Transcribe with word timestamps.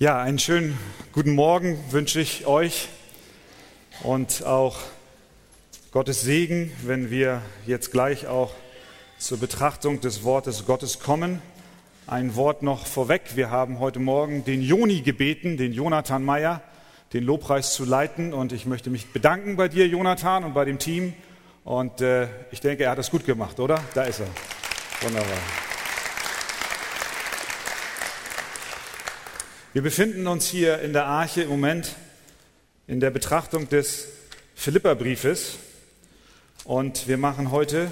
Ja, 0.00 0.20
einen 0.20 0.40
schönen 0.40 0.76
guten 1.12 1.36
Morgen 1.36 1.78
wünsche 1.92 2.20
ich 2.20 2.48
euch 2.48 2.88
und 4.02 4.44
auch 4.44 4.76
Gottes 5.92 6.20
Segen, 6.20 6.72
wenn 6.82 7.12
wir 7.12 7.42
jetzt 7.64 7.92
gleich 7.92 8.26
auch 8.26 8.52
zur 9.18 9.38
Betrachtung 9.38 10.00
des 10.00 10.24
Wortes 10.24 10.66
Gottes 10.66 10.98
kommen. 10.98 11.40
Ein 12.08 12.34
Wort 12.34 12.64
noch 12.64 12.86
vorweg. 12.86 13.36
Wir 13.36 13.50
haben 13.50 13.78
heute 13.78 14.00
Morgen 14.00 14.44
den 14.44 14.62
Joni 14.62 15.02
gebeten, 15.02 15.56
den 15.56 15.72
Jonathan 15.72 16.24
Meyer, 16.24 16.60
den 17.12 17.22
Lobpreis 17.22 17.72
zu 17.72 17.84
leiten. 17.84 18.34
Und 18.34 18.52
ich 18.52 18.66
möchte 18.66 18.90
mich 18.90 19.12
bedanken 19.12 19.54
bei 19.54 19.68
dir, 19.68 19.86
Jonathan, 19.86 20.42
und 20.42 20.54
bei 20.54 20.64
dem 20.64 20.80
Team. 20.80 21.12
Und 21.62 22.00
äh, 22.00 22.26
ich 22.50 22.60
denke, 22.60 22.82
er 22.82 22.90
hat 22.90 22.98
es 22.98 23.12
gut 23.12 23.24
gemacht, 23.24 23.60
oder? 23.60 23.80
Da 23.94 24.02
ist 24.02 24.18
er. 24.18 24.26
Wunderbar. 25.02 25.38
Wir 29.74 29.82
befinden 29.82 30.28
uns 30.28 30.46
hier 30.46 30.78
in 30.82 30.92
der 30.92 31.06
Arche 31.06 31.42
im 31.42 31.48
Moment 31.48 31.96
in 32.86 33.00
der 33.00 33.10
Betrachtung 33.10 33.68
des 33.68 34.06
Philipperbriefes 34.54 35.56
und 36.62 37.08
wir 37.08 37.18
machen 37.18 37.50
heute 37.50 37.90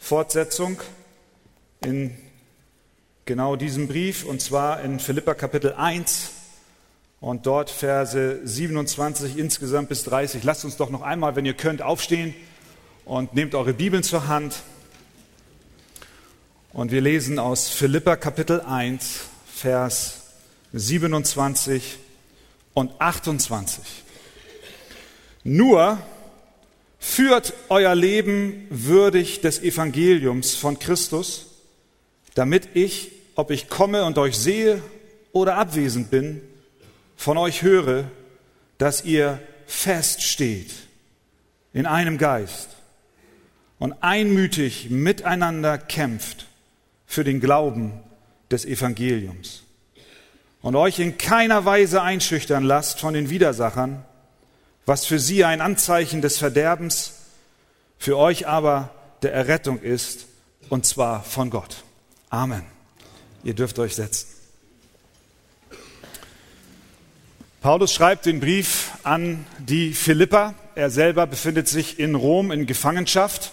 Fortsetzung 0.00 0.80
in 1.84 2.10
genau 3.24 3.54
diesem 3.54 3.86
Brief 3.86 4.24
und 4.24 4.42
zwar 4.42 4.82
in 4.82 4.98
Philippa 4.98 5.34
Kapitel 5.34 5.74
1 5.74 6.30
und 7.20 7.46
dort 7.46 7.70
Verse 7.70 8.40
27 8.42 9.38
insgesamt 9.38 9.90
bis 9.90 10.02
30. 10.02 10.42
Lasst 10.42 10.64
uns 10.64 10.76
doch 10.76 10.90
noch 10.90 11.02
einmal, 11.02 11.36
wenn 11.36 11.46
ihr 11.46 11.54
könnt, 11.54 11.82
aufstehen 11.82 12.34
und 13.04 13.32
nehmt 13.32 13.54
eure 13.54 13.74
Bibeln 13.74 14.02
zur 14.02 14.26
Hand. 14.26 14.56
Und 16.72 16.90
wir 16.90 17.00
lesen 17.00 17.38
aus 17.38 17.68
Philippa 17.68 18.16
Kapitel 18.16 18.60
1, 18.60 19.20
Vers 19.54 20.21
27 20.72 21.98
und 22.74 22.92
28. 23.00 23.84
Nur 25.44 25.98
führt 26.98 27.52
euer 27.68 27.94
Leben 27.94 28.66
würdig 28.70 29.40
des 29.40 29.60
Evangeliums 29.60 30.54
von 30.54 30.78
Christus, 30.78 31.46
damit 32.34 32.70
ich, 32.74 33.12
ob 33.34 33.50
ich 33.50 33.68
komme 33.68 34.04
und 34.04 34.18
euch 34.18 34.36
sehe 34.36 34.82
oder 35.32 35.56
abwesend 35.56 36.10
bin, 36.10 36.40
von 37.16 37.36
euch 37.38 37.62
höre, 37.62 38.10
dass 38.78 39.04
ihr 39.04 39.40
feststeht 39.66 40.72
in 41.72 41.86
einem 41.86 42.18
Geist 42.18 42.68
und 43.78 43.94
einmütig 44.02 44.90
miteinander 44.90 45.78
kämpft 45.78 46.46
für 47.06 47.24
den 47.24 47.40
Glauben 47.40 47.92
des 48.50 48.64
Evangeliums 48.64 49.61
und 50.62 50.76
euch 50.76 51.00
in 51.00 51.18
keiner 51.18 51.64
Weise 51.64 52.02
einschüchtern 52.02 52.62
lasst 52.62 53.00
von 53.00 53.14
den 53.14 53.28
Widersachern, 53.28 54.04
was 54.86 55.04
für 55.04 55.18
sie 55.18 55.44
ein 55.44 55.60
Anzeichen 55.60 56.22
des 56.22 56.38
Verderbens, 56.38 57.14
für 57.98 58.16
euch 58.16 58.46
aber 58.46 58.90
der 59.22 59.32
Errettung 59.32 59.80
ist, 59.80 60.26
und 60.68 60.86
zwar 60.86 61.22
von 61.22 61.50
Gott. 61.50 61.84
Amen. 62.30 62.62
Ihr 63.44 63.54
dürft 63.54 63.78
euch 63.78 63.94
setzen. 63.94 64.28
Paulus 67.60 67.92
schreibt 67.92 68.26
den 68.26 68.40
Brief 68.40 68.90
an 69.04 69.46
die 69.58 69.92
Philipper. 69.92 70.54
Er 70.74 70.90
selber 70.90 71.26
befindet 71.28 71.68
sich 71.68 71.98
in 72.00 72.16
Rom 72.16 72.50
in 72.50 72.66
Gefangenschaft. 72.66 73.52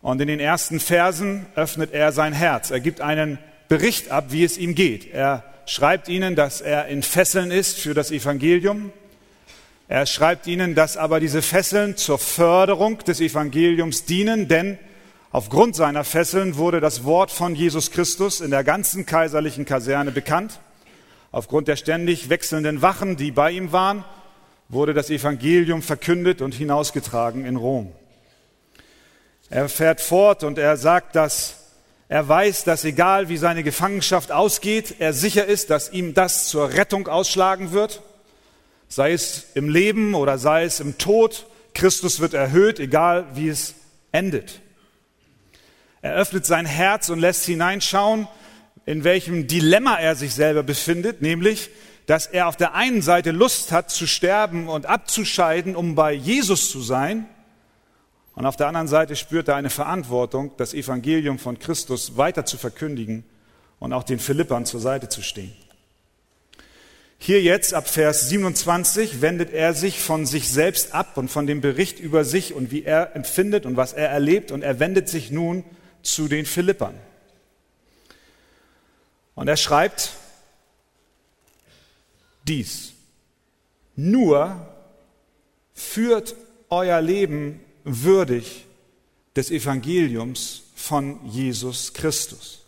Und 0.00 0.20
in 0.20 0.28
den 0.28 0.38
ersten 0.38 0.78
Versen 0.78 1.46
öffnet 1.56 1.92
er 1.92 2.12
sein 2.12 2.32
Herz. 2.32 2.70
Er 2.70 2.78
gibt 2.78 3.00
einen 3.00 3.38
Bericht 3.68 4.12
ab, 4.12 4.26
wie 4.28 4.44
es 4.44 4.58
ihm 4.58 4.76
geht. 4.76 5.12
Er 5.12 5.42
schreibt 5.66 6.08
ihnen, 6.08 6.36
dass 6.36 6.60
er 6.60 6.86
in 6.86 7.02
Fesseln 7.02 7.50
ist 7.50 7.78
für 7.78 7.92
das 7.92 8.10
Evangelium. 8.10 8.92
Er 9.88 10.06
schreibt 10.06 10.46
ihnen, 10.46 10.74
dass 10.74 10.96
aber 10.96 11.20
diese 11.20 11.42
Fesseln 11.42 11.96
zur 11.96 12.18
Förderung 12.18 12.98
des 12.98 13.20
Evangeliums 13.20 14.04
dienen, 14.04 14.48
denn 14.48 14.78
aufgrund 15.30 15.76
seiner 15.76 16.04
Fesseln 16.04 16.56
wurde 16.56 16.80
das 16.80 17.04
Wort 17.04 17.30
von 17.30 17.54
Jesus 17.54 17.90
Christus 17.90 18.40
in 18.40 18.50
der 18.50 18.64
ganzen 18.64 19.06
kaiserlichen 19.06 19.64
Kaserne 19.64 20.12
bekannt. 20.12 20.60
Aufgrund 21.32 21.68
der 21.68 21.76
ständig 21.76 22.30
wechselnden 22.30 22.80
Wachen, 22.80 23.16
die 23.16 23.30
bei 23.30 23.50
ihm 23.50 23.72
waren, 23.72 24.04
wurde 24.68 24.94
das 24.94 25.10
Evangelium 25.10 25.82
verkündet 25.82 26.40
und 26.40 26.54
hinausgetragen 26.54 27.44
in 27.44 27.56
Rom. 27.56 27.92
Er 29.50 29.68
fährt 29.68 30.00
fort 30.00 30.42
und 30.42 30.58
er 30.58 30.76
sagt, 30.76 31.14
dass 31.14 31.65
er 32.08 32.28
weiß, 32.28 32.64
dass 32.64 32.84
egal 32.84 33.28
wie 33.28 33.36
seine 33.36 33.64
Gefangenschaft 33.64 34.30
ausgeht, 34.30 34.96
er 35.00 35.12
sicher 35.12 35.46
ist, 35.46 35.70
dass 35.70 35.92
ihm 35.92 36.14
das 36.14 36.48
zur 36.48 36.72
Rettung 36.72 37.08
ausschlagen 37.08 37.72
wird. 37.72 38.02
Sei 38.88 39.12
es 39.12 39.46
im 39.54 39.68
Leben 39.68 40.14
oder 40.14 40.38
sei 40.38 40.64
es 40.64 40.78
im 40.78 40.98
Tod, 40.98 41.46
Christus 41.74 42.20
wird 42.20 42.32
erhöht, 42.32 42.78
egal 42.78 43.26
wie 43.34 43.48
es 43.48 43.74
endet. 44.12 44.60
Er 46.00 46.14
öffnet 46.14 46.46
sein 46.46 46.66
Herz 46.66 47.08
und 47.08 47.18
lässt 47.18 47.44
hineinschauen, 47.44 48.28
in 48.86 49.02
welchem 49.02 49.48
Dilemma 49.48 49.96
er 49.98 50.14
sich 50.14 50.32
selber 50.32 50.62
befindet, 50.62 51.20
nämlich, 51.20 51.70
dass 52.06 52.28
er 52.28 52.46
auf 52.46 52.56
der 52.56 52.74
einen 52.74 53.02
Seite 53.02 53.32
Lust 53.32 53.72
hat 53.72 53.90
zu 53.90 54.06
sterben 54.06 54.68
und 54.68 54.86
abzuscheiden, 54.86 55.74
um 55.74 55.96
bei 55.96 56.12
Jesus 56.12 56.70
zu 56.70 56.80
sein, 56.80 57.26
und 58.36 58.44
auf 58.44 58.56
der 58.56 58.68
anderen 58.68 58.86
Seite 58.86 59.16
spürt 59.16 59.48
er 59.48 59.56
eine 59.56 59.70
Verantwortung, 59.70 60.52
das 60.58 60.74
Evangelium 60.74 61.38
von 61.38 61.58
Christus 61.58 62.18
weiter 62.18 62.44
zu 62.44 62.58
verkündigen 62.58 63.24
und 63.78 63.94
auch 63.94 64.04
den 64.04 64.18
Philippern 64.18 64.66
zur 64.66 64.78
Seite 64.78 65.08
zu 65.08 65.22
stehen. 65.22 65.56
Hier 67.18 67.40
jetzt 67.40 67.72
ab 67.72 67.88
Vers 67.88 68.28
27 68.28 69.22
wendet 69.22 69.54
er 69.54 69.72
sich 69.72 70.00
von 70.00 70.26
sich 70.26 70.50
selbst 70.50 70.92
ab 70.92 71.16
und 71.16 71.30
von 71.30 71.46
dem 71.46 71.62
Bericht 71.62 71.98
über 71.98 72.24
sich 72.24 72.52
und 72.52 72.70
wie 72.70 72.84
er 72.84 73.16
empfindet 73.16 73.64
und 73.64 73.78
was 73.78 73.94
er 73.94 74.10
erlebt 74.10 74.52
und 74.52 74.60
er 74.60 74.78
wendet 74.80 75.08
sich 75.08 75.30
nun 75.30 75.64
zu 76.02 76.28
den 76.28 76.44
Philippern. 76.44 76.94
Und 79.34 79.48
er 79.48 79.56
schreibt 79.56 80.12
dies. 82.46 82.92
Nur 83.96 84.68
führt 85.72 86.36
euer 86.68 87.00
Leben 87.00 87.60
würdig 87.86 88.66
des 89.36 89.50
Evangeliums 89.50 90.64
von 90.74 91.24
Jesus 91.26 91.94
Christus. 91.94 92.64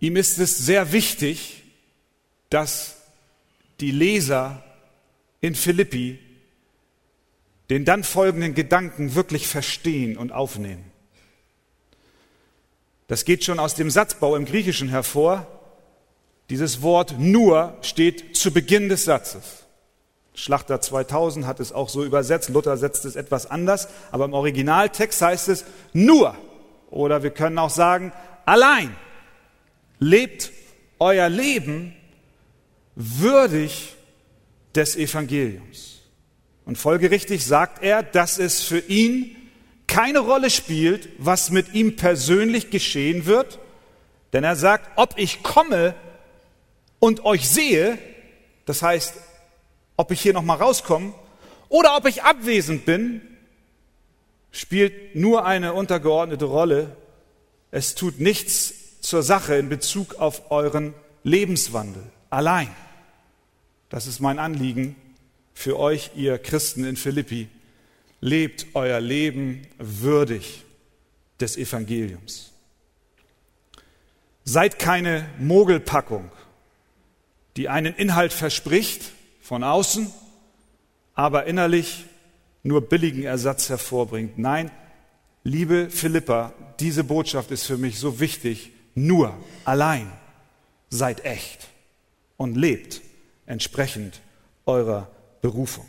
Ihm 0.00 0.16
ist 0.16 0.38
es 0.38 0.58
sehr 0.58 0.92
wichtig, 0.92 1.64
dass 2.50 2.96
die 3.80 3.90
Leser 3.90 4.62
in 5.40 5.54
Philippi 5.54 6.18
den 7.70 7.84
dann 7.84 8.04
folgenden 8.04 8.54
Gedanken 8.54 9.14
wirklich 9.14 9.46
verstehen 9.46 10.16
und 10.16 10.32
aufnehmen. 10.32 10.84
Das 13.08 13.24
geht 13.24 13.44
schon 13.44 13.58
aus 13.58 13.74
dem 13.74 13.90
Satzbau 13.90 14.36
im 14.36 14.44
Griechischen 14.44 14.88
hervor. 14.88 15.46
Dieses 16.50 16.82
Wort 16.82 17.18
nur 17.18 17.76
steht 17.82 18.36
zu 18.36 18.52
Beginn 18.52 18.88
des 18.88 19.04
Satzes. 19.04 19.64
Schlachter 20.38 20.80
2000 20.80 21.46
hat 21.46 21.58
es 21.58 21.72
auch 21.72 21.88
so 21.88 22.04
übersetzt, 22.04 22.48
Luther 22.50 22.76
setzt 22.76 23.04
es 23.04 23.16
etwas 23.16 23.50
anders, 23.50 23.88
aber 24.12 24.24
im 24.26 24.34
Originaltext 24.34 25.20
heißt 25.20 25.48
es 25.48 25.64
nur 25.92 26.36
oder 26.90 27.24
wir 27.24 27.30
können 27.30 27.58
auch 27.58 27.70
sagen 27.70 28.12
allein. 28.46 28.96
Lebt 29.98 30.52
euer 31.00 31.28
Leben 31.28 31.92
würdig 32.94 33.96
des 34.76 34.94
Evangeliums. 34.94 36.02
Und 36.64 36.78
folgerichtig 36.78 37.44
sagt 37.44 37.82
er, 37.82 38.04
dass 38.04 38.38
es 38.38 38.62
für 38.62 38.78
ihn 38.78 39.34
keine 39.88 40.20
Rolle 40.20 40.50
spielt, 40.50 41.08
was 41.18 41.50
mit 41.50 41.74
ihm 41.74 41.96
persönlich 41.96 42.70
geschehen 42.70 43.26
wird, 43.26 43.58
denn 44.32 44.44
er 44.44 44.54
sagt, 44.54 44.88
ob 44.94 45.18
ich 45.18 45.42
komme 45.42 45.96
und 47.00 47.24
euch 47.24 47.48
sehe, 47.48 47.98
das 48.66 48.82
heißt, 48.82 49.14
ob 49.98 50.12
ich 50.12 50.20
hier 50.20 50.32
noch 50.32 50.42
mal 50.42 50.54
rauskomme 50.54 51.12
oder 51.68 51.96
ob 51.96 52.06
ich 52.06 52.22
abwesend 52.22 52.86
bin, 52.86 53.20
spielt 54.52 55.16
nur 55.16 55.44
eine 55.44 55.74
untergeordnete 55.74 56.46
Rolle. 56.46 56.96
Es 57.70 57.94
tut 57.94 58.20
nichts 58.20 59.00
zur 59.00 59.22
Sache 59.22 59.56
in 59.56 59.68
Bezug 59.68 60.14
auf 60.14 60.50
euren 60.50 60.94
Lebenswandel 61.24 62.04
allein. 62.30 62.74
Das 63.90 64.06
ist 64.06 64.20
mein 64.20 64.38
Anliegen 64.38 64.94
für 65.52 65.78
euch, 65.78 66.12
ihr 66.14 66.38
Christen 66.38 66.84
in 66.84 66.96
Philippi. 66.96 67.48
Lebt 68.20 68.66
euer 68.74 69.00
Leben 69.00 69.66
würdig 69.78 70.64
des 71.40 71.56
Evangeliums. 71.56 72.52
Seid 74.44 74.78
keine 74.78 75.28
Mogelpackung, 75.40 76.30
die 77.56 77.68
einen 77.68 77.94
Inhalt 77.94 78.32
verspricht, 78.32 79.12
von 79.48 79.64
außen, 79.64 80.12
aber 81.14 81.46
innerlich 81.46 82.04
nur 82.62 82.82
billigen 82.82 83.22
Ersatz 83.22 83.70
hervorbringt. 83.70 84.36
Nein, 84.36 84.70
liebe 85.42 85.88
Philippa, 85.88 86.52
diese 86.80 87.02
Botschaft 87.02 87.50
ist 87.50 87.64
für 87.64 87.78
mich 87.78 87.98
so 87.98 88.20
wichtig. 88.20 88.72
Nur, 88.94 89.34
allein, 89.64 90.12
seid 90.90 91.24
echt. 91.24 91.68
und 92.36 92.56
lebt 92.56 93.00
entsprechend 93.46 94.20
eurer 94.64 95.10
Berufung. 95.40 95.86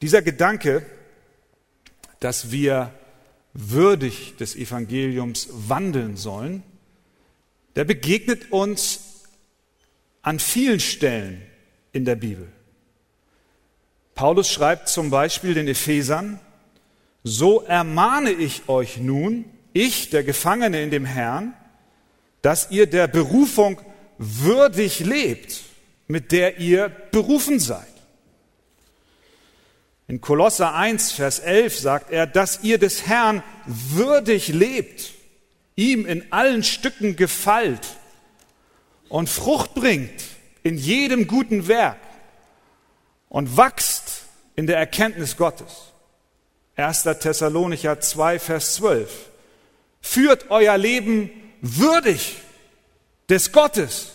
Dieser 0.00 0.22
Gedanke, 0.22 0.86
dass 2.20 2.52
wir 2.52 2.92
würdig 3.52 4.36
des 4.36 4.54
Evangeliums 4.54 5.48
wandeln 5.50 6.16
sollen, 6.16 6.62
der 7.74 7.84
begegnet 7.84 8.52
uns 8.52 9.24
an 10.22 10.38
vielen 10.38 10.80
Stellen 10.80 11.42
in 11.92 12.04
der 12.04 12.16
Bibel. 12.16 12.48
Paulus 14.14 14.50
schreibt 14.50 14.88
zum 14.88 15.10
Beispiel 15.10 15.54
den 15.54 15.66
Ephesern, 15.68 16.40
so 17.24 17.62
ermahne 17.62 18.30
ich 18.30 18.68
euch 18.68 18.98
nun, 18.98 19.44
ich, 19.72 20.10
der 20.10 20.24
Gefangene 20.24 20.82
in 20.82 20.90
dem 20.90 21.04
Herrn, 21.04 21.54
dass 22.42 22.70
ihr 22.70 22.86
der 22.86 23.06
Berufung 23.06 23.80
würdig 24.18 25.00
lebt, 25.00 25.62
mit 26.06 26.32
der 26.32 26.58
ihr 26.58 26.88
berufen 26.88 27.58
seid. 27.60 27.86
In 30.08 30.20
Kolosser 30.20 30.74
1, 30.74 31.12
Vers 31.12 31.38
11 31.38 31.78
sagt 31.78 32.10
er, 32.10 32.26
dass 32.26 32.64
ihr 32.64 32.78
des 32.78 33.06
Herrn 33.06 33.42
würdig 33.66 34.48
lebt, 34.48 35.12
ihm 35.76 36.04
in 36.04 36.32
allen 36.32 36.64
Stücken 36.64 37.16
gefällt 37.16 37.96
und 39.08 39.28
Frucht 39.28 39.74
bringt 39.74 40.29
in 40.62 40.76
jedem 40.76 41.26
guten 41.26 41.68
Werk 41.68 41.98
und 43.28 43.56
wachst 43.56 44.22
in 44.56 44.66
der 44.66 44.78
Erkenntnis 44.78 45.36
Gottes. 45.36 45.92
1. 46.76 47.02
Thessalonicher 47.02 48.00
2, 48.00 48.38
Vers 48.38 48.74
12. 48.74 49.30
Führt 50.00 50.50
euer 50.50 50.76
Leben 50.78 51.30
würdig 51.60 52.36
des 53.28 53.52
Gottes, 53.52 54.12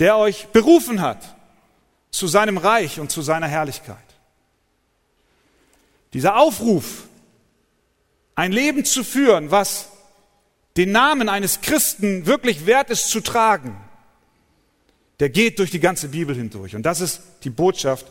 der 0.00 0.16
euch 0.16 0.48
berufen 0.48 1.00
hat 1.00 1.36
zu 2.10 2.26
seinem 2.26 2.58
Reich 2.58 3.00
und 3.00 3.10
zu 3.10 3.22
seiner 3.22 3.48
Herrlichkeit. 3.48 3.96
Dieser 6.12 6.36
Aufruf, 6.36 7.08
ein 8.34 8.52
Leben 8.52 8.84
zu 8.84 9.04
führen, 9.04 9.50
was 9.50 9.88
den 10.76 10.92
Namen 10.92 11.28
eines 11.28 11.60
Christen 11.60 12.26
wirklich 12.26 12.66
wert 12.66 12.90
ist 12.90 13.08
zu 13.08 13.20
tragen, 13.20 13.76
der 15.22 15.30
geht 15.30 15.60
durch 15.60 15.70
die 15.70 15.78
ganze 15.78 16.08
Bibel 16.08 16.34
hindurch. 16.34 16.74
Und 16.74 16.82
das 16.82 17.00
ist 17.00 17.22
die 17.44 17.50
Botschaft, 17.50 18.06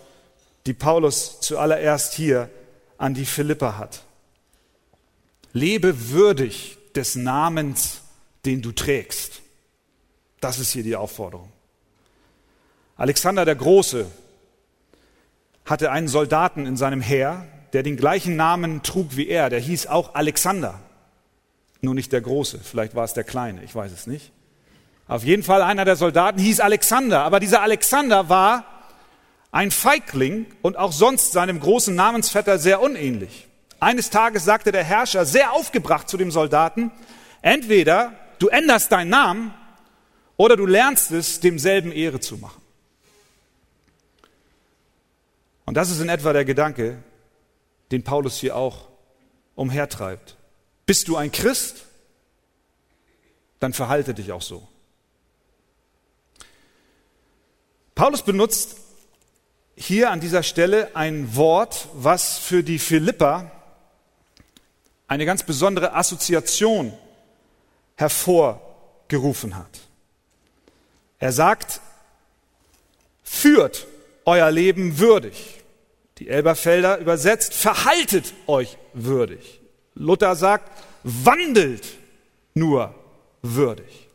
die 0.65 0.71
Paulus 0.71 1.41
zuallererst 1.41 2.13
hier 2.13 2.49
an 2.97 3.13
die 3.13 3.25
Philipper 3.25 3.77
hat. 3.77 4.03
Lebe 5.51 6.11
würdig 6.11 6.77
des 6.95 7.15
Namens, 7.15 7.99
den 8.45 8.61
du 8.61 8.71
trägst. 8.71 9.41
Das 10.39 10.57
ist 10.57 10.71
hier 10.71 10.83
die 10.83 10.95
Aufforderung. 10.95 11.51
Alexander 12.95 13.43
der 13.43 13.55
Große 13.55 14.05
hatte 15.65 15.91
einen 15.91 16.07
Soldaten 16.07 16.65
in 16.65 16.77
seinem 16.77 17.01
Heer, 17.01 17.45
der 17.73 17.83
den 17.83 17.97
gleichen 17.97 18.37
Namen 18.37 18.83
trug 18.83 19.17
wie 19.17 19.27
er, 19.27 19.49
der 19.49 19.59
hieß 19.59 19.87
auch 19.87 20.15
Alexander. 20.15 20.79
Nur 21.81 21.93
nicht 21.93 22.13
der 22.13 22.21
Große, 22.21 22.59
vielleicht 22.63 22.95
war 22.95 23.03
es 23.03 23.13
der 23.13 23.25
Kleine, 23.25 23.65
ich 23.65 23.75
weiß 23.75 23.91
es 23.91 24.07
nicht. 24.07 24.31
Auf 25.11 25.25
jeden 25.25 25.43
Fall 25.43 25.61
einer 25.61 25.83
der 25.83 25.97
Soldaten 25.97 26.39
hieß 26.39 26.61
Alexander, 26.61 27.23
aber 27.23 27.41
dieser 27.41 27.61
Alexander 27.61 28.29
war 28.29 28.63
ein 29.51 29.69
Feigling 29.69 30.45
und 30.61 30.77
auch 30.77 30.93
sonst 30.93 31.33
seinem 31.33 31.59
großen 31.59 31.93
Namensvetter 31.93 32.57
sehr 32.57 32.79
unähnlich. 32.79 33.49
Eines 33.81 34.09
Tages 34.09 34.45
sagte 34.45 34.71
der 34.71 34.85
Herrscher 34.85 35.25
sehr 35.25 35.51
aufgebracht 35.51 36.07
zu 36.07 36.15
dem 36.15 36.31
Soldaten, 36.31 36.93
entweder 37.41 38.13
du 38.39 38.47
änderst 38.47 38.93
deinen 38.93 39.09
Namen 39.09 39.53
oder 40.37 40.55
du 40.55 40.65
lernst 40.65 41.11
es, 41.11 41.41
demselben 41.41 41.91
Ehre 41.91 42.21
zu 42.21 42.37
machen. 42.37 42.61
Und 45.65 45.73
das 45.73 45.91
ist 45.91 45.99
in 45.99 46.07
etwa 46.07 46.31
der 46.31 46.45
Gedanke, 46.45 47.03
den 47.91 48.05
Paulus 48.05 48.37
hier 48.37 48.55
auch 48.55 48.87
umhertreibt. 49.55 50.37
Bist 50.85 51.09
du 51.09 51.17
ein 51.17 51.33
Christ? 51.33 51.85
Dann 53.59 53.73
verhalte 53.73 54.13
dich 54.13 54.31
auch 54.31 54.41
so. 54.41 54.70
Paulus 58.01 58.23
benutzt 58.23 58.77
hier 59.75 60.09
an 60.09 60.19
dieser 60.19 60.41
Stelle 60.41 60.95
ein 60.95 61.35
Wort, 61.35 61.87
was 61.93 62.39
für 62.39 62.63
die 62.63 62.79
Philipper 62.79 63.51
eine 65.07 65.23
ganz 65.27 65.43
besondere 65.43 65.93
Assoziation 65.93 66.93
hervorgerufen 67.97 69.55
hat. 69.55 69.81
Er 71.19 71.31
sagt, 71.31 71.79
führt 73.23 73.85
euer 74.25 74.49
Leben 74.49 74.97
würdig. 74.97 75.61
Die 76.17 76.27
Elberfelder 76.27 76.97
übersetzt, 76.97 77.53
verhaltet 77.53 78.33
euch 78.47 78.79
würdig. 78.95 79.61
Luther 79.93 80.35
sagt, 80.35 80.71
wandelt 81.03 81.85
nur 82.55 82.95
würdig. 83.43 84.07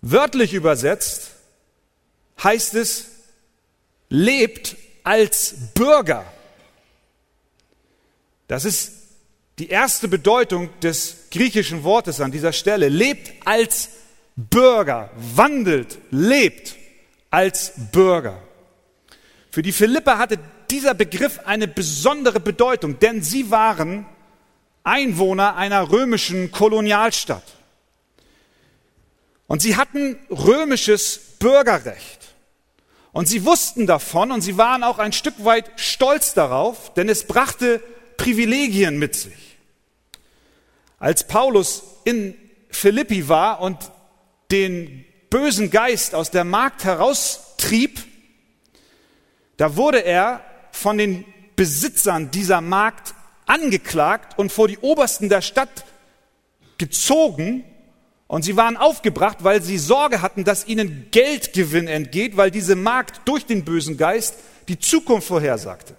Wörtlich 0.00 0.52
übersetzt 0.52 1.33
heißt 2.42 2.74
es, 2.74 3.06
lebt 4.08 4.76
als 5.02 5.54
Bürger. 5.74 6.24
Das 8.48 8.64
ist 8.64 8.92
die 9.58 9.68
erste 9.68 10.08
Bedeutung 10.08 10.68
des 10.80 11.28
griechischen 11.30 11.84
Wortes 11.84 12.20
an 12.20 12.32
dieser 12.32 12.52
Stelle. 12.52 12.88
Lebt 12.88 13.46
als 13.46 13.90
Bürger, 14.36 15.10
wandelt, 15.16 15.98
lebt 16.10 16.76
als 17.30 17.72
Bürger. 17.92 18.42
Für 19.50 19.62
die 19.62 19.72
Philipper 19.72 20.18
hatte 20.18 20.38
dieser 20.70 20.94
Begriff 20.94 21.40
eine 21.44 21.68
besondere 21.68 22.40
Bedeutung, 22.40 22.98
denn 22.98 23.22
sie 23.22 23.50
waren 23.50 24.06
Einwohner 24.82 25.56
einer 25.56 25.90
römischen 25.90 26.50
Kolonialstadt. 26.50 27.44
Und 29.46 29.62
sie 29.62 29.76
hatten 29.76 30.18
römisches 30.30 31.18
Bürgerrecht. 31.38 32.23
Und 33.14 33.28
sie 33.28 33.44
wussten 33.44 33.86
davon 33.86 34.32
und 34.32 34.40
sie 34.40 34.58
waren 34.58 34.82
auch 34.82 34.98
ein 34.98 35.12
Stück 35.12 35.44
weit 35.44 35.70
stolz 35.76 36.34
darauf, 36.34 36.92
denn 36.94 37.08
es 37.08 37.28
brachte 37.28 37.80
Privilegien 38.16 38.98
mit 38.98 39.14
sich. 39.14 39.56
Als 40.98 41.24
Paulus 41.24 41.84
in 42.02 42.36
Philippi 42.70 43.28
war 43.28 43.60
und 43.60 43.78
den 44.50 45.04
bösen 45.30 45.70
Geist 45.70 46.16
aus 46.16 46.32
der 46.32 46.42
Magd 46.42 46.82
heraustrieb, 46.82 48.02
da 49.58 49.76
wurde 49.76 50.00
er 50.00 50.44
von 50.72 50.98
den 50.98 51.24
Besitzern 51.54 52.32
dieser 52.32 52.60
Markt 52.60 53.14
angeklagt 53.46 54.36
und 54.40 54.50
vor 54.50 54.66
die 54.66 54.78
Obersten 54.78 55.28
der 55.28 55.40
Stadt 55.40 55.84
gezogen. 56.78 57.64
Und 58.26 58.44
sie 58.44 58.56
waren 58.56 58.76
aufgebracht, 58.76 59.38
weil 59.42 59.62
sie 59.62 59.78
Sorge 59.78 60.22
hatten, 60.22 60.44
dass 60.44 60.66
ihnen 60.66 61.08
Geldgewinn 61.10 61.88
entgeht, 61.88 62.36
weil 62.36 62.50
diese 62.50 62.74
Markt 62.74 63.28
durch 63.28 63.46
den 63.46 63.64
bösen 63.64 63.96
Geist 63.96 64.36
die 64.68 64.78
Zukunft 64.78 65.28
vorhersagte. 65.28 65.94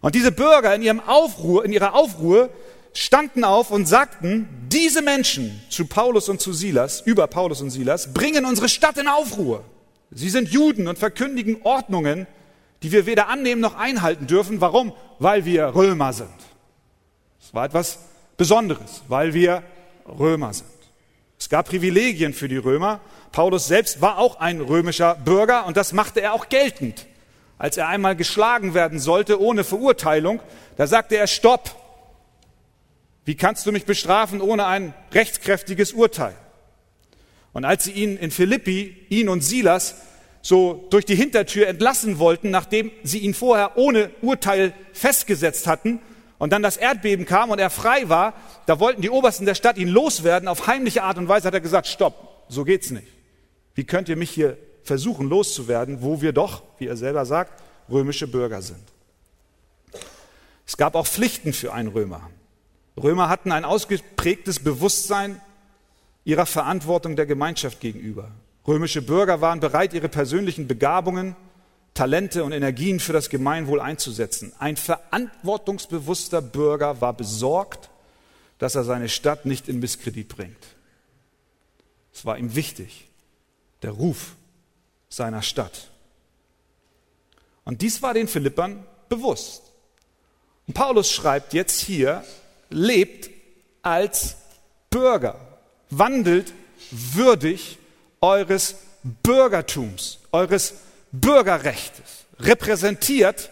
Und 0.00 0.14
diese 0.14 0.32
Bürger 0.32 0.74
in 0.74 0.82
ihrem 0.82 1.00
Aufruhr, 1.00 1.64
in 1.64 1.72
ihrer 1.72 1.94
Aufruhr 1.94 2.50
standen 2.94 3.44
auf 3.44 3.70
und 3.70 3.86
sagten, 3.86 4.48
diese 4.68 5.02
Menschen 5.02 5.62
zu 5.70 5.86
Paulus 5.86 6.28
und 6.28 6.40
zu 6.40 6.52
Silas, 6.52 7.02
über 7.02 7.26
Paulus 7.26 7.60
und 7.60 7.70
Silas, 7.70 8.12
bringen 8.12 8.44
unsere 8.44 8.68
Stadt 8.68 8.98
in 8.98 9.08
Aufruhr. 9.08 9.64
Sie 10.10 10.28
sind 10.28 10.48
Juden 10.48 10.88
und 10.88 10.98
verkündigen 10.98 11.62
Ordnungen, 11.62 12.26
die 12.82 12.90
wir 12.90 13.06
weder 13.06 13.28
annehmen 13.28 13.60
noch 13.60 13.76
einhalten 13.76 14.26
dürfen. 14.26 14.60
Warum? 14.60 14.92
Weil 15.18 15.44
wir 15.44 15.74
Römer 15.74 16.12
sind. 16.12 16.28
Das 17.40 17.54
war 17.54 17.64
etwas 17.66 17.98
Besonderes, 18.36 19.02
weil 19.08 19.34
wir 19.34 19.62
Römer 20.06 20.52
sind. 20.52 20.71
Es 21.42 21.48
gab 21.48 21.70
Privilegien 21.70 22.34
für 22.34 22.46
die 22.46 22.56
Römer. 22.56 23.00
Paulus 23.32 23.66
selbst 23.66 24.00
war 24.00 24.18
auch 24.18 24.38
ein 24.38 24.60
römischer 24.60 25.16
Bürger 25.16 25.66
und 25.66 25.76
das 25.76 25.92
machte 25.92 26.20
er 26.20 26.34
auch 26.34 26.48
geltend. 26.48 27.08
Als 27.58 27.76
er 27.76 27.88
einmal 27.88 28.14
geschlagen 28.14 28.74
werden 28.74 29.00
sollte 29.00 29.40
ohne 29.40 29.64
Verurteilung, 29.64 30.40
da 30.76 30.86
sagte 30.86 31.16
er, 31.16 31.26
stopp. 31.26 31.74
Wie 33.24 33.34
kannst 33.34 33.66
du 33.66 33.72
mich 33.72 33.86
bestrafen 33.86 34.40
ohne 34.40 34.66
ein 34.66 34.94
rechtskräftiges 35.12 35.94
Urteil? 35.94 36.36
Und 37.52 37.64
als 37.64 37.82
sie 37.82 37.90
ihn 37.90 38.16
in 38.18 38.30
Philippi, 38.30 39.04
ihn 39.08 39.28
und 39.28 39.40
Silas, 39.40 39.96
so 40.42 40.86
durch 40.90 41.06
die 41.06 41.16
Hintertür 41.16 41.66
entlassen 41.66 42.20
wollten, 42.20 42.50
nachdem 42.50 42.92
sie 43.02 43.18
ihn 43.18 43.34
vorher 43.34 43.76
ohne 43.76 44.12
Urteil 44.20 44.74
festgesetzt 44.92 45.66
hatten, 45.66 45.98
und 46.42 46.50
dann 46.50 46.64
das 46.64 46.76
Erdbeben 46.76 47.24
kam 47.24 47.50
und 47.50 47.60
er 47.60 47.70
frei 47.70 48.08
war, 48.08 48.34
da 48.66 48.80
wollten 48.80 49.00
die 49.00 49.10
Obersten 49.10 49.46
der 49.46 49.54
Stadt 49.54 49.78
ihn 49.78 49.86
loswerden. 49.86 50.48
Auf 50.48 50.66
heimliche 50.66 51.04
Art 51.04 51.16
und 51.16 51.28
Weise 51.28 51.46
hat 51.46 51.54
er 51.54 51.60
gesagt, 51.60 51.86
stopp, 51.86 52.46
so 52.48 52.64
geht's 52.64 52.90
nicht. 52.90 53.06
Wie 53.76 53.84
könnt 53.84 54.08
ihr 54.08 54.16
mich 54.16 54.30
hier 54.30 54.58
versuchen 54.82 55.28
loszuwerden, 55.28 56.02
wo 56.02 56.20
wir 56.20 56.32
doch, 56.32 56.64
wie 56.78 56.88
er 56.88 56.96
selber 56.96 57.26
sagt, 57.26 57.62
römische 57.88 58.26
Bürger 58.26 58.60
sind? 58.60 58.82
Es 60.66 60.76
gab 60.76 60.96
auch 60.96 61.06
Pflichten 61.06 61.52
für 61.52 61.72
einen 61.72 61.90
Römer. 61.90 62.28
Römer 63.00 63.28
hatten 63.28 63.52
ein 63.52 63.64
ausgeprägtes 63.64 64.64
Bewusstsein 64.64 65.40
ihrer 66.24 66.46
Verantwortung 66.46 67.14
der 67.14 67.26
Gemeinschaft 67.26 67.78
gegenüber. 67.78 68.32
Römische 68.66 69.00
Bürger 69.00 69.40
waren 69.42 69.60
bereit, 69.60 69.94
ihre 69.94 70.08
persönlichen 70.08 70.66
Begabungen, 70.66 71.36
Talente 71.94 72.44
und 72.44 72.52
Energien 72.52 73.00
für 73.00 73.12
das 73.12 73.28
Gemeinwohl 73.28 73.80
einzusetzen. 73.80 74.52
Ein 74.58 74.76
verantwortungsbewusster 74.76 76.40
Bürger 76.40 77.00
war 77.00 77.12
besorgt, 77.12 77.90
dass 78.58 78.74
er 78.74 78.84
seine 78.84 79.08
Stadt 79.08 79.44
nicht 79.44 79.68
in 79.68 79.80
Misskredit 79.80 80.28
bringt. 80.28 80.64
Es 82.14 82.24
war 82.24 82.38
ihm 82.38 82.54
wichtig, 82.54 83.08
der 83.82 83.90
Ruf 83.90 84.36
seiner 85.08 85.42
Stadt. 85.42 85.90
Und 87.64 87.82
dies 87.82 88.02
war 88.02 88.14
den 88.14 88.28
Philippern 88.28 88.84
bewusst. 89.08 89.62
Und 90.66 90.74
Paulus 90.74 91.10
schreibt 91.10 91.52
jetzt 91.54 91.80
hier, 91.80 92.24
lebt 92.70 93.30
als 93.82 94.36
Bürger, 94.90 95.38
wandelt 95.90 96.52
würdig 96.90 97.78
eures 98.20 98.76
Bürgertums, 99.22 100.20
eures 100.30 100.74
Bürgerrechtes, 101.12 102.26
repräsentiert 102.38 103.50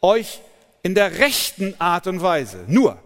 euch 0.00 0.40
in 0.82 0.94
der 0.94 1.18
rechten 1.18 1.74
Art 1.78 2.06
und 2.06 2.22
Weise. 2.22 2.64
Nur, 2.66 2.98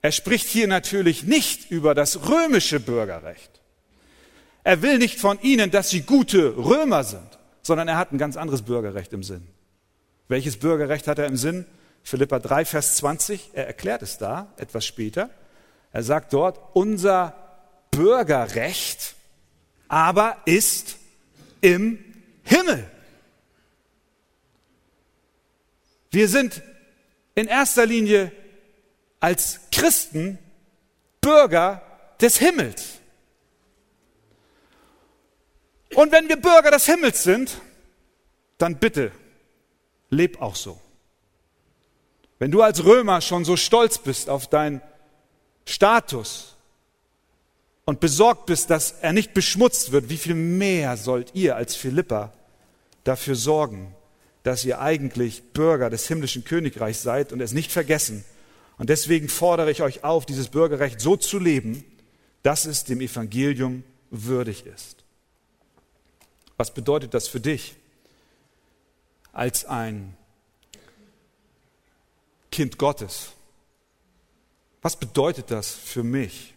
er 0.00 0.12
spricht 0.12 0.46
hier 0.46 0.68
natürlich 0.68 1.24
nicht 1.24 1.70
über 1.70 1.94
das 1.94 2.28
römische 2.28 2.80
Bürgerrecht. 2.80 3.50
Er 4.64 4.82
will 4.82 4.98
nicht 4.98 5.18
von 5.18 5.40
ihnen, 5.42 5.70
dass 5.70 5.90
sie 5.90 6.02
gute 6.02 6.56
Römer 6.56 7.02
sind, 7.02 7.38
sondern 7.62 7.88
er 7.88 7.96
hat 7.96 8.12
ein 8.12 8.18
ganz 8.18 8.36
anderes 8.36 8.62
Bürgerrecht 8.62 9.12
im 9.12 9.22
Sinn. 9.22 9.46
Welches 10.28 10.58
Bürgerrecht 10.58 11.08
hat 11.08 11.18
er 11.18 11.26
im 11.26 11.36
Sinn? 11.36 11.66
Philippa 12.04 12.38
3, 12.38 12.64
Vers 12.64 12.96
20, 12.96 13.50
er 13.52 13.66
erklärt 13.66 14.02
es 14.02 14.18
da 14.18 14.52
etwas 14.56 14.86
später. 14.86 15.30
Er 15.92 16.02
sagt 16.02 16.32
dort, 16.32 16.58
unser 16.74 17.34
Bürgerrecht 17.90 19.14
aber 19.88 20.36
ist 20.44 20.96
im 21.60 21.98
Himmel. 22.44 22.86
Wir 26.10 26.28
sind 26.28 26.62
in 27.34 27.46
erster 27.46 27.86
Linie 27.86 28.32
als 29.20 29.60
Christen 29.70 30.38
Bürger 31.20 31.82
des 32.20 32.38
Himmels. 32.38 32.98
Und 35.94 36.12
wenn 36.12 36.28
wir 36.28 36.36
Bürger 36.36 36.70
des 36.70 36.86
Himmels 36.86 37.22
sind, 37.22 37.60
dann 38.58 38.78
bitte, 38.78 39.12
leb 40.10 40.40
auch 40.40 40.56
so. 40.56 40.80
Wenn 42.38 42.50
du 42.50 42.62
als 42.62 42.84
Römer 42.84 43.20
schon 43.20 43.44
so 43.44 43.56
stolz 43.56 43.98
bist 43.98 44.30
auf 44.30 44.48
deinen 44.48 44.80
Status 45.64 46.56
und 47.84 48.00
besorgt 48.00 48.46
bist, 48.46 48.70
dass 48.70 48.92
er 49.00 49.12
nicht 49.12 49.34
beschmutzt 49.34 49.92
wird, 49.92 50.08
wie 50.08 50.16
viel 50.16 50.34
mehr 50.34 50.96
sollt 50.96 51.34
ihr 51.34 51.56
als 51.56 51.74
Philippa 51.74 52.32
dafür 53.04 53.34
sorgen, 53.34 53.94
dass 54.42 54.64
ihr 54.64 54.80
eigentlich 54.80 55.42
Bürger 55.52 55.90
des 55.90 56.06
himmlischen 56.08 56.44
Königreichs 56.44 57.02
seid 57.02 57.32
und 57.32 57.40
es 57.40 57.52
nicht 57.52 57.72
vergessen. 57.72 58.24
Und 58.78 58.88
deswegen 58.88 59.28
fordere 59.28 59.70
ich 59.70 59.82
euch 59.82 60.04
auf, 60.04 60.24
dieses 60.24 60.48
Bürgerrecht 60.48 61.00
so 61.00 61.16
zu 61.16 61.38
leben, 61.38 61.84
dass 62.42 62.64
es 62.64 62.84
dem 62.84 63.00
Evangelium 63.00 63.82
würdig 64.10 64.64
ist. 64.66 65.04
Was 66.56 66.72
bedeutet 66.72 67.14
das 67.14 67.28
für 67.28 67.40
dich 67.40 67.74
als 69.32 69.64
ein 69.64 70.16
Kind 72.50 72.78
Gottes? 72.78 73.32
Was 74.82 74.96
bedeutet 74.96 75.50
das 75.50 75.72
für 75.72 76.02
mich? 76.02 76.54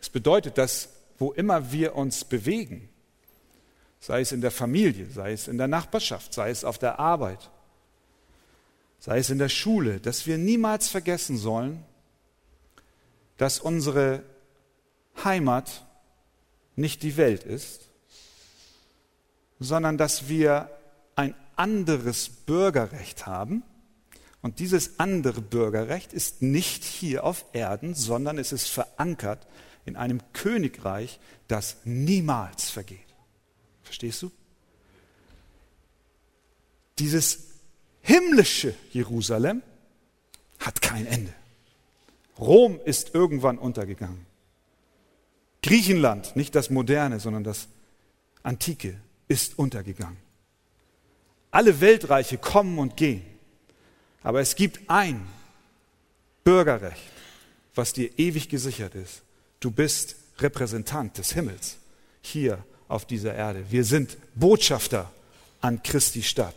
Es 0.00 0.08
bedeutet, 0.08 0.58
dass 0.58 0.90
wo 1.18 1.32
immer 1.32 1.72
wir 1.72 1.96
uns 1.96 2.24
bewegen, 2.24 2.88
sei 4.00 4.20
es 4.20 4.32
in 4.32 4.40
der 4.40 4.50
Familie, 4.50 5.10
sei 5.10 5.32
es 5.32 5.48
in 5.48 5.58
der 5.58 5.68
Nachbarschaft, 5.68 6.32
sei 6.32 6.50
es 6.50 6.64
auf 6.64 6.78
der 6.78 6.98
Arbeit, 6.98 7.50
sei 8.98 9.18
es 9.18 9.30
in 9.30 9.38
der 9.38 9.48
Schule, 9.48 10.00
dass 10.00 10.26
wir 10.26 10.38
niemals 10.38 10.88
vergessen 10.88 11.36
sollen, 11.36 11.84
dass 13.36 13.60
unsere 13.60 14.22
Heimat 15.24 15.84
nicht 16.76 17.02
die 17.02 17.16
Welt 17.16 17.44
ist, 17.44 17.88
sondern 19.58 19.98
dass 19.98 20.28
wir 20.28 20.70
ein 21.16 21.34
anderes 21.56 22.28
Bürgerrecht 22.28 23.26
haben. 23.26 23.62
Und 24.40 24.60
dieses 24.60 25.00
andere 25.00 25.40
Bürgerrecht 25.40 26.12
ist 26.12 26.42
nicht 26.42 26.84
hier 26.84 27.24
auf 27.24 27.44
Erden, 27.52 27.94
sondern 27.94 28.38
es 28.38 28.52
ist 28.52 28.68
verankert 28.68 29.46
in 29.84 29.96
einem 29.96 30.20
Königreich, 30.32 31.18
das 31.48 31.78
niemals 31.84 32.70
vergeht. 32.70 33.07
Verstehst 33.88 34.20
du? 34.20 34.30
Dieses 36.98 37.38
himmlische 38.02 38.74
Jerusalem 38.92 39.62
hat 40.58 40.82
kein 40.82 41.06
Ende. 41.06 41.32
Rom 42.38 42.78
ist 42.84 43.14
irgendwann 43.14 43.56
untergegangen. 43.56 44.26
Griechenland, 45.62 46.36
nicht 46.36 46.54
das 46.54 46.68
moderne, 46.68 47.18
sondern 47.18 47.44
das 47.44 47.68
antike, 48.42 49.00
ist 49.26 49.58
untergegangen. 49.58 50.18
Alle 51.50 51.80
Weltreiche 51.80 52.36
kommen 52.36 52.78
und 52.78 52.94
gehen. 52.98 53.24
Aber 54.22 54.42
es 54.42 54.54
gibt 54.54 54.80
ein 54.90 55.26
Bürgerrecht, 56.44 57.10
was 57.74 57.94
dir 57.94 58.18
ewig 58.18 58.50
gesichert 58.50 58.94
ist. 58.94 59.22
Du 59.60 59.70
bist 59.70 60.16
Repräsentant 60.40 61.16
des 61.16 61.32
Himmels 61.32 61.78
hier 62.20 62.62
auf 62.88 63.04
dieser 63.04 63.34
Erde. 63.34 63.64
Wir 63.70 63.84
sind 63.84 64.16
Botschafter 64.34 65.10
an 65.60 65.82
Christi 65.82 66.22
Stadt. 66.22 66.54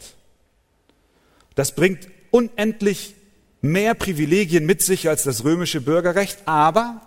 Das 1.56 1.76
bringt 1.76 2.08
unendlich 2.32 3.16
mehr 3.62 3.94
Privilegien 3.94 4.66
mit 4.66 4.82
sich 4.82 5.10
als 5.10 5.24
das 5.24 5.44
römische 5.44 5.82
Bürgerrecht, 5.82 6.40
aber, 6.46 7.02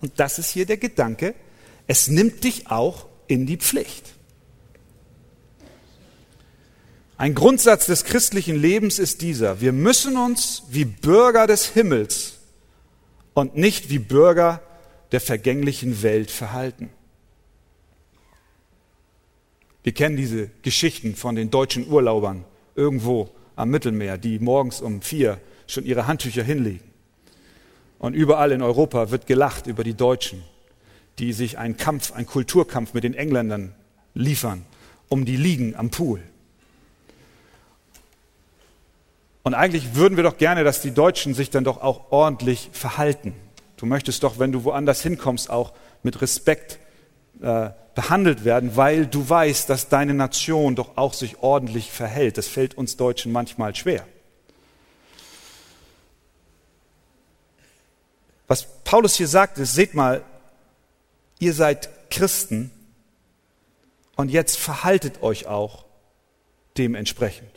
und 0.00 0.12
das 0.18 0.38
ist 0.38 0.50
hier 0.50 0.66
der 0.66 0.78
Gedanke, 0.78 1.34
es 1.86 2.08
nimmt 2.08 2.44
dich 2.44 2.70
auch 2.70 3.06
in 3.26 3.46
die 3.46 3.56
Pflicht. 3.56 4.12
Ein 7.16 7.34
Grundsatz 7.34 7.84
des 7.84 8.04
christlichen 8.04 8.56
Lebens 8.56 8.98
ist 8.98 9.20
dieser. 9.20 9.60
Wir 9.60 9.72
müssen 9.72 10.16
uns 10.16 10.62
wie 10.70 10.86
Bürger 10.86 11.46
des 11.46 11.66
Himmels 11.66 12.38
und 13.34 13.56
nicht 13.56 13.90
wie 13.90 13.98
Bürger 13.98 14.62
der 15.12 15.20
vergänglichen 15.20 16.02
Welt 16.02 16.30
verhalten. 16.30 16.88
Wir 19.82 19.92
kennen 19.92 20.16
diese 20.16 20.50
Geschichten 20.62 21.14
von 21.14 21.36
den 21.36 21.50
deutschen 21.50 21.88
Urlaubern 21.88 22.44
irgendwo 22.74 23.30
am 23.56 23.70
Mittelmeer, 23.70 24.18
die 24.18 24.38
morgens 24.38 24.80
um 24.80 25.02
vier 25.02 25.40
schon 25.66 25.84
ihre 25.84 26.06
Handtücher 26.06 26.42
hinlegen. 26.42 26.90
Und 27.98 28.14
überall 28.14 28.52
in 28.52 28.62
Europa 28.62 29.10
wird 29.10 29.26
gelacht 29.26 29.66
über 29.66 29.84
die 29.84 29.94
Deutschen, 29.94 30.42
die 31.18 31.32
sich 31.32 31.58
einen 31.58 31.76
Kampf, 31.76 32.12
einen 32.12 32.26
Kulturkampf 32.26 32.94
mit 32.94 33.04
den 33.04 33.14
Engländern 33.14 33.74
liefern, 34.14 34.64
um 35.08 35.24
die 35.24 35.36
Liegen 35.36 35.76
am 35.76 35.90
Pool. 35.90 36.20
Und 39.42 39.54
eigentlich 39.54 39.94
würden 39.94 40.16
wir 40.16 40.24
doch 40.24 40.36
gerne, 40.36 40.64
dass 40.64 40.82
die 40.82 40.92
Deutschen 40.92 41.34
sich 41.34 41.50
dann 41.50 41.64
doch 41.64 41.80
auch 41.80 42.10
ordentlich 42.10 42.70
verhalten. 42.72 43.34
Du 43.76 43.86
möchtest 43.86 44.22
doch, 44.22 44.38
wenn 44.38 44.52
du 44.52 44.64
woanders 44.64 45.02
hinkommst, 45.02 45.48
auch 45.48 45.72
mit 46.02 46.20
Respekt 46.20 46.78
äh, 47.40 47.70
behandelt 47.94 48.44
werden, 48.44 48.76
weil 48.76 49.06
du 49.06 49.28
weißt, 49.28 49.68
dass 49.68 49.88
deine 49.88 50.14
Nation 50.14 50.76
doch 50.76 50.96
auch 50.96 51.12
sich 51.12 51.42
ordentlich 51.42 51.90
verhält. 51.90 52.38
Das 52.38 52.46
fällt 52.46 52.76
uns 52.76 52.96
Deutschen 52.96 53.32
manchmal 53.32 53.74
schwer. 53.74 54.06
Was 58.46 58.66
Paulus 58.84 59.14
hier 59.14 59.28
sagt, 59.28 59.58
ist, 59.58 59.74
seht 59.74 59.94
mal, 59.94 60.22
ihr 61.38 61.54
seid 61.54 61.88
Christen 62.10 62.70
und 64.16 64.30
jetzt 64.30 64.58
verhaltet 64.58 65.22
euch 65.22 65.46
auch 65.46 65.84
dementsprechend 66.76 67.50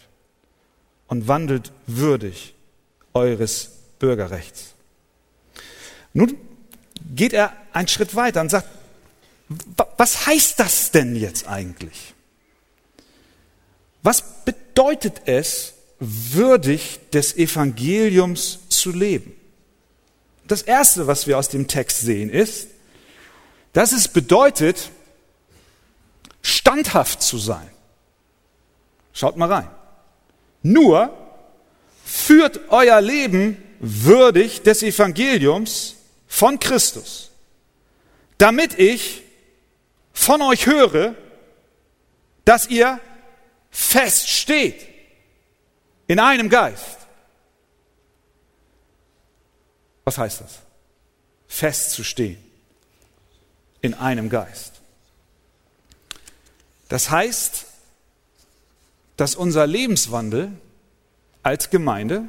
und 1.07 1.27
wandelt 1.27 1.71
würdig 1.87 2.53
eures 3.13 3.71
Bürgerrechts. 3.99 4.73
Nun 6.13 6.37
geht 7.15 7.33
er 7.33 7.53
einen 7.71 7.87
Schritt 7.87 8.15
weiter 8.15 8.41
und 8.41 8.49
sagt, 8.49 8.67
was 9.97 10.25
heißt 10.25 10.59
das 10.59 10.91
denn 10.91 11.15
jetzt 11.15 11.47
eigentlich? 11.47 12.13
Was 14.01 14.43
bedeutet 14.43 15.21
es, 15.25 15.73
würdig 15.99 16.99
des 17.13 17.37
Evangeliums 17.37 18.59
zu 18.69 18.91
leben? 18.91 19.33
Das 20.47 20.61
Erste, 20.61 21.07
was 21.07 21.25
wir 21.27 21.37
aus 21.37 21.49
dem 21.49 21.67
Text 21.67 22.01
sehen, 22.01 22.29
ist, 22.29 22.67
dass 23.71 23.91
es 23.91 24.07
bedeutet, 24.07 24.91
standhaft 26.41 27.21
zu 27.21 27.37
sein. 27.37 27.69
Schaut 29.13 29.37
mal 29.37 29.51
rein. 29.51 29.69
Nur 30.61 31.15
führt 32.03 32.59
euer 32.69 32.99
Leben 32.99 33.57
würdig 33.79 34.61
des 34.61 34.83
Evangeliums 34.83 35.95
von 36.27 36.59
Christus, 36.59 37.31
damit 38.37 38.77
ich 38.77 39.22
von 40.13 40.41
euch 40.41 40.65
höre 40.67 41.15
dass 42.45 42.67
ihr 42.67 42.99
feststeht 43.69 44.87
in 46.07 46.19
einem 46.19 46.49
Geist. 46.49 46.97
Was 50.03 50.17
heißt 50.17 50.41
das? 50.41 50.59
Festzustehen 51.47 52.43
in 53.81 53.93
einem 53.93 54.29
Geist. 54.29 54.73
Das 56.89 57.09
heißt, 57.09 57.65
dass 59.17 59.35
unser 59.35 59.65
Lebenswandel 59.65 60.51
als 61.41 61.69
Gemeinde, 61.69 62.23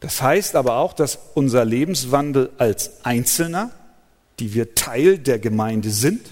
das 0.00 0.20
heißt 0.20 0.56
aber 0.56 0.76
auch, 0.76 0.92
dass 0.92 1.18
unser 1.34 1.64
Lebenswandel 1.64 2.50
als 2.58 3.04
Einzelner, 3.04 3.70
die 4.40 4.54
wir 4.54 4.74
Teil 4.74 5.18
der 5.18 5.38
Gemeinde 5.38 5.90
sind, 5.90 6.26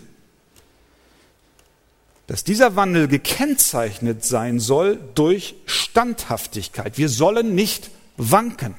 dass 2.27 2.45
dieser 2.45 2.77
Wandel 2.77 3.09
gekennzeichnet 3.09 4.25
sein 4.25 4.61
soll 4.61 4.99
durch 5.15 5.55
Standhaftigkeit. 5.67 6.99
Wir 6.99 7.09
sollen 7.09 7.55
nicht 7.55 7.91
wanken. 8.17 8.75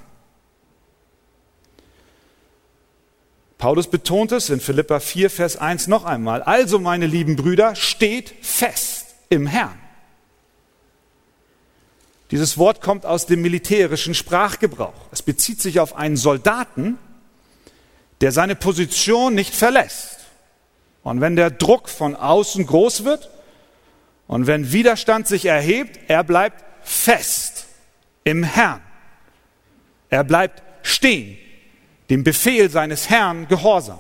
Paulus 3.58 3.88
betont 3.88 4.32
es 4.32 4.50
in 4.50 4.60
Philippa 4.60 5.00
4, 5.00 5.30
Vers 5.30 5.58
1 5.58 5.88
noch 5.88 6.06
einmal. 6.06 6.44
Also, 6.44 6.80
meine 6.80 7.08
lieben 7.08 7.36
Brüder, 7.36 7.76
steht 7.76 8.34
fest 8.42 9.08
im 9.30 9.48
Herrn. 9.48 9.78
Dieses 12.32 12.58
Wort 12.58 12.82
kommt 12.82 13.06
aus 13.06 13.26
dem 13.26 13.42
militärischen 13.42 14.14
Sprachgebrauch. 14.14 14.94
Es 15.12 15.24
bezieht 15.24 15.62
sich 15.62 15.80
auf 15.80 15.96
einen 15.96 16.16
Soldaten, 16.16 17.00
der 18.22 18.32
seine 18.32 18.56
Position 18.56 19.36
nicht 19.36 19.56
verlässt. 19.56 20.18
Und 21.04 21.22
wenn 21.22 21.36
der 21.36 21.52
Druck 21.52 21.90
von 21.90 22.16
außen 22.16 22.66
groß 22.66 23.06
wird, 23.06 23.30
und 24.28 24.46
wenn 24.46 24.72
Widerstand 24.72 25.28
sich 25.28 25.46
erhebt, 25.46 26.00
er 26.08 26.24
bleibt 26.24 26.64
fest 26.84 27.66
im 28.24 28.44
Herrn. 28.44 28.82
Er 30.12 30.24
bleibt 30.24 30.62
stehen, 30.84 31.36
dem 32.12 32.24
Befehl 32.24 32.70
seines 32.70 33.10
Herrn 33.10 33.48
gehorsam. 33.48 33.98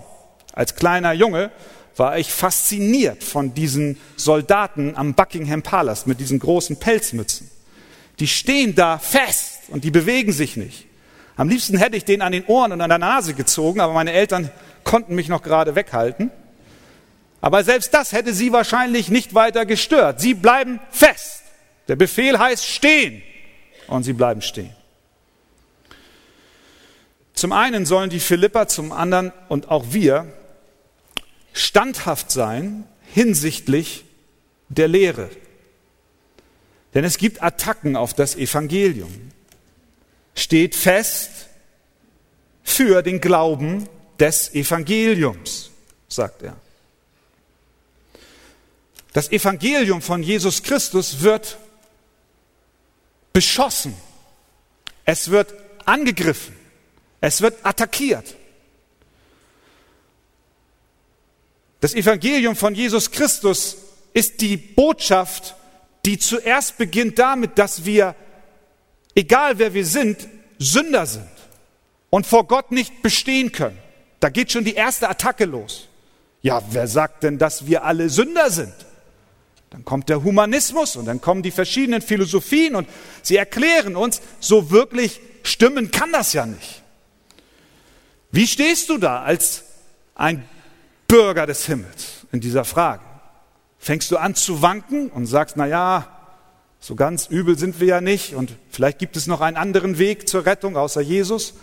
Als 0.53 0.75
kleiner 0.75 1.13
Junge 1.13 1.51
war 1.95 2.19
ich 2.19 2.31
fasziniert 2.31 3.23
von 3.23 3.55
diesen 3.55 3.99
Soldaten 4.17 4.95
am 4.95 5.15
Buckingham 5.15 5.63
Palace 5.63 6.05
mit 6.05 6.19
diesen 6.19 6.37
großen 6.37 6.77
Pelzmützen. 6.77 7.49
Die 8.19 8.27
stehen 8.27 8.75
da 8.75 8.99
fest 8.99 9.63
und 9.69 9.83
die 9.83 9.91
bewegen 9.91 10.31
sich 10.31 10.57
nicht. 10.57 10.88
Am 11.39 11.47
liebsten 11.47 11.77
hätte 11.77 11.95
ich 11.95 12.03
den 12.03 12.21
an 12.21 12.33
den 12.33 12.43
Ohren 12.47 12.73
und 12.73 12.81
an 12.81 12.89
der 12.89 12.97
Nase 12.97 13.33
gezogen, 13.33 13.79
aber 13.79 13.93
meine 13.93 14.11
Eltern 14.11 14.51
konnten 14.83 15.15
mich 15.15 15.29
noch 15.29 15.41
gerade 15.41 15.73
weghalten. 15.73 16.31
Aber 17.39 17.63
selbst 17.63 17.93
das 17.93 18.11
hätte 18.11 18.33
sie 18.33 18.51
wahrscheinlich 18.51 19.07
nicht 19.07 19.33
weiter 19.33 19.65
gestört. 19.65 20.19
Sie 20.19 20.33
bleiben 20.33 20.81
fest. 20.91 21.43
Der 21.87 21.95
Befehl 21.95 22.37
heißt 22.37 22.65
stehen. 22.67 23.21
Und 23.87 24.03
sie 24.03 24.11
bleiben 24.11 24.41
stehen. 24.41 24.75
Zum 27.33 27.53
einen 27.53 27.85
sollen 27.85 28.09
die 28.09 28.19
Philipper, 28.19 28.67
zum 28.67 28.91
anderen 28.91 29.31
und 29.47 29.71
auch 29.71 29.85
wir 29.91 30.25
standhaft 31.53 32.31
sein 32.31 32.83
hinsichtlich 33.13 34.03
der 34.67 34.89
Lehre. 34.89 35.29
Denn 36.93 37.05
es 37.05 37.17
gibt 37.17 37.41
Attacken 37.41 37.95
auf 37.95 38.13
das 38.13 38.35
Evangelium. 38.35 39.31
Steht 40.35 40.75
fest 40.75 41.29
für 42.63 43.01
den 43.01 43.19
Glauben 43.19 43.87
des 44.19 44.53
Evangeliums, 44.53 45.71
sagt 46.07 46.43
er. 46.43 46.55
Das 49.13 49.31
Evangelium 49.31 50.01
von 50.01 50.21
Jesus 50.21 50.61
Christus 50.61 51.21
wird 51.21 51.57
beschossen. 53.33 53.95
Es 55.05 55.31
wird 55.31 55.53
angegriffen. 55.85 56.55
Es 57.21 57.41
wird 57.41 57.57
attackiert. 57.65 58.35
Das 61.81 61.93
Evangelium 61.93 62.55
von 62.55 62.75
Jesus 62.75 63.09
Christus 63.09 63.77
ist 64.13 64.41
die 64.41 64.57
Botschaft, 64.57 65.55
die 66.05 66.17
zuerst 66.17 66.77
beginnt 66.77 67.19
damit, 67.19 67.57
dass 67.57 67.85
wir, 67.85 68.15
egal 69.15 69.59
wer 69.59 69.73
wir 69.73 69.85
sind, 69.85 70.27
Sünder 70.57 71.05
sind 71.05 71.29
und 72.09 72.25
vor 72.25 72.47
Gott 72.47 72.71
nicht 72.71 73.01
bestehen 73.01 73.51
können. 73.51 73.77
Da 74.19 74.29
geht 74.29 74.51
schon 74.51 74.63
die 74.63 74.73
erste 74.73 75.09
Attacke 75.09 75.45
los. 75.45 75.87
Ja, 76.41 76.61
wer 76.71 76.87
sagt 76.87 77.23
denn, 77.23 77.37
dass 77.37 77.67
wir 77.67 77.83
alle 77.83 78.09
Sünder 78.09 78.49
sind? 78.49 78.73
Dann 79.69 79.85
kommt 79.85 80.09
der 80.09 80.23
Humanismus 80.23 80.95
und 80.95 81.05
dann 81.05 81.21
kommen 81.21 81.43
die 81.43 81.51
verschiedenen 81.51 82.01
Philosophien 82.01 82.75
und 82.75 82.87
sie 83.21 83.37
erklären 83.37 83.95
uns, 83.95 84.21
so 84.39 84.71
wirklich 84.71 85.19
stimmen 85.43 85.91
kann 85.91 86.11
das 86.11 86.33
ja 86.33 86.45
nicht. 86.45 86.81
Wie 88.31 88.47
stehst 88.47 88.89
du 88.89 88.97
da 88.97 89.21
als 89.21 89.63
ein 90.15 90.47
Bürger 91.07 91.45
des 91.45 91.65
Himmels 91.65 92.25
in 92.31 92.41
dieser 92.41 92.65
Frage? 92.65 93.03
Fängst 93.77 94.11
du 94.11 94.17
an 94.17 94.35
zu 94.35 94.61
wanken 94.61 95.09
und 95.09 95.25
sagst, 95.25 95.55
na 95.55 95.65
ja, 95.65 96.18
so 96.79 96.95
ganz 96.95 97.27
übel 97.27 97.57
sind 97.57 97.79
wir 97.79 97.87
ja 97.87 98.01
nicht 98.01 98.33
und 98.35 98.51
vielleicht 98.71 98.99
gibt 98.99 99.17
es 99.17 99.27
noch 99.27 99.41
einen 99.41 99.57
anderen 99.57 99.97
Weg 99.97 100.29
zur 100.29 100.45
Rettung 100.45 100.77
außer 100.77 101.01
Jesus? 101.01 101.53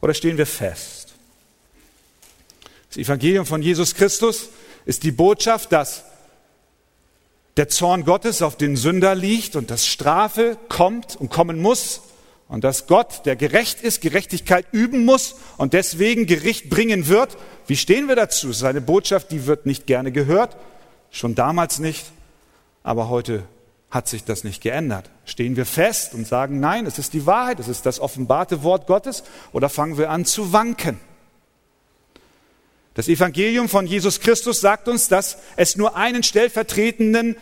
Oder 0.00 0.14
stehen 0.14 0.38
wir 0.38 0.46
fest? 0.46 1.14
Das 2.88 2.98
Evangelium 2.98 3.46
von 3.46 3.62
Jesus 3.62 3.94
Christus 3.94 4.48
ist 4.84 5.02
die 5.02 5.10
Botschaft, 5.10 5.72
dass 5.72 6.04
der 7.56 7.68
Zorn 7.68 8.04
Gottes 8.04 8.40
auf 8.40 8.56
den 8.56 8.76
Sünder 8.76 9.14
liegt 9.14 9.56
und 9.56 9.70
dass 9.70 9.86
Strafe 9.86 10.56
kommt 10.68 11.16
und 11.16 11.28
kommen 11.28 11.60
muss 11.60 12.02
und 12.46 12.62
dass 12.62 12.86
Gott, 12.86 13.26
der 13.26 13.36
gerecht 13.36 13.82
ist, 13.82 14.00
Gerechtigkeit 14.00 14.66
üben 14.72 15.04
muss 15.04 15.34
und 15.56 15.72
deswegen 15.72 16.26
Gericht 16.26 16.70
bringen 16.70 17.08
wird. 17.08 17.36
Wie 17.66 17.76
stehen 17.76 18.06
wir 18.06 18.16
dazu? 18.16 18.50
Es 18.50 18.58
ist 18.58 18.62
eine 18.62 18.80
Botschaft, 18.80 19.32
die 19.32 19.46
wird 19.46 19.66
nicht 19.66 19.86
gerne 19.86 20.12
gehört, 20.12 20.56
schon 21.10 21.34
damals 21.34 21.78
nicht, 21.78 22.06
aber 22.82 23.08
heute 23.08 23.42
hat 23.90 24.06
sich 24.06 24.24
das 24.24 24.44
nicht 24.44 24.62
geändert. 24.62 25.10
Stehen 25.24 25.56
wir 25.56 25.64
fest 25.64 26.14
und 26.14 26.26
sagen, 26.26 26.60
nein, 26.60 26.84
es 26.84 26.98
ist 26.98 27.14
die 27.14 27.24
Wahrheit, 27.26 27.58
es 27.58 27.68
ist 27.68 27.86
das 27.86 28.00
offenbarte 28.00 28.62
Wort 28.62 28.86
Gottes 28.86 29.24
oder 29.52 29.68
fangen 29.68 29.96
wir 29.96 30.10
an 30.10 30.24
zu 30.24 30.52
wanken? 30.52 31.00
Das 32.92 33.08
Evangelium 33.08 33.68
von 33.68 33.86
Jesus 33.86 34.20
Christus 34.20 34.60
sagt 34.60 34.88
uns, 34.88 35.08
dass 35.08 35.38
es 35.56 35.76
nur 35.76 35.96
einen 35.96 36.22
stellvertretenden 36.22 37.36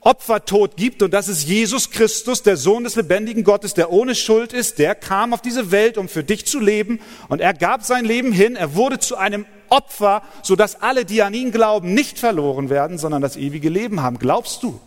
Opfertod 0.00 0.76
gibt 0.76 1.02
und 1.02 1.12
das 1.12 1.26
ist 1.28 1.48
Jesus 1.48 1.90
Christus, 1.90 2.44
der 2.44 2.56
Sohn 2.56 2.84
des 2.84 2.94
lebendigen 2.94 3.42
Gottes, 3.42 3.74
der 3.74 3.90
ohne 3.90 4.14
Schuld 4.14 4.52
ist, 4.52 4.78
der 4.78 4.94
kam 4.94 5.32
auf 5.32 5.42
diese 5.42 5.72
Welt, 5.72 5.98
um 5.98 6.08
für 6.08 6.22
dich 6.22 6.46
zu 6.46 6.60
leben 6.60 7.00
und 7.28 7.40
er 7.40 7.54
gab 7.54 7.82
sein 7.82 8.04
Leben 8.04 8.30
hin, 8.30 8.54
er 8.54 8.76
wurde 8.76 9.00
zu 9.00 9.16
einem 9.16 9.46
Opfer, 9.68 10.22
sodass 10.42 10.80
alle, 10.80 11.04
die 11.04 11.22
an 11.22 11.34
ihn 11.34 11.50
glauben, 11.50 11.94
nicht 11.94 12.18
verloren 12.18 12.70
werden, 12.70 12.98
sondern 12.98 13.20
das 13.20 13.36
ewige 13.36 13.68
Leben 13.68 14.02
haben. 14.02 14.18
Glaubst 14.18 14.62
du 14.62 14.78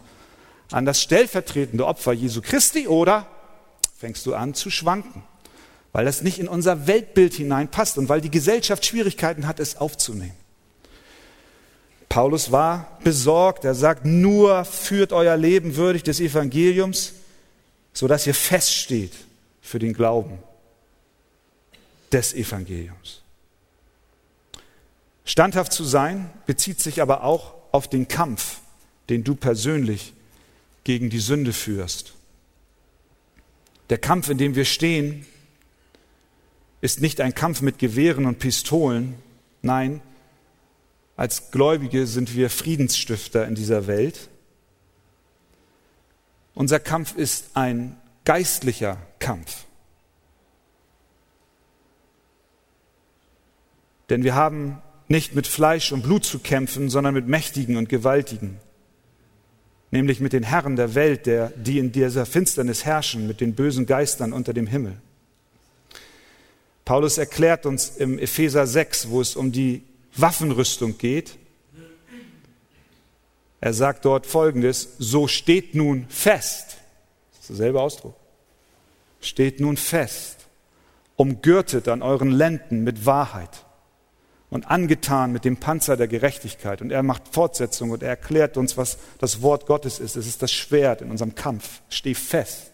an 0.72 0.86
das 0.86 1.02
stellvertretende 1.02 1.86
Opfer 1.86 2.14
Jesu 2.14 2.42
Christi 2.42 2.88
oder 2.88 3.28
fängst 3.98 4.26
du 4.26 4.34
an 4.34 4.54
zu 4.54 4.70
schwanken? 4.70 5.24
weil 5.92 6.06
das 6.06 6.22
nicht 6.22 6.40
in 6.40 6.48
unser 6.48 6.88
Weltbild 6.88 7.34
hineinpasst 7.34 7.98
und 7.98 8.10
weil 8.10 8.22
die 8.22 8.32
Gesellschaft 8.32 8.86
Schwierigkeiten 8.86 9.48
hat, 9.48 9.60
es 9.60 9.78
aufzunehmen. 9.78 10.36
Paulus 12.08 12.52
war 12.52 12.98
besorgt. 13.04 13.64
Er 13.66 13.76
sagt, 13.76 14.06
nur 14.06 14.66
führt 14.66 15.14
euer 15.14 15.38
Leben 15.38 15.76
würdig 15.76 16.04
des 16.04 16.20
Evangeliums, 16.20 17.14
sodass 17.94 18.28
ihr 18.28 18.34
feststeht 18.34 19.14
für 19.62 19.80
den 19.80 19.94
Glauben 19.94 20.40
des 22.12 22.34
Evangeliums. 22.34 23.22
Standhaft 25.24 25.72
zu 25.72 25.84
sein 25.84 26.30
bezieht 26.46 26.82
sich 26.82 27.02
aber 27.02 27.24
auch 27.24 27.54
auf 27.72 27.88
den 27.88 28.08
Kampf, 28.08 28.60
den 29.10 29.24
du 29.24 29.36
persönlich 29.36 30.14
gegen 30.84 31.10
die 31.10 31.20
Sünde 31.20 31.54
führst. 31.54 32.14
Der 33.90 33.98
Kampf, 33.98 34.30
in 34.30 34.38
dem 34.38 34.56
wir 34.56 34.66
stehen, 34.66 35.26
ist 36.82 37.02
nicht 37.02 37.22
ein 37.22 37.36
Kampf 37.36 37.62
mit 37.62 37.78
Gewehren 37.78 38.26
und 38.26 38.40
Pistolen. 38.40 39.16
Nein, 39.62 40.02
als 41.16 41.52
Gläubige 41.52 42.08
sind 42.08 42.36
wir 42.36 42.50
Friedensstifter 42.50 43.48
in 43.48 43.54
dieser 43.54 43.86
Welt. 43.88 44.30
Unser 46.56 46.80
Kampf 46.80 47.16
ist 47.16 47.52
ein 47.54 47.96
geistlicher 48.26 48.98
Kampf. 49.20 49.66
Denn 54.10 54.24
wir 54.24 54.36
haben 54.36 54.82
nicht 55.08 55.36
mit 55.36 55.48
Fleisch 55.48 55.92
und 55.92 56.02
Blut 56.02 56.26
zu 56.26 56.40
kämpfen, 56.40 56.90
sondern 56.90 57.14
mit 57.14 57.28
Mächtigen 57.28 57.78
und 57.78 57.88
Gewaltigen, 57.88 58.60
nämlich 59.92 60.20
mit 60.20 60.34
den 60.34 60.44
Herren 60.44 60.76
der 60.76 60.96
Welt, 60.96 61.26
der, 61.26 61.52
die 61.56 61.78
in 61.78 61.92
dieser 61.92 62.26
Finsternis 62.26 62.86
herrschen, 62.86 63.28
mit 63.28 63.42
den 63.42 63.54
bösen 63.54 63.86
Geistern 63.86 64.34
unter 64.34 64.54
dem 64.54 64.68
Himmel. 64.68 64.94
Paulus 66.86 67.18
erklärt 67.18 67.66
uns 67.66 67.90
im 67.98 68.18
Epheser 68.18 68.66
6, 68.66 69.10
wo 69.10 69.22
es 69.22 69.36
um 69.36 69.52
die 69.52 69.84
Waffenrüstung 70.16 70.98
geht, 70.98 71.38
Er 73.64 73.74
sagt 73.74 74.06
dort 74.06 74.26
Folgendes, 74.26 74.96
so 74.98 75.28
steht 75.28 75.76
nun 75.76 76.08
fest. 76.10 76.78
Das 77.32 77.42
ist 77.42 77.50
derselbe 77.50 77.80
Ausdruck. 77.80 78.16
Steht 79.22 79.60
nun 79.60 79.78
fest, 79.78 80.48
umgürtet 81.16 81.88
an 81.88 82.02
euren 82.02 82.32
Lenden 82.32 82.84
mit 82.84 83.06
Wahrheit 83.06 83.64
und 84.52 84.70
angetan 84.70 85.32
mit 85.32 85.46
dem 85.46 85.58
Panzer 85.58 85.98
der 85.98 86.10
Gerechtigkeit. 86.10 86.82
Und 86.82 86.92
er 86.92 87.02
macht 87.02 87.30
Fortsetzung 87.30 87.90
und 87.90 88.04
er 88.04 88.10
erklärt 88.10 88.58
uns, 88.58 88.78
was 88.78 88.98
das 89.18 89.42
Wort 89.42 89.66
Gottes 89.66 90.00
ist. 90.00 90.18
Es 90.18 90.28
ist 90.28 90.44
das 90.44 90.52
Schwert 90.52 91.02
in 91.02 91.10
unserem 91.10 91.34
Kampf. 91.34 91.82
Steh 91.90 92.14
fest. 92.14 92.72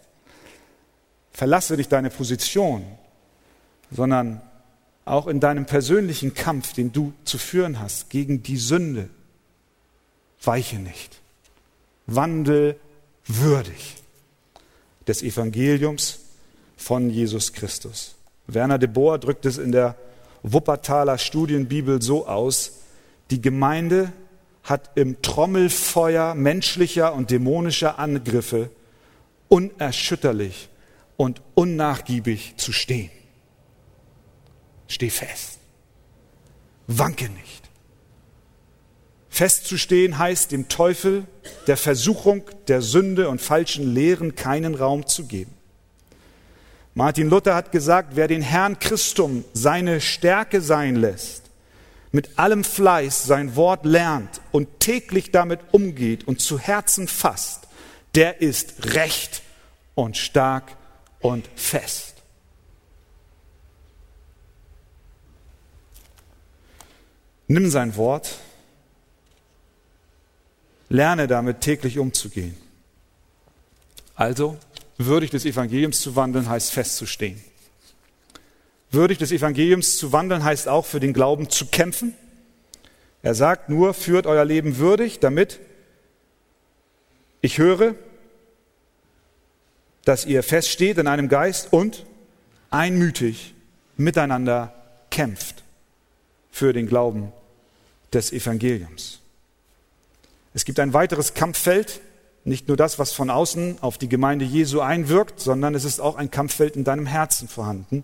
Verlasse 1.31 1.77
dich 1.77 1.87
deine 1.87 2.09
Position, 2.09 2.83
sondern 3.91 4.41
auch 5.05 5.27
in 5.27 5.39
deinem 5.39 5.67
persönlichen 5.67 6.33
Kampf, 6.33 6.73
den 6.73 6.91
du 6.91 7.13
zu 7.23 7.37
führen 7.37 7.79
hast 7.79 8.09
gegen 8.09 8.41
die 8.41 8.57
Sünde, 8.57 9.09
weiche 10.41 10.77
nicht. 10.77 11.21
Wandel 12.07 12.75
würdig 13.27 13.97
des 15.07 15.21
Evangeliums 15.21 16.19
von 16.75 17.11
Jesus 17.11 17.53
Christus. 17.53 18.15
Werner 18.47 18.79
de 18.79 18.89
Boer 18.89 19.19
drückt 19.19 19.45
es 19.45 19.59
in 19.59 19.71
der 19.71 19.95
Wuppertaler 20.53 21.17
Studienbibel 21.17 22.01
so 22.01 22.27
aus, 22.27 22.79
die 23.29 23.41
Gemeinde 23.41 24.11
hat 24.63 24.91
im 24.95 25.21
Trommelfeuer 25.21 26.35
menschlicher 26.35 27.13
und 27.13 27.31
dämonischer 27.31 27.99
Angriffe 27.99 28.69
unerschütterlich 29.47 30.69
und 31.15 31.41
unnachgiebig 31.55 32.55
zu 32.57 32.71
stehen. 32.71 33.09
Steh 34.87 35.09
fest. 35.09 35.59
Wanke 36.87 37.29
nicht. 37.29 37.67
Festzustehen 39.29 40.17
heißt, 40.17 40.51
dem 40.51 40.67
Teufel, 40.67 41.25
der 41.67 41.77
Versuchung, 41.77 42.43
der 42.67 42.81
Sünde 42.81 43.29
und 43.29 43.41
falschen 43.41 43.93
Lehren 43.93 44.35
keinen 44.35 44.73
Raum 44.73 45.05
zu 45.05 45.25
geben. 45.25 45.56
Martin 46.97 47.29
Luther 47.29 47.53
hat 47.53 47.71
gesagt, 47.71 48.15
wer 48.15 48.27
den 48.27 48.41
Herrn 48.41 48.79
Christum 48.79 49.45
seine 49.53 50.01
Stärke 50.01 50.61
sein 50.61 50.95
lässt, 50.95 51.43
mit 52.11 52.39
allem 52.39 52.63
Fleiß 52.63 53.23
sein 53.23 53.55
Wort 53.55 53.85
lernt 53.85 54.41
und 54.51 54.79
täglich 54.79 55.29
damit 55.29 55.59
umgeht 55.73 56.27
und 56.27 56.41
zu 56.41 56.57
Herzen 56.57 57.07
fasst, 57.07 57.67
der 58.15 58.41
ist 58.41 58.95
recht 58.95 59.43
und 59.93 60.17
stark 60.17 60.75
und 61.19 61.47
fest. 61.55 62.15
Nimm 67.47 67.69
sein 67.69 67.95
Wort 67.95 68.39
Lerne 70.89 71.27
damit 71.27 71.61
täglich 71.61 71.99
umzugehen. 71.99 72.57
Also, 74.15 74.57
würdig 74.97 75.29
des 75.31 75.45
Evangeliums 75.45 76.01
zu 76.01 76.15
wandeln, 76.15 76.49
heißt 76.49 76.71
festzustehen. 76.71 77.41
Würdig 78.91 79.17
des 79.17 79.31
Evangeliums 79.31 79.97
zu 79.97 80.11
wandeln, 80.11 80.43
heißt 80.43 80.67
auch 80.67 80.85
für 80.85 80.99
den 80.99 81.13
Glauben 81.13 81.49
zu 81.49 81.67
kämpfen. 81.67 82.13
Er 83.21 83.35
sagt 83.35 83.69
nur, 83.69 83.93
führt 83.93 84.25
euer 84.25 84.45
Leben 84.45 84.77
würdig, 84.77 85.19
damit 85.19 85.59
ich 87.41 87.57
höre, 87.57 87.95
dass 90.05 90.25
ihr 90.25 90.41
feststeht 90.41 90.97
in 90.97 91.07
einem 91.07 91.27
Geist 91.27 91.73
und 91.73 92.05
einmütig 92.69 93.53
miteinander 93.97 94.73
kämpft 95.09 95.63
für 96.51 96.73
den 96.73 96.87
Glauben 96.87 97.33
des 98.13 98.31
Evangeliums. 98.31 99.19
Es 100.53 100.65
gibt 100.65 100.79
ein 100.79 100.93
weiteres 100.93 101.33
Kampffeld, 101.33 101.99
nicht 102.47 102.69
nur 102.69 102.77
das, 102.77 102.97
was 102.97 103.11
von 103.11 103.29
außen 103.29 103.77
auf 103.81 103.97
die 103.97 104.07
Gemeinde 104.07 104.45
Jesu 104.45 104.79
einwirkt, 104.79 105.39
sondern 105.39 105.75
es 105.75 105.83
ist 105.83 105.99
auch 105.99 106.15
ein 106.15 106.31
Kampffeld 106.31 106.75
in 106.75 106.85
deinem 106.85 107.05
Herzen 107.05 107.47
vorhanden. 107.47 108.03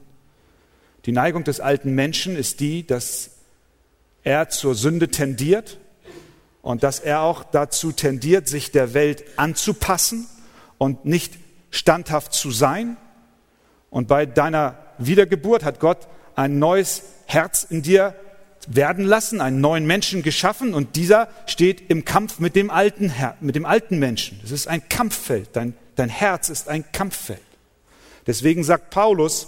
Die 1.05 1.13
Neigung 1.13 1.43
des 1.43 1.59
alten 1.59 1.95
Menschen 1.95 2.35
ist 2.35 2.59
die, 2.59 2.85
dass 2.85 3.31
er 4.23 4.49
zur 4.49 4.75
Sünde 4.75 5.09
tendiert 5.09 5.79
und 6.61 6.83
dass 6.83 6.99
er 6.99 7.21
auch 7.21 7.43
dazu 7.43 7.91
tendiert, 7.91 8.47
sich 8.47 8.71
der 8.71 8.93
Welt 8.93 9.23
anzupassen 9.37 10.27
und 10.77 11.05
nicht 11.05 11.37
standhaft 11.71 12.33
zu 12.33 12.51
sein. 12.51 12.97
Und 13.89 14.07
bei 14.07 14.25
deiner 14.25 14.77
Wiedergeburt 14.97 15.63
hat 15.63 15.79
Gott 15.79 16.07
ein 16.35 16.59
neues 16.59 17.03
Herz 17.25 17.65
in 17.69 17.81
dir 17.81 18.15
werden 18.67 19.05
lassen, 19.05 19.41
einen 19.41 19.61
neuen 19.61 19.85
Menschen 19.85 20.23
geschaffen 20.23 20.73
und 20.73 20.95
dieser 20.95 21.27
steht 21.45 21.89
im 21.89 22.05
Kampf 22.05 22.39
mit 22.39 22.55
dem 22.55 22.69
alten, 22.69 23.09
Her 23.09 23.35
mit 23.41 23.55
dem 23.55 23.65
alten 23.65 23.99
Menschen. 23.99 24.39
Das 24.41 24.51
ist 24.51 24.67
ein 24.67 24.87
Kampffeld. 24.89 25.49
Dein, 25.53 25.75
dein 25.95 26.09
Herz 26.09 26.49
ist 26.49 26.69
ein 26.69 26.85
Kampffeld. 26.91 27.41
Deswegen 28.25 28.63
sagt 28.63 28.89
Paulus 28.89 29.47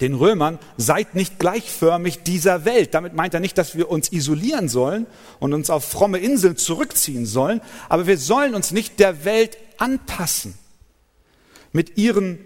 den 0.00 0.14
Römern, 0.14 0.58
seid 0.76 1.14
nicht 1.14 1.38
gleichförmig 1.38 2.22
dieser 2.24 2.64
Welt. 2.64 2.92
Damit 2.92 3.14
meint 3.14 3.34
er 3.34 3.40
nicht, 3.40 3.56
dass 3.56 3.76
wir 3.76 3.88
uns 3.88 4.10
isolieren 4.10 4.68
sollen 4.68 5.06
und 5.38 5.54
uns 5.54 5.70
auf 5.70 5.84
fromme 5.84 6.18
Inseln 6.18 6.56
zurückziehen 6.56 7.24
sollen, 7.24 7.60
aber 7.88 8.06
wir 8.06 8.18
sollen 8.18 8.54
uns 8.54 8.72
nicht 8.72 8.98
der 8.98 9.24
Welt 9.24 9.58
anpassen 9.78 10.54
mit 11.72 11.96
ihren 11.98 12.38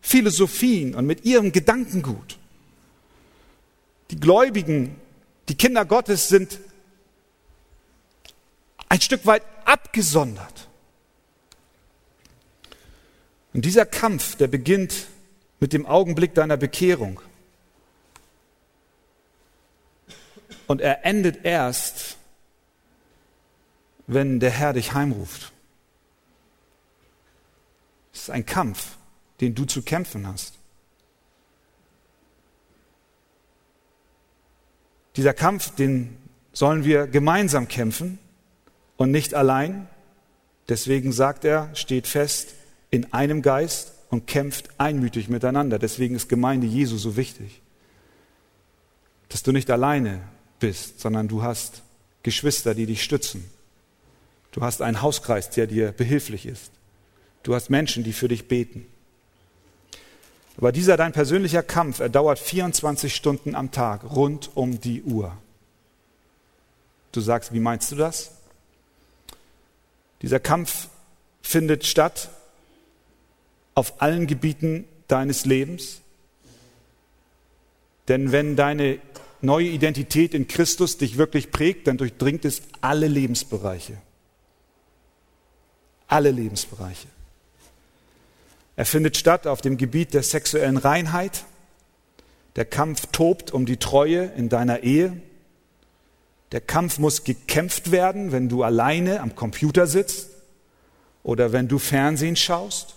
Philosophien 0.00 0.94
und 0.94 1.06
mit 1.06 1.24
ihrem 1.24 1.52
Gedankengut. 1.52 2.38
Die 4.10 4.20
Gläubigen 4.20 4.96
die 5.48 5.56
Kinder 5.56 5.84
Gottes 5.84 6.28
sind 6.28 6.58
ein 8.88 9.00
Stück 9.00 9.26
weit 9.26 9.42
abgesondert. 9.64 10.68
Und 13.52 13.64
dieser 13.64 13.86
Kampf, 13.86 14.36
der 14.36 14.48
beginnt 14.48 15.06
mit 15.60 15.72
dem 15.72 15.86
Augenblick 15.86 16.34
deiner 16.34 16.56
Bekehrung. 16.56 17.20
Und 20.66 20.80
er 20.80 21.04
endet 21.04 21.44
erst, 21.44 22.16
wenn 24.06 24.40
der 24.40 24.50
Herr 24.50 24.72
dich 24.72 24.92
heimruft. 24.92 25.52
Es 28.12 28.22
ist 28.22 28.30
ein 28.30 28.46
Kampf, 28.46 28.96
den 29.40 29.54
du 29.54 29.64
zu 29.64 29.82
kämpfen 29.82 30.26
hast. 30.26 30.54
Dieser 35.16 35.34
Kampf, 35.34 35.74
den 35.74 36.16
sollen 36.52 36.84
wir 36.84 37.06
gemeinsam 37.06 37.68
kämpfen 37.68 38.18
und 38.96 39.10
nicht 39.10 39.34
allein. 39.34 39.88
Deswegen 40.68 41.12
sagt 41.12 41.44
er, 41.44 41.70
steht 41.74 42.06
fest 42.06 42.54
in 42.90 43.12
einem 43.12 43.42
Geist 43.42 43.92
und 44.10 44.26
kämpft 44.26 44.68
einmütig 44.78 45.28
miteinander. 45.28 45.78
Deswegen 45.78 46.14
ist 46.14 46.28
Gemeinde 46.28 46.66
Jesu 46.66 46.96
so 46.96 47.16
wichtig. 47.16 47.62
Dass 49.28 49.42
du 49.42 49.52
nicht 49.52 49.70
alleine 49.70 50.20
bist, 50.60 51.00
sondern 51.00 51.28
du 51.28 51.42
hast 51.42 51.82
Geschwister, 52.22 52.74
die 52.74 52.86
dich 52.86 53.02
stützen. 53.02 53.44
Du 54.52 54.62
hast 54.62 54.82
einen 54.82 55.02
Hauskreis, 55.02 55.50
der 55.50 55.66
dir 55.66 55.92
behilflich 55.92 56.46
ist. 56.46 56.70
Du 57.42 57.54
hast 57.54 57.70
Menschen, 57.70 58.04
die 58.04 58.12
für 58.12 58.28
dich 58.28 58.48
beten. 58.48 58.86
Aber 60.56 60.72
dieser 60.72 60.96
dein 60.96 61.12
persönlicher 61.12 61.62
Kampf, 61.62 62.00
er 62.00 62.08
dauert 62.08 62.38
24 62.38 63.14
Stunden 63.14 63.54
am 63.54 63.70
Tag, 63.70 64.04
rund 64.04 64.50
um 64.54 64.80
die 64.80 65.02
Uhr. 65.02 65.36
Du 67.12 67.20
sagst, 67.20 67.52
wie 67.52 67.60
meinst 67.60 67.92
du 67.92 67.96
das? 67.96 68.30
Dieser 70.22 70.40
Kampf 70.40 70.88
findet 71.42 71.86
statt 71.86 72.30
auf 73.74 74.00
allen 74.00 74.26
Gebieten 74.26 74.86
deines 75.08 75.44
Lebens. 75.44 76.00
Denn 78.08 78.32
wenn 78.32 78.56
deine 78.56 78.98
neue 79.42 79.68
Identität 79.68 80.32
in 80.32 80.48
Christus 80.48 80.96
dich 80.96 81.18
wirklich 81.18 81.50
prägt, 81.50 81.86
dann 81.86 81.98
durchdringt 81.98 82.44
es 82.44 82.62
alle 82.80 83.08
Lebensbereiche. 83.08 83.98
Alle 86.08 86.30
Lebensbereiche. 86.30 87.08
Er 88.76 88.84
findet 88.84 89.16
statt 89.16 89.46
auf 89.46 89.62
dem 89.62 89.78
Gebiet 89.78 90.12
der 90.12 90.22
sexuellen 90.22 90.76
Reinheit. 90.76 91.44
Der 92.56 92.66
Kampf 92.66 93.06
tobt 93.10 93.50
um 93.50 93.64
die 93.64 93.78
Treue 93.78 94.24
in 94.36 94.50
deiner 94.50 94.82
Ehe. 94.82 95.20
Der 96.52 96.60
Kampf 96.60 96.98
muss 96.98 97.24
gekämpft 97.24 97.90
werden, 97.90 98.32
wenn 98.32 98.48
du 98.48 98.62
alleine 98.62 99.20
am 99.20 99.34
Computer 99.34 99.86
sitzt 99.86 100.28
oder 101.22 101.52
wenn 101.52 101.68
du 101.68 101.78
Fernsehen 101.78 102.36
schaust. 102.36 102.94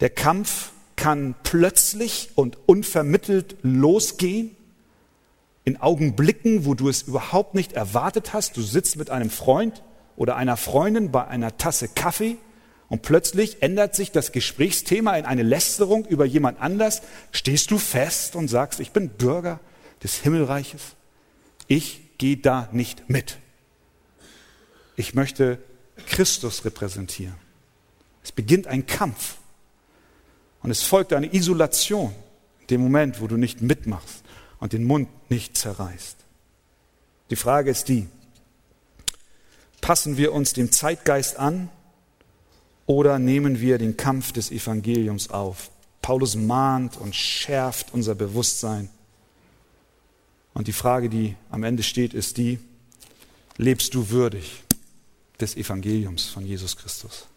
Der 0.00 0.10
Kampf 0.10 0.72
kann 0.96 1.34
plötzlich 1.42 2.30
und 2.34 2.58
unvermittelt 2.66 3.56
losgehen, 3.62 4.56
in 5.64 5.80
Augenblicken, 5.80 6.64
wo 6.64 6.74
du 6.74 6.88
es 6.88 7.02
überhaupt 7.02 7.54
nicht 7.54 7.74
erwartet 7.74 8.32
hast. 8.32 8.56
Du 8.56 8.62
sitzt 8.62 8.96
mit 8.96 9.10
einem 9.10 9.30
Freund 9.30 9.82
oder 10.16 10.36
einer 10.36 10.56
Freundin 10.56 11.12
bei 11.12 11.26
einer 11.26 11.58
Tasse 11.58 11.86
Kaffee 11.86 12.38
und 12.90 13.02
plötzlich 13.02 13.62
ändert 13.62 13.94
sich 13.94 14.10
das 14.10 14.32
Gesprächsthema 14.32 15.16
in 15.16 15.24
eine 15.24 15.44
Lästerung 15.44 16.04
über 16.06 16.24
jemand 16.24 16.60
anders. 16.60 17.02
Stehst 17.30 17.70
du 17.70 17.78
fest 17.78 18.34
und 18.34 18.48
sagst, 18.48 18.80
ich 18.80 18.90
bin 18.90 19.10
Bürger 19.10 19.60
des 20.02 20.16
Himmelreiches. 20.16 20.82
Ich 21.68 22.00
gehe 22.18 22.36
da 22.36 22.68
nicht 22.72 23.08
mit. 23.08 23.38
Ich 24.96 25.14
möchte 25.14 25.58
Christus 26.08 26.64
repräsentieren. 26.64 27.36
Es 28.24 28.32
beginnt 28.32 28.66
ein 28.66 28.86
Kampf. 28.86 29.36
Und 30.60 30.72
es 30.72 30.82
folgt 30.82 31.12
eine 31.12 31.32
Isolation, 31.32 32.12
in 32.62 32.66
dem 32.66 32.80
Moment, 32.80 33.20
wo 33.20 33.28
du 33.28 33.36
nicht 33.36 33.62
mitmachst 33.62 34.24
und 34.58 34.72
den 34.72 34.82
Mund 34.82 35.08
nicht 35.30 35.56
zerreißt. 35.56 36.16
Die 37.30 37.36
Frage 37.36 37.70
ist 37.70 37.88
die, 37.88 38.08
passen 39.80 40.16
wir 40.16 40.32
uns 40.32 40.54
dem 40.54 40.72
Zeitgeist 40.72 41.38
an 41.38 41.70
oder 42.90 43.20
nehmen 43.20 43.60
wir 43.60 43.78
den 43.78 43.96
Kampf 43.96 44.32
des 44.32 44.50
Evangeliums 44.50 45.30
auf? 45.30 45.70
Paulus 46.02 46.34
mahnt 46.34 46.96
und 46.96 47.14
schärft 47.14 47.94
unser 47.94 48.16
Bewusstsein. 48.16 48.88
Und 50.54 50.66
die 50.66 50.72
Frage, 50.72 51.08
die 51.08 51.36
am 51.50 51.62
Ende 51.62 51.84
steht, 51.84 52.14
ist 52.14 52.36
die, 52.36 52.58
lebst 53.56 53.94
du 53.94 54.10
würdig 54.10 54.64
des 55.38 55.56
Evangeliums 55.56 56.26
von 56.26 56.44
Jesus 56.44 56.76
Christus? 56.76 57.28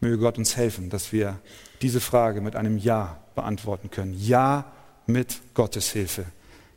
Möge 0.00 0.18
Gott 0.18 0.36
uns 0.36 0.58
helfen, 0.58 0.90
dass 0.90 1.10
wir 1.10 1.40
diese 1.80 2.02
Frage 2.02 2.42
mit 2.42 2.54
einem 2.54 2.76
Ja 2.76 3.24
beantworten 3.34 3.90
können. 3.90 4.14
Ja 4.20 4.72
mit 5.06 5.40
Gottes 5.54 5.90
Hilfe. 5.90 6.26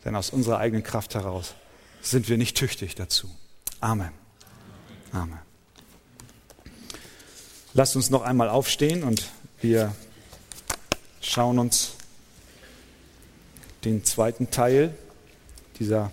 Denn 0.06 0.16
aus 0.16 0.30
unserer 0.30 0.60
eigenen 0.60 0.84
Kraft 0.84 1.16
heraus 1.16 1.54
sind 2.02 2.30
wir 2.30 2.38
nicht 2.38 2.56
tüchtig 2.56 2.96
dazu. 2.96 3.30
Amen. 3.82 4.14
Amen. 5.12 5.49
Lasst 7.80 7.96
uns 7.96 8.10
noch 8.10 8.24
einmal 8.24 8.50
aufstehen 8.50 9.04
und 9.04 9.30
wir 9.62 9.96
schauen 11.22 11.58
uns 11.60 11.94
den 13.86 14.04
zweiten 14.04 14.52
Teil 14.52 14.94
dieser 15.80 16.12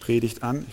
Predigt 0.00 0.42
an. 0.42 0.66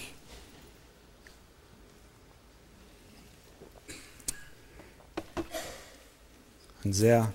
Ein 6.84 6.94
sehr 6.94 7.32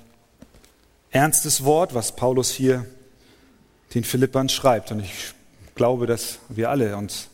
ernstes 1.12 1.62
Wort, 1.62 1.94
was 1.94 2.16
Paulus 2.16 2.50
hier 2.50 2.84
den 3.94 4.02
Philippern 4.02 4.48
schreibt. 4.48 4.90
Und 4.90 5.04
ich 5.04 5.34
glaube, 5.76 6.08
dass 6.08 6.40
wir 6.48 6.68
alle 6.70 6.96
uns 6.96 7.28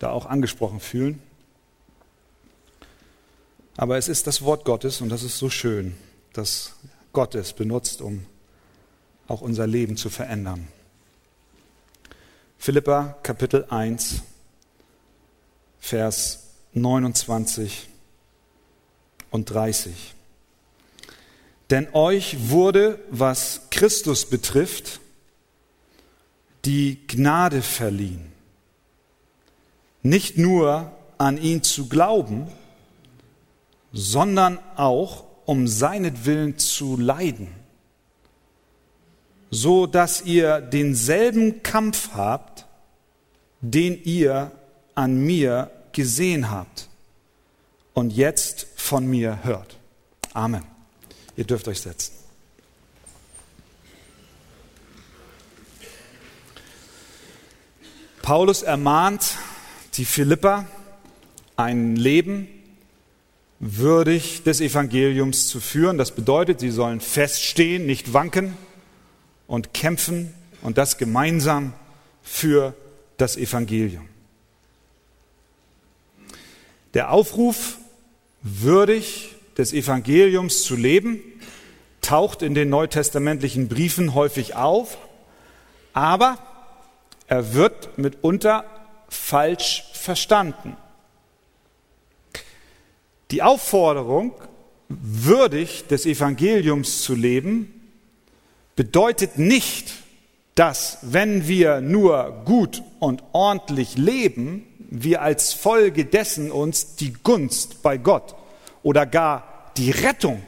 da 0.00 0.10
auch 0.10 0.26
angesprochen 0.26 0.80
fühlen. 0.80 1.22
Aber 3.80 3.96
es 3.96 4.08
ist 4.08 4.26
das 4.26 4.42
Wort 4.42 4.66
Gottes 4.66 5.00
und 5.00 5.08
das 5.08 5.22
ist 5.22 5.38
so 5.38 5.48
schön, 5.48 5.96
dass 6.34 6.74
Gott 7.14 7.34
es 7.34 7.54
benutzt, 7.54 8.02
um 8.02 8.26
auch 9.26 9.40
unser 9.40 9.66
Leben 9.66 9.96
zu 9.96 10.10
verändern. 10.10 10.68
Philippa 12.58 13.16
Kapitel 13.22 13.64
1, 13.70 14.16
Vers 15.78 16.48
29 16.74 17.88
und 19.30 19.48
30. 19.48 20.14
Denn 21.70 21.88
euch 21.94 22.50
wurde, 22.50 22.98
was 23.08 23.62
Christus 23.70 24.26
betrifft, 24.26 25.00
die 26.66 26.98
Gnade 27.06 27.62
verliehen, 27.62 28.30
nicht 30.02 30.36
nur 30.36 30.92
an 31.16 31.38
ihn 31.38 31.62
zu 31.62 31.88
glauben, 31.88 32.46
sondern 33.92 34.58
auch 34.76 35.24
um 35.46 35.66
seinetwillen 35.66 36.58
zu 36.58 36.96
leiden, 36.96 37.48
so 39.50 39.86
dass 39.86 40.22
ihr 40.22 40.60
denselben 40.60 41.62
Kampf 41.62 42.10
habt, 42.14 42.66
den 43.60 44.00
ihr 44.04 44.52
an 44.94 45.16
mir 45.18 45.70
gesehen 45.92 46.50
habt 46.50 46.88
und 47.94 48.12
jetzt 48.12 48.66
von 48.76 49.06
mir 49.06 49.42
hört. 49.42 49.76
Amen. 50.34 50.64
Ihr 51.36 51.44
dürft 51.44 51.66
euch 51.66 51.80
setzen. 51.80 52.12
Paulus 58.22 58.62
ermahnt 58.62 59.36
die 59.94 60.04
Philipper, 60.04 60.66
ein 61.56 61.96
Leben 61.96 62.59
würdig 63.60 64.42
des 64.42 64.60
Evangeliums 64.62 65.46
zu 65.46 65.60
führen. 65.60 65.98
Das 65.98 66.12
bedeutet, 66.12 66.60
sie 66.60 66.70
sollen 66.70 67.00
feststehen, 67.00 67.86
nicht 67.86 68.12
wanken 68.14 68.56
und 69.46 69.74
kämpfen 69.74 70.34
und 70.62 70.78
das 70.78 70.98
gemeinsam 70.98 71.74
für 72.22 72.74
das 73.18 73.36
Evangelium. 73.36 74.08
Der 76.94 77.12
Aufruf, 77.12 77.76
würdig 78.42 79.34
des 79.58 79.74
Evangeliums 79.74 80.62
zu 80.62 80.74
leben, 80.74 81.20
taucht 82.00 82.40
in 82.40 82.54
den 82.54 82.70
neutestamentlichen 82.70 83.68
Briefen 83.68 84.14
häufig 84.14 84.56
auf, 84.56 84.96
aber 85.92 86.38
er 87.26 87.52
wird 87.52 87.98
mitunter 87.98 88.64
falsch 89.08 89.84
verstanden. 89.92 90.76
Die 93.30 93.42
Aufforderung, 93.42 94.32
würdig 94.88 95.86
des 95.86 96.04
Evangeliums 96.04 97.02
zu 97.02 97.14
leben, 97.14 97.92
bedeutet 98.74 99.38
nicht, 99.38 99.92
dass 100.56 100.98
wenn 101.02 101.46
wir 101.46 101.80
nur 101.80 102.42
gut 102.44 102.82
und 102.98 103.22
ordentlich 103.32 103.96
leben, 103.96 104.66
wir 104.90 105.22
als 105.22 105.52
Folge 105.52 106.04
dessen 106.04 106.50
uns 106.50 106.96
die 106.96 107.12
Gunst 107.12 107.82
bei 107.82 107.96
Gott 107.98 108.34
oder 108.82 109.06
gar 109.06 109.70
die 109.76 109.92
Rettung 109.92 110.42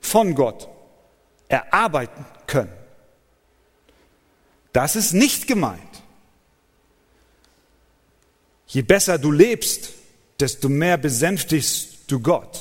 von 0.00 0.34
Gott 0.34 0.68
erarbeiten 1.48 2.24
können. 2.46 2.72
Das 4.72 4.96
ist 4.96 5.12
nicht 5.12 5.46
gemeint. 5.46 5.82
Je 8.66 8.80
besser 8.80 9.18
du 9.18 9.30
lebst, 9.30 9.92
desto 10.42 10.68
mehr 10.68 10.98
besänftigst 10.98 12.00
du 12.08 12.20
Gott. 12.20 12.60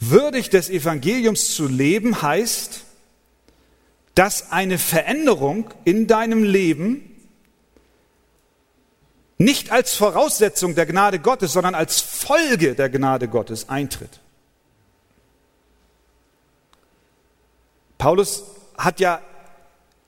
Würdig 0.00 0.50
des 0.50 0.68
Evangeliums 0.68 1.54
zu 1.54 1.68
leben 1.68 2.20
heißt, 2.20 2.84
dass 4.14 4.50
eine 4.50 4.78
Veränderung 4.78 5.70
in 5.84 6.06
deinem 6.06 6.42
Leben 6.42 7.06
nicht 9.38 9.70
als 9.70 9.94
Voraussetzung 9.94 10.74
der 10.74 10.84
Gnade 10.84 11.20
Gottes, 11.20 11.52
sondern 11.52 11.74
als 11.74 12.00
Folge 12.00 12.74
der 12.74 12.90
Gnade 12.90 13.28
Gottes 13.28 13.68
eintritt. 13.68 14.20
Paulus 17.96 18.42
hat 18.76 18.98
ja 19.00 19.22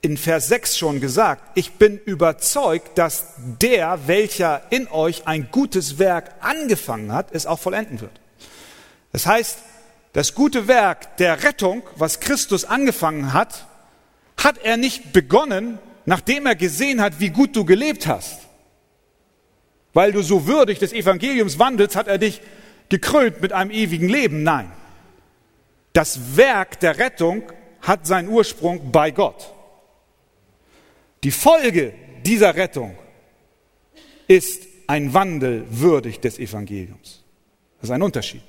in 0.03 0.17
Vers 0.17 0.49
6 0.49 0.77
schon 0.77 1.01
gesagt, 1.01 1.43
ich 1.55 1.75
bin 1.75 1.97
überzeugt, 1.97 2.99
dass 2.99 3.35
der, 3.39 4.01
welcher 4.07 4.63
in 4.71 4.89
euch 4.89 5.29
ein 5.29 5.49
gutes 5.53 6.01
Werk 6.01 6.33
angefangen 6.41 7.13
hat, 7.13 7.29
es 7.31 7.47
auch 7.47 7.61
vollenden 7.61 8.01
wird. 8.01 8.21
Das 9.13 9.27
heißt, 9.27 9.59
das 10.13 10.35
gute 10.35 10.67
Werk 10.67 11.17
der 11.19 11.45
Rettung, 11.45 11.85
was 11.97 12.19
Christus 12.19 12.65
angefangen 12.65 13.33
hat, 13.33 13.67
hat 14.37 14.59
er 14.59 14.77
nicht 14.77 15.13
begonnen, 15.13 15.79
nachdem 16.05 16.47
er 16.47 16.57
gesehen 16.57 17.01
hat, 17.01 17.21
wie 17.21 17.31
gut 17.31 17.55
du 17.55 17.65
gelebt 17.65 18.09
hast. 18.09 18.41
Weil 19.93 20.11
du 20.11 20.23
so 20.23 20.49
würdig 20.49 20.81
des 20.81 20.93
Evangeliums 20.93 21.61
wandelst, 21.61 21.95
hat 21.95 22.09
er 22.09 22.19
dich 22.19 22.41
gekrönt 22.89 23.41
mit 23.41 23.53
einem 23.53 23.71
ewigen 23.71 24.09
Leben. 24.09 24.43
Nein. 24.43 24.73
Das 25.93 26.37
Werk 26.37 26.81
der 26.81 26.99
Rettung 26.99 27.45
hat 27.83 28.07
seinen 28.07 28.29
Ursprung 28.29 28.91
bei 28.91 29.13
Gott. 29.13 29.53
Die 31.25 31.31
Folge 31.31 31.95
dieser 32.25 32.55
Rettung 32.57 32.97
ist 34.27 34.67
ein 34.87 35.15
Wandel 35.15 35.65
würdig 35.71 36.21
des 36.21 36.39
Evangeliums. 36.39 37.23
Das 37.81 37.89
ist 37.89 37.95
ein 37.95 38.03
Unterschied. 38.03 38.43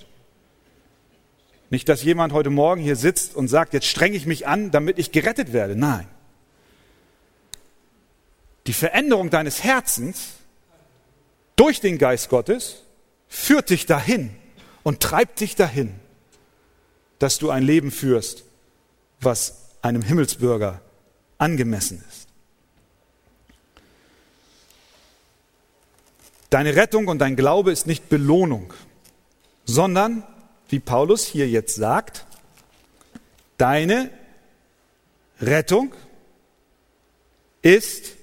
Nicht, 1.70 1.90
dass 1.90 2.04
jemand 2.04 2.34
heute 2.34 2.50
Morgen 2.50 2.82
hier 2.82 2.96
sitzt 2.96 3.36
und 3.36 3.48
sagt, 3.48 3.74
jetzt 3.74 3.88
strenge 3.88 4.16
ich 4.16 4.26
mich 4.26 4.48
an, 4.48 4.72
damit 4.72 5.00
ich 5.00 5.12
gerettet 5.12 5.54
werde. 5.54 5.76
Nein. 5.76 6.08
Die 8.68 8.74
Veränderung 8.74 9.30
deines 9.30 9.64
Herzens 9.64 10.34
durch 11.56 11.82
den 11.82 11.98
Geist 11.98 12.30
Gottes 12.30 12.84
führt 13.28 13.70
dich 13.70 13.86
dahin 13.86 14.32
und 14.84 15.00
treibt 15.00 15.40
dich 15.40 15.56
dahin, 15.56 15.96
dass 17.20 17.40
du 17.40 17.50
ein 17.50 17.64
Leben 17.64 17.92
führst, 17.92 18.44
was 19.20 19.70
einem 19.82 20.02
Himmelsbürger 20.02 20.82
angemessen 21.38 22.04
ist. 22.10 22.23
Deine 26.54 26.76
Rettung 26.76 27.08
und 27.08 27.18
dein 27.18 27.36
Glaube 27.36 27.72
ist 27.72 27.88
nicht 27.88 28.10
Belohnung, 28.10 28.76
sondern, 29.66 30.22
wie 30.70 30.80
Paulus 30.80 31.26
hier 31.26 31.50
jetzt 31.50 31.74
sagt, 31.74 32.28
deine 33.58 34.12
Rettung 35.42 35.96
ist 37.64 38.14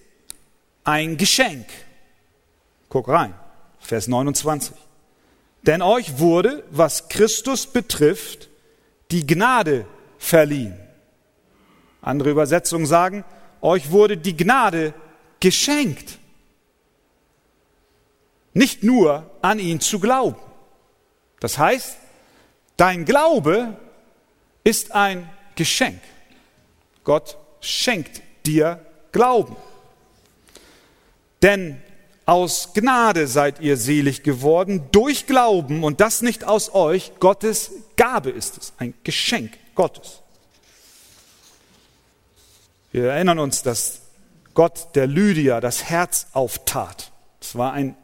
ein 0.85 1.17
Geschenk. 1.17 1.67
Guck 2.89 3.09
rein, 3.09 3.35
Vers 3.81 4.07
29. 4.07 4.77
Denn 5.63 5.83
euch 5.83 6.21
wurde, 6.21 6.63
was 6.71 7.09
Christus 7.09 7.67
betrifft, 7.67 8.49
die 9.11 9.27
Gnade 9.27 9.87
verliehen. 10.19 10.79
Andere 12.01 12.31
Übersetzungen 12.31 12.87
sagen, 12.87 13.25
euch 13.61 13.91
wurde 13.91 14.17
die 14.17 14.37
Gnade 14.37 14.95
geschenkt. 15.41 16.20
Nicht 18.61 18.83
nur 18.83 19.25
an 19.41 19.59
ihn 19.59 19.81
zu 19.81 20.01
glauben. 20.01 20.37
Das 21.41 21.57
heißt, 21.57 21.97
dein 22.77 23.07
Glaube 23.07 23.75
ist 24.65 24.93
ein 24.93 25.31
Geschenk. 25.55 26.03
Gott 27.03 27.39
schenkt 27.63 28.21
dir 28.45 28.85
Glauben. 29.13 29.57
Denn 31.41 31.81
aus 32.27 32.75
Gnade 32.75 33.29
seid 33.29 33.61
ihr 33.61 33.79
selig 33.79 34.25
geworden 34.25 34.89
durch 34.93 35.27
Glauben 35.27 35.83
und 35.83 36.03
das 36.03 36.21
nicht 36.21 36.45
aus 36.45 36.75
euch. 36.75 37.13
Gottes 37.19 37.71
Gabe 37.97 38.29
ist 38.29 38.59
es, 38.59 38.75
ein 38.77 38.93
Geschenk 39.05 39.57
Gottes. 39.75 40.21
Wir 42.93 43.13
erinnern 43.13 43.39
uns, 43.39 43.63
dass 43.63 44.03
Gott 44.53 44.95
der 44.97 45.07
Lydia 45.07 45.63
das 45.63 45.85
Herz 45.85 46.27
auftat. 46.35 47.11
Es 47.41 47.57
war 47.57 47.73
ein 47.73 47.97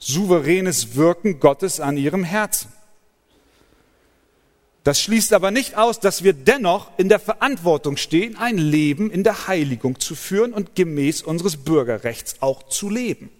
souveränes 0.00 0.96
Wirken 0.96 1.38
Gottes 1.38 1.78
an 1.78 1.96
ihrem 1.96 2.24
Herzen. 2.24 2.72
Das 4.82 5.00
schließt 5.00 5.34
aber 5.34 5.50
nicht 5.50 5.76
aus, 5.76 6.00
dass 6.00 6.24
wir 6.24 6.32
dennoch 6.32 6.90
in 6.96 7.10
der 7.10 7.20
Verantwortung 7.20 7.98
stehen, 7.98 8.36
ein 8.36 8.56
Leben 8.56 9.10
in 9.10 9.22
der 9.22 9.46
Heiligung 9.46 10.00
zu 10.00 10.14
führen 10.14 10.54
und 10.54 10.74
gemäß 10.74 11.22
unseres 11.22 11.58
Bürgerrechts 11.58 12.36
auch 12.40 12.62
zu 12.64 12.88
leben. 12.88 13.30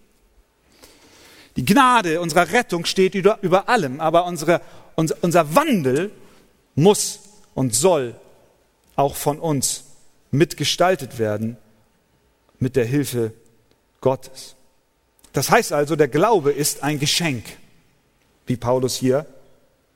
Die 1.57 1.65
Gnade 1.65 2.21
unserer 2.21 2.53
Rettung 2.53 2.85
steht 2.85 3.15
über, 3.15 3.69
allem, 3.69 4.01
aber 4.01 4.27
unsere, 4.27 4.61
unser, 4.97 5.17
unser 5.23 5.55
Wandel 5.55 6.11
muss 6.75 7.21
und 7.55 7.75
soll 7.75 8.15
auch 8.97 9.17
von 9.17 9.39
uns 9.39 9.85
mitgestaltet 10.31 11.19
werden 11.19 11.57
mit 12.59 12.77
der 12.77 12.85
Hilfe 12.85 13.33
Gottes. 14.01 14.57
Das 15.33 15.51
heißt 15.51 15.73
also, 15.73 15.97
der 15.97 16.09
Glaube 16.09 16.53
ist 16.53 16.83
ein 16.83 16.99
Geschenk, 16.99 17.45
wie 18.47 18.57
Paulus 18.57 18.97
hier 18.97 19.27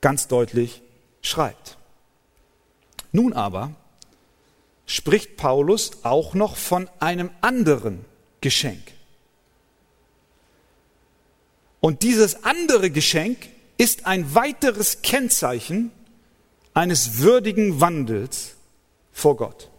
ganz 0.00 0.28
deutlich 0.28 0.82
schreibt. 1.22 1.76
Nun 3.10 3.32
aber 3.32 3.72
spricht 4.86 5.36
Paulus 5.36 6.04
auch 6.04 6.34
noch 6.34 6.56
von 6.56 6.88
einem 7.00 7.30
anderen 7.40 8.04
Geschenk. 8.40 8.82
Und 11.80 12.02
dieses 12.02 12.44
andere 12.44 12.90
Geschenk 12.90 13.48
ist 13.76 14.06
ein 14.06 14.34
weiteres 14.34 15.02
Kennzeichen 15.02 15.90
eines 16.72 17.18
würdigen 17.18 17.80
Wandels 17.80 18.54
vor 19.12 19.36
Gott 19.36 19.70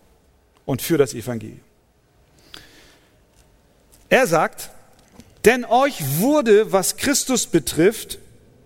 und 0.66 0.82
für 0.82 0.98
das 0.98 1.14
Evangelium. 1.14 1.62
Er 4.10 4.28
sagt, 4.28 4.70
denn 5.46 5.64
euch 5.64 6.20
wurde, 6.20 6.72
was 6.72 6.98
Christus 6.98 7.46
betrifft, 7.46 8.18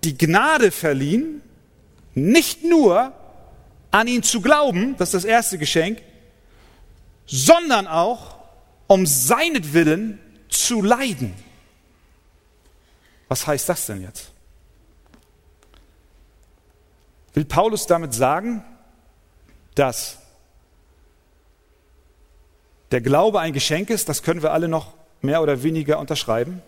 die 0.04 0.18
Gnade 0.18 0.72
verliehen, 0.72 1.42
nicht 2.16 2.64
nur 2.64 3.14
an 3.92 4.08
ihn 4.08 4.24
zu 4.24 4.42
glauben, 4.42 4.96
das 4.98 5.10
ist 5.10 5.24
das 5.24 5.26
erste 5.26 5.58
Geschenk, 5.58 6.02
sondern 7.26 7.86
auch 7.86 8.38
um 8.88 9.06
seinetwillen 9.06 10.20
zu 10.48 10.82
leiden. 10.82 11.34
Was 13.28 13.46
heißt 13.46 13.70
das 13.70 13.86
denn 13.86 14.02
jetzt? 14.02 14.32
Will 17.34 17.46
Paulus 17.46 17.86
damit 17.86 18.14
sagen, 18.14 18.64
dass 19.76 20.18
der 22.92 23.02
Glaube 23.02 23.40
ein 23.40 23.54
Geschenk 23.54 23.90
ist, 23.90 24.10
das 24.10 24.24
können 24.24 24.42
wir 24.42 24.52
alle 24.52 24.68
noch 24.68 24.94
mehr 25.22 25.42
oder 25.42 25.62
weniger 25.62 26.00
unterschreiben? 26.00 26.62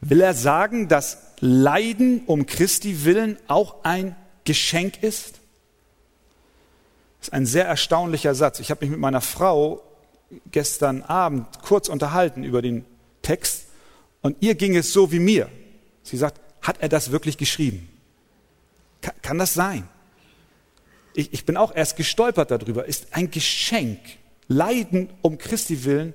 Will 0.00 0.20
er 0.20 0.34
sagen, 0.34 0.88
dass 0.88 1.18
Leiden 1.40 2.22
um 2.26 2.46
Christi 2.46 3.04
willen 3.04 3.38
auch 3.48 3.84
ein 3.84 4.14
Geschenk 4.44 5.02
ist? 5.02 5.40
Das 7.18 7.28
ist 7.28 7.32
ein 7.32 7.46
sehr 7.46 7.66
erstaunlicher 7.66 8.34
Satz. 8.34 8.60
Ich 8.60 8.70
habe 8.70 8.84
mich 8.84 8.90
mit 8.90 9.00
meiner 9.00 9.20
Frau 9.20 9.82
gestern 10.50 11.02
Abend 11.02 11.46
kurz 11.62 11.88
unterhalten 11.88 12.44
über 12.44 12.62
den 12.62 12.84
Text 13.22 13.66
und 14.22 14.36
ihr 14.40 14.54
ging 14.54 14.76
es 14.76 14.92
so 14.92 15.12
wie 15.12 15.18
mir. 15.18 15.48
Sie 16.02 16.16
sagt, 16.16 16.40
hat 16.62 16.80
er 16.80 16.88
das 16.88 17.10
wirklich 17.10 17.38
geschrieben? 17.38 17.88
Kann, 19.00 19.14
kann 19.22 19.38
das 19.38 19.54
sein? 19.54 19.88
Ich, 21.14 21.32
ich 21.32 21.46
bin 21.46 21.56
auch 21.56 21.74
erst 21.74 21.96
gestolpert 21.96 22.50
darüber. 22.50 22.84
Ist 22.84 23.08
ein 23.12 23.30
Geschenk, 23.30 24.00
Leiden 24.48 25.08
um 25.22 25.38
Christi 25.38 25.84
willen, 25.84 26.12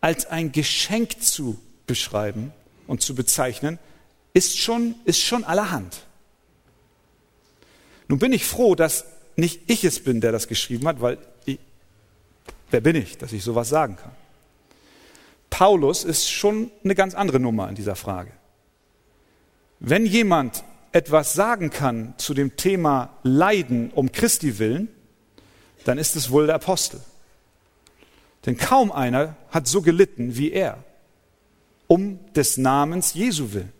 als 0.00 0.26
ein 0.26 0.52
Geschenk 0.52 1.20
zu 1.22 1.58
beschreiben 1.86 2.52
und 2.88 3.02
zu 3.02 3.14
bezeichnen, 3.14 3.78
ist 4.34 4.58
schon, 4.58 4.96
ist 5.04 5.20
schon 5.20 5.44
allerhand. 5.44 6.04
Nun 8.08 8.18
bin 8.18 8.32
ich 8.32 8.44
froh, 8.44 8.74
dass 8.74 9.04
nicht 9.36 9.70
ich 9.70 9.84
es 9.84 10.02
bin, 10.02 10.20
der 10.20 10.32
das 10.32 10.48
geschrieben 10.48 10.88
hat, 10.88 11.00
weil 11.00 11.18
ich, 11.44 11.60
wer 12.70 12.80
bin 12.80 12.96
ich, 12.96 13.18
dass 13.18 13.32
ich 13.32 13.44
sowas 13.44 13.68
sagen 13.68 13.96
kann? 13.96 14.10
Paulus 15.50 16.04
ist 16.04 16.28
schon 16.28 16.70
eine 16.82 16.94
ganz 16.94 17.14
andere 17.14 17.38
Nummer 17.38 17.68
in 17.68 17.74
dieser 17.74 17.96
Frage. 17.96 18.32
Wenn 19.80 20.06
jemand 20.06 20.64
etwas 20.92 21.34
sagen 21.34 21.70
kann 21.70 22.14
zu 22.16 22.34
dem 22.34 22.56
Thema 22.56 23.16
Leiden 23.22 23.90
um 23.90 24.10
Christi 24.10 24.58
willen, 24.58 24.88
dann 25.84 25.98
ist 25.98 26.16
es 26.16 26.30
wohl 26.30 26.46
der 26.46 26.56
Apostel. 26.56 27.00
Denn 28.46 28.56
kaum 28.56 28.90
einer 28.90 29.36
hat 29.50 29.66
so 29.66 29.82
gelitten 29.82 30.36
wie 30.36 30.50
er, 30.50 30.82
um 31.88 32.20
des 32.34 32.56
Namens 32.56 33.14
Jesu 33.14 33.52
willen. 33.52 33.72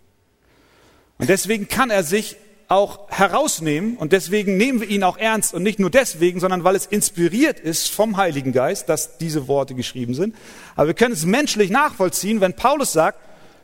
Und 1.18 1.28
deswegen 1.28 1.68
kann 1.68 1.90
er 1.90 2.02
sich 2.02 2.36
auch 2.68 3.10
herausnehmen 3.10 3.96
und 3.96 4.12
deswegen 4.12 4.58
nehmen 4.58 4.80
wir 4.80 4.88
ihn 4.88 5.02
auch 5.02 5.16
ernst 5.16 5.54
und 5.54 5.62
nicht 5.62 5.78
nur 5.78 5.90
deswegen, 5.90 6.38
sondern 6.38 6.64
weil 6.64 6.76
es 6.76 6.84
inspiriert 6.84 7.58
ist 7.58 7.90
vom 7.90 8.18
Heiligen 8.18 8.52
Geist, 8.52 8.90
dass 8.90 9.16
diese 9.16 9.48
Worte 9.48 9.74
geschrieben 9.74 10.12
sind. 10.12 10.36
Aber 10.76 10.88
wir 10.88 10.94
können 10.94 11.14
es 11.14 11.24
menschlich 11.24 11.70
nachvollziehen, 11.70 12.42
wenn 12.42 12.54
Paulus 12.54 12.92
sagt, 12.92 13.20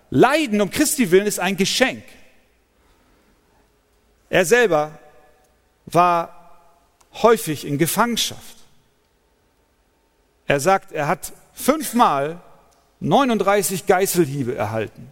Leiden 0.08 0.60
um 0.60 0.70
Christi 0.70 1.10
willen 1.10 1.26
ist 1.26 1.38
ein 1.38 1.56
Geschenk. 1.56 2.02
Er 4.30 4.46
selber 4.46 4.98
war 5.86 6.58
häufig 7.22 7.66
in 7.66 7.76
Gefangenschaft. 7.76 8.56
Er 10.46 10.60
sagt, 10.60 10.92
er 10.92 11.08
hat 11.08 11.32
fünfmal 11.52 12.40
39 13.04 13.86
Geißelhiebe 13.86 14.54
erhalten. 14.54 15.08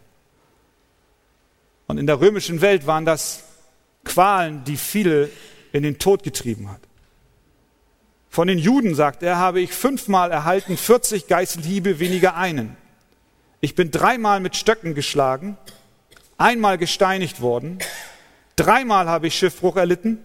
Und 1.86 1.98
in 1.98 2.06
der 2.06 2.20
römischen 2.20 2.60
Welt 2.60 2.86
waren 2.86 3.04
das 3.04 3.44
Qualen, 4.04 4.64
die 4.64 4.76
viele 4.76 5.28
in 5.72 5.82
den 5.82 5.98
Tod 5.98 6.22
getrieben 6.22 6.70
hat. 6.70 6.80
Von 8.30 8.48
den 8.48 8.58
Juden, 8.58 8.94
sagt 8.94 9.22
er, 9.22 9.36
habe 9.36 9.60
ich 9.60 9.72
fünfmal 9.72 10.30
erhalten 10.30 10.78
40 10.78 11.26
Geißelhiebe 11.26 12.00
weniger 12.00 12.34
einen. 12.34 12.76
Ich 13.60 13.74
bin 13.74 13.90
dreimal 13.90 14.40
mit 14.40 14.56
Stöcken 14.56 14.94
geschlagen, 14.94 15.58
einmal 16.38 16.78
gesteinigt 16.78 17.42
worden, 17.42 17.78
dreimal 18.56 19.08
habe 19.08 19.26
ich 19.26 19.34
Schiffbruch 19.34 19.76
erlitten, 19.76 20.18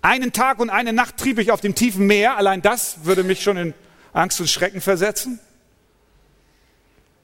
einen 0.00 0.32
Tag 0.32 0.60
und 0.60 0.70
eine 0.70 0.92
Nacht 0.92 1.16
trieb 1.16 1.38
ich 1.38 1.50
auf 1.50 1.60
dem 1.60 1.74
tiefen 1.74 2.06
Meer, 2.06 2.36
allein 2.36 2.62
das 2.62 3.04
würde 3.04 3.24
mich 3.24 3.42
schon 3.42 3.56
in 3.56 3.74
Angst 4.12 4.40
und 4.40 4.48
Schrecken 4.48 4.80
versetzen. 4.80 5.40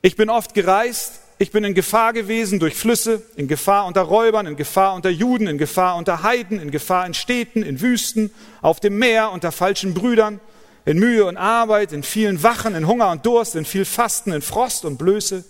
Ich 0.07 0.15
bin 0.15 0.31
oft 0.31 0.55
gereist, 0.55 1.19
ich 1.39 1.51
bin 1.51 1.65
in 1.65 1.75
Gefahr 1.75 2.13
gewesen 2.13 2.61
durch 2.61 2.77
Flüsse, 2.77 3.23
in 3.35 3.49
Gefahr 3.49 3.87
unter 3.87 4.03
Räubern, 4.03 4.47
in 4.47 4.55
Gefahr 4.55 4.95
unter 4.95 5.11
Juden, 5.11 5.49
in 5.49 5.59
Gefahr 5.59 5.97
unter 5.97 6.23
Heiden, 6.23 6.61
in 6.61 6.71
Gefahr 6.71 7.05
in 7.07 7.13
Städten, 7.13 7.65
in 7.65 7.81
Wüsten, 7.81 8.31
auf 8.63 8.79
dem 8.79 9.01
Meer, 9.01 9.33
unter 9.33 9.51
falschen 9.51 9.95
Brüdern, 9.95 10.39
in 10.85 11.01
Mühe 11.01 11.27
und 11.27 11.37
Arbeit, 11.37 11.93
in 11.93 12.05
vielen 12.05 12.45
Wachen, 12.45 12.77
in 12.77 12.87
Hunger 12.87 13.11
und 13.11 13.27
Durst, 13.27 13.57
in 13.57 13.65
viel 13.65 13.85
Fasten, 13.85 14.31
in 14.31 14.43
Frost 14.43 14.85
und 14.85 14.97
Blöße. 14.97 15.45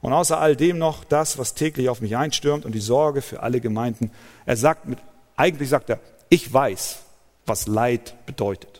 Und 0.00 0.12
außer 0.12 0.40
all 0.40 0.56
dem 0.56 0.76
noch 0.78 1.04
das, 1.04 1.38
was 1.38 1.54
täglich 1.54 1.88
auf 1.88 2.00
mich 2.00 2.16
einstürmt 2.16 2.64
und 2.64 2.72
die 2.72 2.80
Sorge 2.80 3.22
für 3.22 3.44
alle 3.44 3.60
Gemeinden. 3.60 4.10
Er 4.44 4.56
sagt 4.56 4.88
mit, 4.88 4.98
eigentlich 5.36 5.68
sagt 5.68 5.88
er, 5.88 6.00
ich 6.30 6.52
weiß, 6.52 6.98
was 7.46 7.68
Leid 7.68 8.26
bedeutet. 8.26 8.73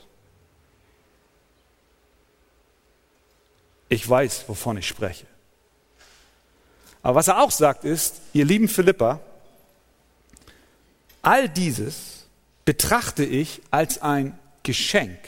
Ich 3.94 4.10
weiß, 4.10 4.48
wovon 4.48 4.76
ich 4.76 4.88
spreche. 4.88 5.24
Aber 7.00 7.14
was 7.14 7.28
er 7.28 7.40
auch 7.40 7.52
sagt 7.52 7.84
ist, 7.84 8.16
ihr 8.32 8.44
lieben 8.44 8.66
Philippa, 8.66 9.20
all 11.22 11.48
dieses 11.48 12.26
betrachte 12.64 13.24
ich 13.24 13.62
als 13.70 14.02
ein 14.02 14.36
Geschenk, 14.64 15.20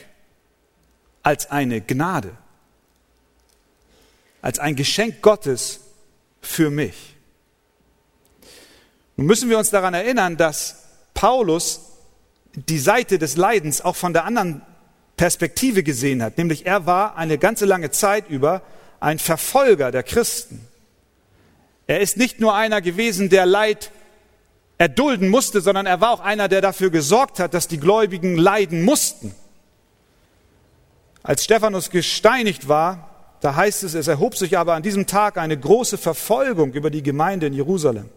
als 1.22 1.48
eine 1.48 1.80
Gnade, 1.80 2.36
als 4.42 4.58
ein 4.58 4.74
Geschenk 4.74 5.22
Gottes 5.22 5.78
für 6.42 6.68
mich. 6.68 7.14
Nun 9.14 9.28
müssen 9.28 9.48
wir 9.48 9.58
uns 9.58 9.70
daran 9.70 9.94
erinnern, 9.94 10.36
dass 10.36 10.82
Paulus 11.14 11.82
die 12.52 12.80
Seite 12.80 13.20
des 13.20 13.36
Leidens 13.36 13.80
auch 13.80 13.94
von 13.94 14.12
der 14.12 14.24
anderen 14.24 14.60
Perspektive 15.16 15.82
gesehen 15.82 16.22
hat, 16.22 16.38
nämlich 16.38 16.66
er 16.66 16.86
war 16.86 17.16
eine 17.16 17.38
ganze 17.38 17.64
lange 17.64 17.90
Zeit 17.90 18.28
über 18.28 18.62
ein 19.00 19.18
Verfolger 19.18 19.90
der 19.90 20.02
Christen. 20.02 20.66
Er 21.86 22.00
ist 22.00 22.16
nicht 22.16 22.40
nur 22.40 22.54
einer 22.54 22.80
gewesen, 22.80 23.28
der 23.28 23.46
Leid 23.46 23.90
erdulden 24.78 25.28
musste, 25.28 25.60
sondern 25.60 25.86
er 25.86 26.00
war 26.00 26.10
auch 26.10 26.20
einer, 26.20 26.48
der 26.48 26.60
dafür 26.60 26.90
gesorgt 26.90 27.38
hat, 27.38 27.54
dass 27.54 27.68
die 27.68 27.78
Gläubigen 27.78 28.36
leiden 28.36 28.82
mussten. 28.82 29.34
Als 31.22 31.44
Stephanus 31.44 31.90
gesteinigt 31.90 32.68
war, 32.68 33.10
da 33.40 33.54
heißt 33.54 33.84
es, 33.84 33.94
es 33.94 34.08
erhob 34.08 34.36
sich 34.36 34.58
aber 34.58 34.74
an 34.74 34.82
diesem 34.82 35.06
Tag 35.06 35.38
eine 35.38 35.58
große 35.58 35.98
Verfolgung 35.98 36.72
über 36.72 36.90
die 36.90 37.02
Gemeinde 37.02 37.46
in 37.46 37.52
Jerusalem. 37.52 38.08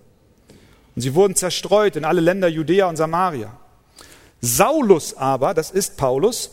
Und 0.95 1.01
sie 1.01 1.13
wurden 1.15 1.35
zerstreut 1.35 1.95
in 1.95 2.05
alle 2.05 2.21
Länder 2.21 2.47
Judäa 2.47 2.87
und 2.87 2.97
Samaria. 2.97 3.55
Saulus 4.41 5.15
aber, 5.15 5.53
das 5.53 5.71
ist 5.71 5.97
Paulus, 5.97 6.51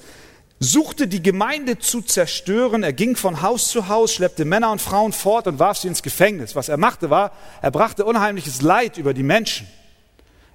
suchte 0.59 1.07
die 1.07 1.23
Gemeinde 1.23 1.79
zu 1.79 2.03
zerstören. 2.03 2.83
Er 2.83 2.93
ging 2.93 3.17
von 3.17 3.43
Haus 3.43 3.69
zu 3.69 3.89
Haus, 3.89 4.15
schleppte 4.15 4.45
Männer 4.45 4.73
und 4.73 4.81
Frauen 4.81 5.13
fort 5.13 5.47
und 5.47 5.59
warf 5.59 5.79
sie 5.79 5.89
ins 5.89 6.03
Gefängnis. 6.03 6.55
Was 6.55 6.69
er 6.69 6.77
machte 6.77 7.11
war, 7.11 7.33
er 7.63 7.71
brachte 7.71 8.05
unheimliches 8.05 8.63
Leid 8.63 8.97
über 8.97 9.15
die 9.15 9.23
Menschen. 9.23 9.67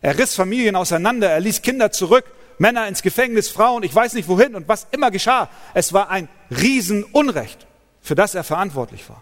Er 0.01 0.17
riss 0.17 0.33
Familien 0.33 0.75
auseinander, 0.75 1.29
er 1.29 1.39
ließ 1.39 1.61
Kinder 1.61 1.91
zurück, 1.91 2.25
Männer 2.57 2.87
ins 2.87 3.03
Gefängnis, 3.03 3.49
Frauen, 3.49 3.83
ich 3.83 3.93
weiß 3.93 4.13
nicht 4.13 4.27
wohin 4.27 4.55
und 4.55 4.67
was 4.67 4.87
immer 4.91 5.11
geschah. 5.11 5.49
Es 5.73 5.93
war 5.93 6.09
ein 6.09 6.27
Riesenunrecht, 6.49 7.67
für 8.01 8.15
das 8.15 8.35
er 8.35 8.43
verantwortlich 8.43 9.07
war. 9.09 9.21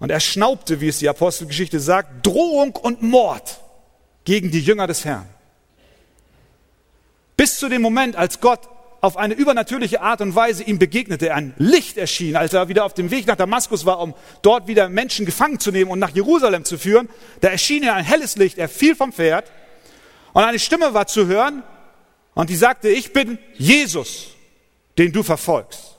Und 0.00 0.10
er 0.10 0.20
schnaubte, 0.20 0.80
wie 0.80 0.88
es 0.88 0.98
die 0.98 1.08
Apostelgeschichte 1.08 1.78
sagt, 1.78 2.26
Drohung 2.26 2.74
und 2.74 3.02
Mord 3.02 3.60
gegen 4.24 4.50
die 4.50 4.60
Jünger 4.60 4.88
des 4.88 5.04
Herrn. 5.04 5.28
Bis 7.42 7.58
zu 7.58 7.68
dem 7.68 7.82
Moment, 7.82 8.14
als 8.14 8.38
Gott 8.38 8.60
auf 9.00 9.16
eine 9.16 9.34
übernatürliche 9.34 10.00
Art 10.00 10.20
und 10.20 10.36
Weise 10.36 10.62
ihm 10.62 10.78
begegnete, 10.78 11.34
ein 11.34 11.54
Licht 11.58 11.96
erschien, 11.98 12.36
als 12.36 12.52
er 12.52 12.68
wieder 12.68 12.84
auf 12.84 12.94
dem 12.94 13.10
Weg 13.10 13.26
nach 13.26 13.34
Damaskus 13.34 13.84
war, 13.84 13.98
um 13.98 14.14
dort 14.42 14.68
wieder 14.68 14.88
Menschen 14.88 15.26
gefangen 15.26 15.58
zu 15.58 15.72
nehmen 15.72 15.90
und 15.90 15.98
nach 15.98 16.10
Jerusalem 16.10 16.64
zu 16.64 16.78
führen. 16.78 17.08
Da 17.40 17.48
erschien 17.48 17.82
er 17.82 17.94
ein 17.94 18.04
helles 18.04 18.36
Licht, 18.36 18.58
er 18.58 18.68
fiel 18.68 18.94
vom 18.94 19.12
Pferd 19.12 19.50
und 20.32 20.44
eine 20.44 20.60
Stimme 20.60 20.94
war 20.94 21.08
zu 21.08 21.26
hören 21.26 21.64
und 22.34 22.48
die 22.48 22.54
sagte, 22.54 22.90
ich 22.90 23.12
bin 23.12 23.38
Jesus, 23.54 24.28
den 24.96 25.10
du 25.10 25.24
verfolgst. 25.24 25.98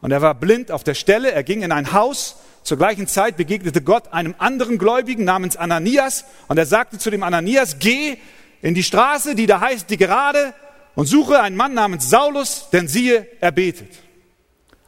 Und 0.00 0.12
er 0.12 0.22
war 0.22 0.34
blind 0.34 0.72
auf 0.72 0.82
der 0.82 0.94
Stelle, 0.94 1.30
er 1.32 1.42
ging 1.42 1.60
in 1.60 1.72
ein 1.72 1.92
Haus, 1.92 2.36
zur 2.62 2.78
gleichen 2.78 3.06
Zeit 3.06 3.36
begegnete 3.36 3.82
Gott 3.82 4.14
einem 4.14 4.34
anderen 4.38 4.78
Gläubigen 4.78 5.24
namens 5.24 5.58
Ananias 5.58 6.24
und 6.48 6.56
er 6.56 6.64
sagte 6.64 6.96
zu 6.96 7.10
dem 7.10 7.22
Ananias, 7.22 7.80
geh 7.80 8.16
in 8.62 8.74
die 8.74 8.82
Straße, 8.82 9.34
die 9.34 9.46
da 9.46 9.60
heißt 9.60 9.88
die 9.90 9.96
gerade, 9.96 10.54
und 10.94 11.06
suche 11.06 11.40
einen 11.40 11.56
Mann 11.56 11.74
namens 11.74 12.10
Saulus, 12.10 12.68
denn 12.72 12.88
siehe, 12.88 13.26
er 13.40 13.52
betet. 13.52 13.90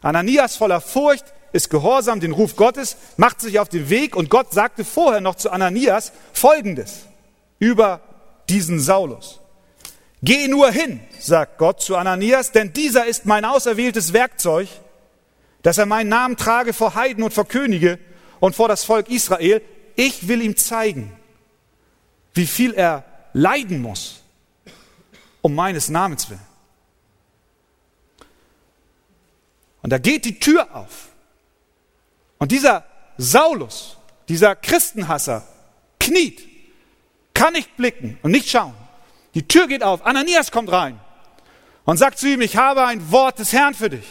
Ananias 0.02 0.56
voller 0.56 0.80
Furcht 0.80 1.24
ist 1.52 1.70
gehorsam 1.70 2.20
den 2.20 2.32
Ruf 2.32 2.56
Gottes, 2.56 2.96
macht 3.16 3.40
sich 3.40 3.58
auf 3.58 3.68
den 3.68 3.88
Weg 3.88 4.16
und 4.16 4.30
Gott 4.30 4.52
sagte 4.52 4.84
vorher 4.84 5.20
noch 5.20 5.36
zu 5.36 5.50
Ananias 5.50 6.12
Folgendes 6.32 7.06
über 7.58 8.00
diesen 8.48 8.80
Saulus. 8.80 9.40
Geh 10.22 10.48
nur 10.48 10.70
hin, 10.70 11.00
sagt 11.18 11.58
Gott 11.58 11.80
zu 11.80 11.96
Ananias, 11.96 12.52
denn 12.52 12.72
dieser 12.72 13.06
ist 13.06 13.26
mein 13.26 13.44
auserwähltes 13.44 14.12
Werkzeug, 14.12 14.68
dass 15.62 15.78
er 15.78 15.86
meinen 15.86 16.08
Namen 16.08 16.36
trage 16.36 16.72
vor 16.72 16.94
Heiden 16.94 17.22
und 17.22 17.32
vor 17.32 17.46
Könige 17.46 17.98
und 18.40 18.56
vor 18.56 18.68
das 18.68 18.84
Volk 18.84 19.08
Israel. 19.08 19.62
Ich 19.94 20.28
will 20.28 20.42
ihm 20.42 20.56
zeigen, 20.56 21.12
wie 22.34 22.46
viel 22.46 22.72
er 22.72 23.04
leiden 23.32 23.80
muss, 23.80 24.22
um 25.40 25.54
meines 25.54 25.88
Namens 25.88 26.28
willen. 26.30 26.40
Und 29.82 29.90
da 29.90 29.98
geht 29.98 30.24
die 30.24 30.38
Tür 30.38 30.74
auf. 30.74 31.08
Und 32.38 32.52
dieser 32.52 32.84
Saulus, 33.18 33.96
dieser 34.28 34.54
Christenhasser, 34.56 35.46
kniet, 35.98 36.48
kann 37.34 37.52
nicht 37.52 37.76
blicken 37.76 38.18
und 38.22 38.30
nicht 38.30 38.48
schauen. 38.48 38.74
Die 39.34 39.46
Tür 39.46 39.66
geht 39.66 39.82
auf, 39.82 40.04
Ananias 40.04 40.50
kommt 40.50 40.70
rein 40.70 41.00
und 41.84 41.96
sagt 41.96 42.18
zu 42.18 42.28
ihm, 42.28 42.40
ich 42.40 42.56
habe 42.56 42.84
ein 42.84 43.10
Wort 43.10 43.38
des 43.38 43.52
Herrn 43.52 43.74
für 43.74 43.90
dich. 43.90 44.06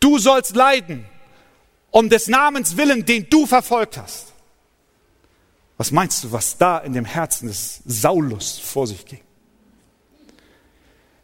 Du 0.00 0.18
sollst 0.18 0.54
leiden 0.54 1.06
um 1.90 2.10
des 2.10 2.26
Namens 2.26 2.76
willen, 2.76 3.06
den 3.06 3.30
du 3.30 3.46
verfolgt 3.46 3.96
hast. 3.96 4.32
Was 5.76 5.90
meinst 5.90 6.24
du, 6.24 6.32
was 6.32 6.56
da 6.56 6.78
in 6.78 6.92
dem 6.94 7.04
Herzen 7.04 7.48
des 7.48 7.82
Saulus 7.84 8.58
vor 8.58 8.86
sich 8.86 9.04
ging? 9.04 9.20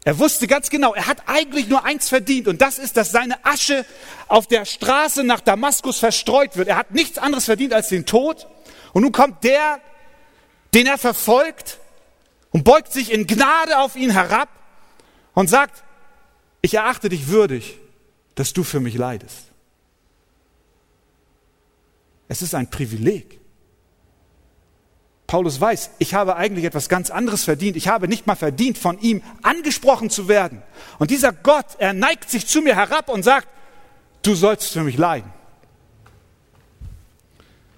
Er 0.04 0.18
wusste 0.18 0.48
ganz 0.48 0.68
genau, 0.68 0.94
er 0.94 1.06
hat 1.06 1.22
eigentlich 1.26 1.68
nur 1.68 1.84
eins 1.84 2.08
verdient 2.08 2.48
und 2.48 2.60
das 2.60 2.78
ist, 2.78 2.96
dass 2.96 3.12
seine 3.12 3.44
Asche 3.44 3.86
auf 4.26 4.48
der 4.48 4.64
Straße 4.64 5.22
nach 5.22 5.40
Damaskus 5.40 5.98
verstreut 5.98 6.56
wird. 6.56 6.68
Er 6.68 6.76
hat 6.76 6.90
nichts 6.90 7.18
anderes 7.18 7.44
verdient 7.44 7.72
als 7.72 7.88
den 7.88 8.04
Tod. 8.04 8.48
Und 8.92 9.02
nun 9.02 9.12
kommt 9.12 9.44
der, 9.44 9.80
den 10.74 10.86
er 10.86 10.98
verfolgt 10.98 11.78
und 12.50 12.64
beugt 12.64 12.92
sich 12.92 13.12
in 13.12 13.28
Gnade 13.28 13.78
auf 13.78 13.94
ihn 13.94 14.10
herab 14.10 14.48
und 15.34 15.48
sagt, 15.48 15.84
ich 16.62 16.74
erachte 16.74 17.08
dich 17.08 17.28
würdig, 17.28 17.78
dass 18.34 18.52
du 18.52 18.64
für 18.64 18.80
mich 18.80 18.94
leidest. 18.94 19.52
Es 22.28 22.42
ist 22.42 22.54
ein 22.54 22.70
Privileg. 22.70 23.41
Paulus 25.32 25.58
weiß, 25.58 25.92
ich 25.98 26.12
habe 26.12 26.36
eigentlich 26.36 26.66
etwas 26.66 26.90
ganz 26.90 27.08
anderes 27.08 27.44
verdient. 27.44 27.74
Ich 27.78 27.88
habe 27.88 28.06
nicht 28.06 28.26
mal 28.26 28.34
verdient, 28.34 28.76
von 28.76 28.98
ihm 28.98 29.22
angesprochen 29.40 30.10
zu 30.10 30.28
werden. 30.28 30.60
Und 30.98 31.10
dieser 31.10 31.32
Gott, 31.32 31.64
er 31.78 31.94
neigt 31.94 32.28
sich 32.28 32.46
zu 32.46 32.60
mir 32.60 32.76
herab 32.76 33.08
und 33.08 33.22
sagt, 33.22 33.48
du 34.20 34.34
sollst 34.34 34.74
für 34.74 34.82
mich 34.82 34.98
leiden. 34.98 35.32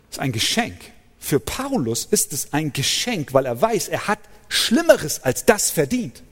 Das 0.08 0.16
ist 0.16 0.18
ein 0.18 0.32
Geschenk. 0.32 0.80
Für 1.20 1.38
Paulus 1.38 2.06
ist 2.06 2.32
es 2.32 2.52
ein 2.52 2.72
Geschenk, 2.72 3.32
weil 3.32 3.46
er 3.46 3.62
weiß, 3.62 3.86
er 3.86 4.08
hat 4.08 4.18
Schlimmeres 4.48 5.22
als 5.22 5.44
das 5.44 5.70
verdient. 5.70 6.24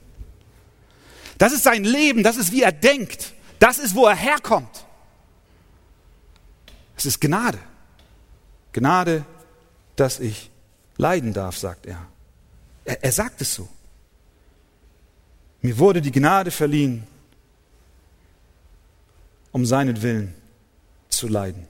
Das 1.37 1.53
ist 1.53 1.63
sein 1.63 1.85
Leben, 1.85 2.23
das 2.23 2.35
ist 2.35 2.51
wie 2.51 2.63
er 2.63 2.73
denkt, 2.73 3.31
das 3.59 3.79
ist, 3.79 3.95
wo 3.95 4.07
er 4.07 4.15
herkommt. 4.17 4.83
Es 6.97 7.05
ist 7.05 7.21
Gnade. 7.21 7.59
Gnade, 8.73 9.23
dass 9.95 10.19
ich 10.19 10.49
leiden 10.97 11.33
darf, 11.33 11.57
sagt 11.57 11.85
er. 11.85 12.07
er. 12.85 13.03
Er 13.03 13.11
sagt 13.11 13.41
es 13.41 13.53
so. 13.53 13.67
Mir 15.61 15.77
wurde 15.77 16.01
die 16.01 16.11
Gnade 16.11 16.51
verliehen, 16.51 17.07
um 19.51 19.65
seinen 19.65 20.01
Willen 20.01 20.33
zu 21.09 21.27
leiden. 21.27 21.67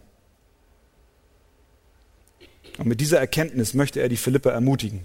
Und 2.77 2.87
mit 2.87 2.99
dieser 3.01 3.19
Erkenntnis 3.19 3.73
möchte 3.73 3.99
er 3.99 4.09
die 4.09 4.17
Philipper 4.17 4.51
ermutigen. 4.51 5.03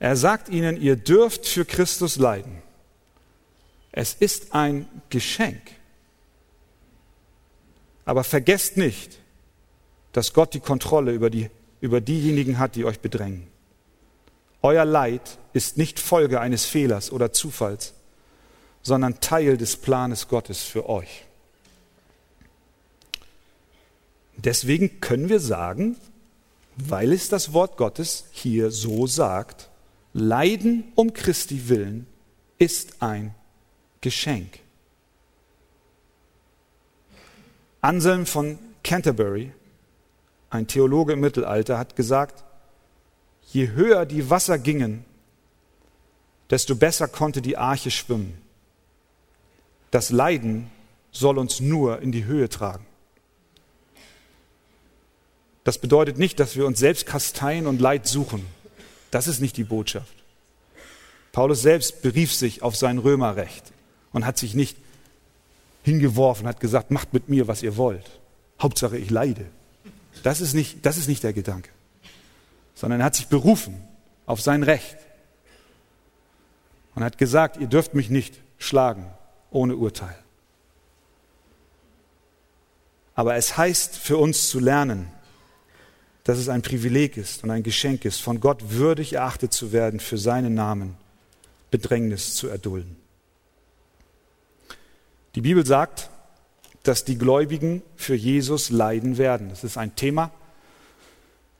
Er 0.00 0.16
sagt 0.16 0.48
ihnen, 0.48 0.80
ihr 0.80 0.96
dürft 0.96 1.46
für 1.46 1.64
Christus 1.64 2.16
leiden. 2.16 2.60
Es 3.92 4.14
ist 4.14 4.52
ein 4.52 4.88
Geschenk. 5.10 5.60
Aber 8.04 8.24
vergesst 8.24 8.76
nicht, 8.76 9.18
dass 10.12 10.32
Gott 10.32 10.54
die 10.54 10.60
Kontrolle 10.60 11.12
über 11.12 11.30
die 11.30 11.50
über 11.82 12.00
diejenigen 12.00 12.58
hat, 12.58 12.76
die 12.76 12.86
euch 12.86 13.00
bedrängen. 13.00 13.46
Euer 14.62 14.84
Leid 14.84 15.38
ist 15.52 15.76
nicht 15.76 15.98
Folge 15.98 16.40
eines 16.40 16.64
Fehlers 16.64 17.10
oder 17.10 17.32
Zufalls, 17.32 17.92
sondern 18.82 19.20
Teil 19.20 19.56
des 19.56 19.76
Planes 19.76 20.28
Gottes 20.28 20.62
für 20.62 20.88
euch. 20.88 21.24
Deswegen 24.36 25.00
können 25.00 25.28
wir 25.28 25.40
sagen, 25.40 25.96
weil 26.76 27.12
es 27.12 27.28
das 27.28 27.52
Wort 27.52 27.76
Gottes 27.76 28.26
hier 28.30 28.70
so 28.70 29.06
sagt, 29.06 29.68
Leiden 30.12 30.84
um 30.94 31.12
Christi 31.12 31.68
willen 31.68 32.06
ist 32.58 33.02
ein 33.02 33.34
Geschenk. 34.00 34.60
Anselm 37.80 38.26
von 38.26 38.58
Canterbury 38.84 39.52
ein 40.52 40.66
Theologe 40.66 41.14
im 41.14 41.20
Mittelalter, 41.20 41.78
hat 41.78 41.96
gesagt, 41.96 42.44
je 43.48 43.70
höher 43.70 44.04
die 44.04 44.28
Wasser 44.28 44.58
gingen, 44.58 45.04
desto 46.50 46.76
besser 46.76 47.08
konnte 47.08 47.40
die 47.40 47.56
Arche 47.56 47.90
schwimmen. 47.90 48.36
Das 49.90 50.10
Leiden 50.10 50.70
soll 51.10 51.38
uns 51.38 51.60
nur 51.60 52.00
in 52.00 52.12
die 52.12 52.24
Höhe 52.24 52.50
tragen. 52.50 52.86
Das 55.64 55.78
bedeutet 55.78 56.18
nicht, 56.18 56.38
dass 56.38 56.54
wir 56.54 56.66
uns 56.66 56.78
selbst 56.78 57.06
kasteien 57.06 57.66
und 57.66 57.80
Leid 57.80 58.06
suchen. 58.06 58.44
Das 59.10 59.28
ist 59.28 59.40
nicht 59.40 59.56
die 59.56 59.64
Botschaft. 59.64 60.14
Paulus 61.32 61.62
selbst 61.62 62.02
berief 62.02 62.32
sich 62.32 62.62
auf 62.62 62.76
sein 62.76 62.98
Römerrecht 62.98 63.72
und 64.12 64.26
hat 64.26 64.36
sich 64.36 64.54
nicht 64.54 64.76
hingeworfen, 65.82 66.46
hat 66.46 66.60
gesagt, 66.60 66.90
macht 66.90 67.14
mit 67.14 67.30
mir, 67.30 67.48
was 67.48 67.62
ihr 67.62 67.78
wollt. 67.78 68.20
Hauptsache, 68.60 68.98
ich 68.98 69.08
leide. 69.08 69.46
Das 70.22 70.40
ist 70.40 70.54
nicht, 70.54 70.84
das 70.84 70.96
ist 70.96 71.08
nicht 71.08 71.22
der 71.22 71.32
Gedanke. 71.32 71.70
Sondern 72.74 73.00
er 73.00 73.06
hat 73.06 73.14
sich 73.14 73.28
berufen 73.28 73.82
auf 74.26 74.40
sein 74.40 74.62
Recht 74.62 74.96
und 76.94 77.04
hat 77.04 77.18
gesagt, 77.18 77.56
ihr 77.56 77.66
dürft 77.66 77.94
mich 77.94 78.10
nicht 78.10 78.40
schlagen 78.58 79.06
ohne 79.50 79.76
Urteil. 79.76 80.16
Aber 83.14 83.36
es 83.36 83.56
heißt 83.56 83.96
für 83.96 84.16
uns 84.16 84.48
zu 84.48 84.58
lernen, 84.58 85.08
dass 86.24 86.38
es 86.38 86.48
ein 86.48 86.62
Privileg 86.62 87.16
ist 87.16 87.42
und 87.42 87.50
ein 87.50 87.62
Geschenk 87.62 88.04
ist, 88.04 88.20
von 88.20 88.40
Gott 88.40 88.70
würdig 88.70 89.14
erachtet 89.14 89.52
zu 89.52 89.72
werden, 89.72 90.00
für 90.00 90.18
seinen 90.18 90.54
Namen 90.54 90.96
Bedrängnis 91.70 92.34
zu 92.34 92.48
erdulden. 92.48 92.96
Die 95.34 95.40
Bibel 95.40 95.66
sagt, 95.66 96.10
dass 96.82 97.04
die 97.04 97.18
Gläubigen 97.18 97.82
für 97.96 98.14
Jesus 98.14 98.70
leiden 98.70 99.18
werden. 99.18 99.48
Das 99.48 99.64
ist 99.64 99.76
ein 99.76 99.94
Thema, 99.94 100.30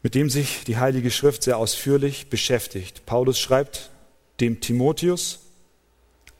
mit 0.02 0.14
dem 0.14 0.30
sich 0.30 0.64
die 0.64 0.78
Heilige 0.78 1.10
Schrift 1.10 1.44
sehr 1.44 1.58
ausführlich 1.58 2.28
beschäftigt. 2.28 3.06
Paulus 3.06 3.38
schreibt 3.38 3.90
dem 4.40 4.60
Timotheus, 4.60 5.40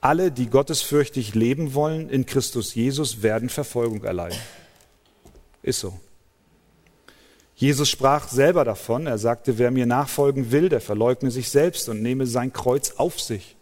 alle, 0.00 0.32
die 0.32 0.50
gottesfürchtig 0.50 1.36
leben 1.36 1.74
wollen 1.74 2.10
in 2.10 2.26
Christus 2.26 2.74
Jesus, 2.74 3.22
werden 3.22 3.48
Verfolgung 3.48 4.02
erleiden. 4.02 4.38
Ist 5.62 5.78
so. 5.78 5.98
Jesus 7.54 7.88
sprach 7.88 8.26
selber 8.26 8.64
davon. 8.64 9.06
Er 9.06 9.18
sagte, 9.18 9.58
wer 9.58 9.70
mir 9.70 9.86
nachfolgen 9.86 10.50
will, 10.50 10.68
der 10.68 10.80
verleugne 10.80 11.30
sich 11.30 11.48
selbst 11.50 11.88
und 11.88 12.02
nehme 12.02 12.26
sein 12.26 12.52
Kreuz 12.52 12.94
auf 12.96 13.20
sich 13.20 13.54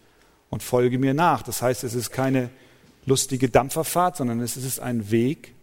und 0.49 0.63
folge 0.63 0.99
mir 0.99 1.13
nach. 1.13 1.43
Das 1.43 1.61
heißt, 1.61 1.85
es 1.85 1.93
ist 1.93 2.11
keine 2.11 2.49
lustige 3.07 3.49
Dampferfahrt, 3.49 4.17
sondern 4.17 4.41
es 4.41 4.57
ist 4.57 4.81
ein 4.81 5.11
Weg, 5.11 5.55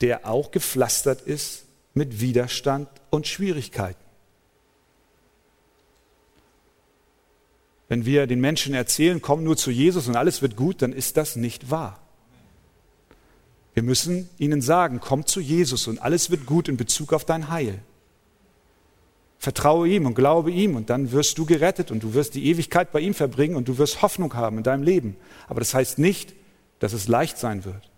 der 0.00 0.26
auch 0.26 0.50
gepflastert 0.50 1.22
ist 1.22 1.64
mit 1.94 2.20
Widerstand 2.20 2.88
und 3.10 3.26
Schwierigkeiten. 3.26 4.02
Wenn 7.88 8.06
wir 8.06 8.26
den 8.28 8.40
Menschen 8.40 8.72
erzählen, 8.72 9.20
komm 9.20 9.42
nur 9.42 9.56
zu 9.56 9.70
Jesus 9.70 10.06
und 10.06 10.16
alles 10.16 10.42
wird 10.42 10.56
gut, 10.56 10.80
dann 10.80 10.92
ist 10.92 11.16
das 11.16 11.34
nicht 11.34 11.70
wahr. 11.70 12.00
Wir 13.74 13.82
müssen 13.82 14.28
ihnen 14.38 14.62
sagen, 14.62 15.00
komm 15.00 15.26
zu 15.26 15.40
Jesus 15.40 15.88
und 15.88 16.00
alles 16.00 16.30
wird 16.30 16.46
gut 16.46 16.68
in 16.68 16.76
Bezug 16.76 17.12
auf 17.12 17.24
dein 17.24 17.50
Heil. 17.50 17.80
Vertraue 19.40 19.88
ihm 19.88 20.04
und 20.04 20.14
glaube 20.14 20.50
ihm 20.50 20.76
und 20.76 20.90
dann 20.90 21.12
wirst 21.12 21.38
du 21.38 21.46
gerettet 21.46 21.90
und 21.90 22.02
du 22.02 22.12
wirst 22.12 22.34
die 22.34 22.44
Ewigkeit 22.44 22.92
bei 22.92 23.00
ihm 23.00 23.14
verbringen 23.14 23.56
und 23.56 23.68
du 23.68 23.78
wirst 23.78 24.02
Hoffnung 24.02 24.34
haben 24.34 24.58
in 24.58 24.62
deinem 24.62 24.82
Leben. 24.82 25.16
Aber 25.48 25.60
das 25.60 25.72
heißt 25.72 25.98
nicht, 25.98 26.34
dass 26.78 26.92
es 26.92 27.08
leicht 27.08 27.38
sein 27.38 27.64
wird. 27.64 27.90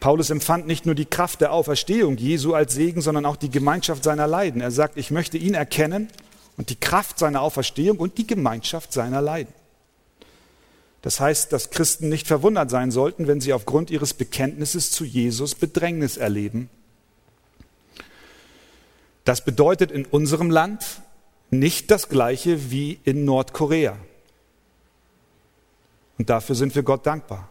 Paulus 0.00 0.30
empfand 0.30 0.66
nicht 0.66 0.86
nur 0.86 0.96
die 0.96 1.04
Kraft 1.04 1.40
der 1.40 1.52
Auferstehung 1.52 2.16
Jesu 2.16 2.54
als 2.54 2.74
Segen, 2.74 3.00
sondern 3.00 3.26
auch 3.26 3.36
die 3.36 3.50
Gemeinschaft 3.50 4.02
seiner 4.02 4.26
Leiden. 4.26 4.60
Er 4.60 4.72
sagt, 4.72 4.96
ich 4.96 5.12
möchte 5.12 5.38
ihn 5.38 5.54
erkennen 5.54 6.08
und 6.56 6.68
die 6.68 6.80
Kraft 6.80 7.20
seiner 7.20 7.42
Auferstehung 7.42 7.98
und 7.98 8.18
die 8.18 8.26
Gemeinschaft 8.26 8.92
seiner 8.92 9.22
Leiden. 9.22 9.54
Das 11.02 11.20
heißt, 11.20 11.52
dass 11.52 11.70
Christen 11.70 12.08
nicht 12.08 12.26
verwundert 12.26 12.70
sein 12.70 12.90
sollten, 12.90 13.28
wenn 13.28 13.40
sie 13.40 13.52
aufgrund 13.52 13.92
ihres 13.92 14.14
Bekenntnisses 14.14 14.90
zu 14.90 15.04
Jesus 15.04 15.54
Bedrängnis 15.54 16.16
erleben. 16.16 16.68
Das 19.24 19.44
bedeutet 19.44 19.90
in 19.90 20.04
unserem 20.04 20.50
Land 20.50 21.00
nicht 21.50 21.90
das 21.90 22.08
gleiche 22.08 22.70
wie 22.70 22.98
in 23.04 23.24
Nordkorea. 23.24 23.96
Und 26.18 26.30
dafür 26.30 26.54
sind 26.54 26.74
wir 26.74 26.82
Gott 26.82 27.06
dankbar. 27.06 27.48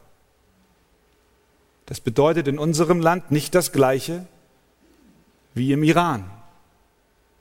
Das 1.85 1.99
bedeutet 1.99 2.47
in 2.47 2.57
unserem 2.57 2.99
Land 2.99 3.31
nicht 3.31 3.53
das 3.53 3.71
gleiche 3.71 4.25
wie 5.53 5.71
im 5.73 5.83
Iran 5.83 6.29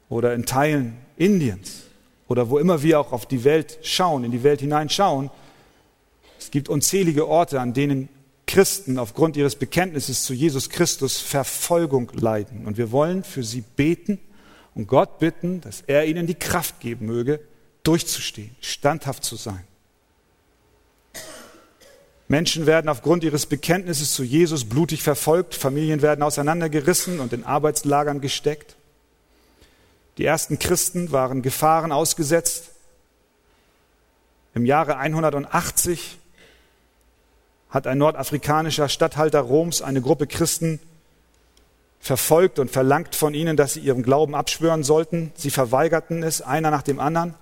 oder 0.08 0.34
in 0.34 0.44
Teilen 0.44 0.98
Indiens 1.16 1.84
oder 2.28 2.50
wo 2.50 2.58
immer 2.58 2.82
wir 2.82 3.00
auch 3.00 3.12
auf 3.12 3.26
die 3.26 3.44
Welt 3.44 3.78
schauen, 3.82 4.24
in 4.24 4.32
die 4.32 4.42
Welt 4.42 4.60
hineinschauen. 4.60 5.30
Es 6.38 6.50
gibt 6.50 6.68
unzählige 6.68 7.28
Orte, 7.28 7.60
an 7.60 7.74
denen 7.74 8.08
Christen 8.50 8.98
aufgrund 8.98 9.36
ihres 9.36 9.54
Bekenntnisses 9.54 10.24
zu 10.24 10.34
Jesus 10.34 10.70
Christus 10.70 11.20
Verfolgung 11.20 12.10
leiden. 12.14 12.66
Und 12.66 12.78
wir 12.78 12.90
wollen 12.90 13.22
für 13.22 13.44
sie 13.44 13.60
beten 13.60 14.18
und 14.74 14.88
Gott 14.88 15.20
bitten, 15.20 15.60
dass 15.60 15.82
er 15.86 16.06
ihnen 16.06 16.26
die 16.26 16.34
Kraft 16.34 16.80
geben 16.80 17.06
möge, 17.06 17.38
durchzustehen, 17.84 18.56
standhaft 18.60 19.22
zu 19.22 19.36
sein. 19.36 19.62
Menschen 22.26 22.66
werden 22.66 22.88
aufgrund 22.88 23.22
ihres 23.22 23.46
Bekenntnisses 23.46 24.14
zu 24.14 24.24
Jesus 24.24 24.64
blutig 24.64 25.04
verfolgt, 25.04 25.54
Familien 25.54 26.02
werden 26.02 26.24
auseinandergerissen 26.24 27.20
und 27.20 27.32
in 27.32 27.44
Arbeitslagern 27.44 28.20
gesteckt. 28.20 28.74
Die 30.18 30.24
ersten 30.24 30.58
Christen 30.58 31.12
waren 31.12 31.42
Gefahren 31.42 31.92
ausgesetzt. 31.92 32.70
Im 34.54 34.66
Jahre 34.66 34.96
180 34.96 36.19
hat 37.70 37.86
ein 37.86 37.98
nordafrikanischer 37.98 38.88
Statthalter 38.88 39.40
Roms 39.40 39.80
eine 39.80 40.00
Gruppe 40.00 40.26
Christen 40.26 40.80
verfolgt 42.00 42.58
und 42.58 42.70
verlangt 42.70 43.14
von 43.14 43.34
ihnen, 43.34 43.56
dass 43.56 43.74
sie 43.74 43.80
ihren 43.80 44.02
Glauben 44.02 44.34
abschwören 44.34 44.82
sollten. 44.82 45.32
Sie 45.34 45.50
verweigerten 45.50 46.22
es, 46.22 46.42
einer 46.42 46.70
nach 46.70 46.82
dem 46.82 46.98
anderen. 46.98 47.34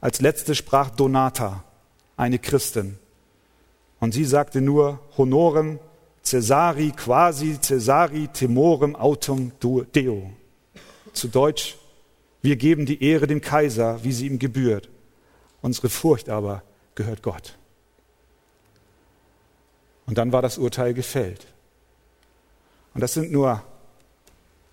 Als 0.00 0.20
letzte 0.20 0.54
sprach 0.54 0.90
Donata, 0.90 1.64
eine 2.16 2.38
Christin. 2.38 2.98
Und 4.00 4.12
sie 4.12 4.24
sagte 4.24 4.60
nur, 4.60 4.98
Honorem 5.16 5.78
Caesari 6.28 6.92
quasi 6.94 7.58
Caesari 7.66 8.28
temorem 8.28 8.96
autum 8.96 9.52
deo. 9.62 10.30
Zu 11.12 11.28
Deutsch, 11.28 11.76
wir 12.42 12.56
geben 12.56 12.86
die 12.86 13.02
Ehre 13.02 13.26
dem 13.26 13.40
Kaiser, 13.40 14.02
wie 14.02 14.12
sie 14.12 14.26
ihm 14.26 14.38
gebührt. 14.38 14.88
Unsere 15.62 15.88
Furcht 15.88 16.28
aber 16.28 16.62
gehört 16.94 17.22
Gott. 17.22 17.58
Und 20.10 20.18
dann 20.18 20.32
war 20.32 20.42
das 20.42 20.58
Urteil 20.58 20.92
gefällt. 20.92 21.46
Und 22.94 23.00
das 23.00 23.14
sind 23.14 23.30
nur 23.30 23.62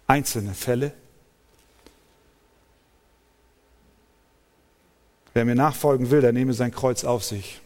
einzelne 0.08 0.56
Fälle. 0.56 0.94
Wer 5.36 5.46
mir 5.46 5.54
nachfolgen 5.54 6.10
will, 6.10 6.22
der 6.22 6.34
nehme 6.34 6.54
sein 6.54 6.72
Kreuz 6.72 7.04
auf 7.04 7.24
sich. 7.24 7.62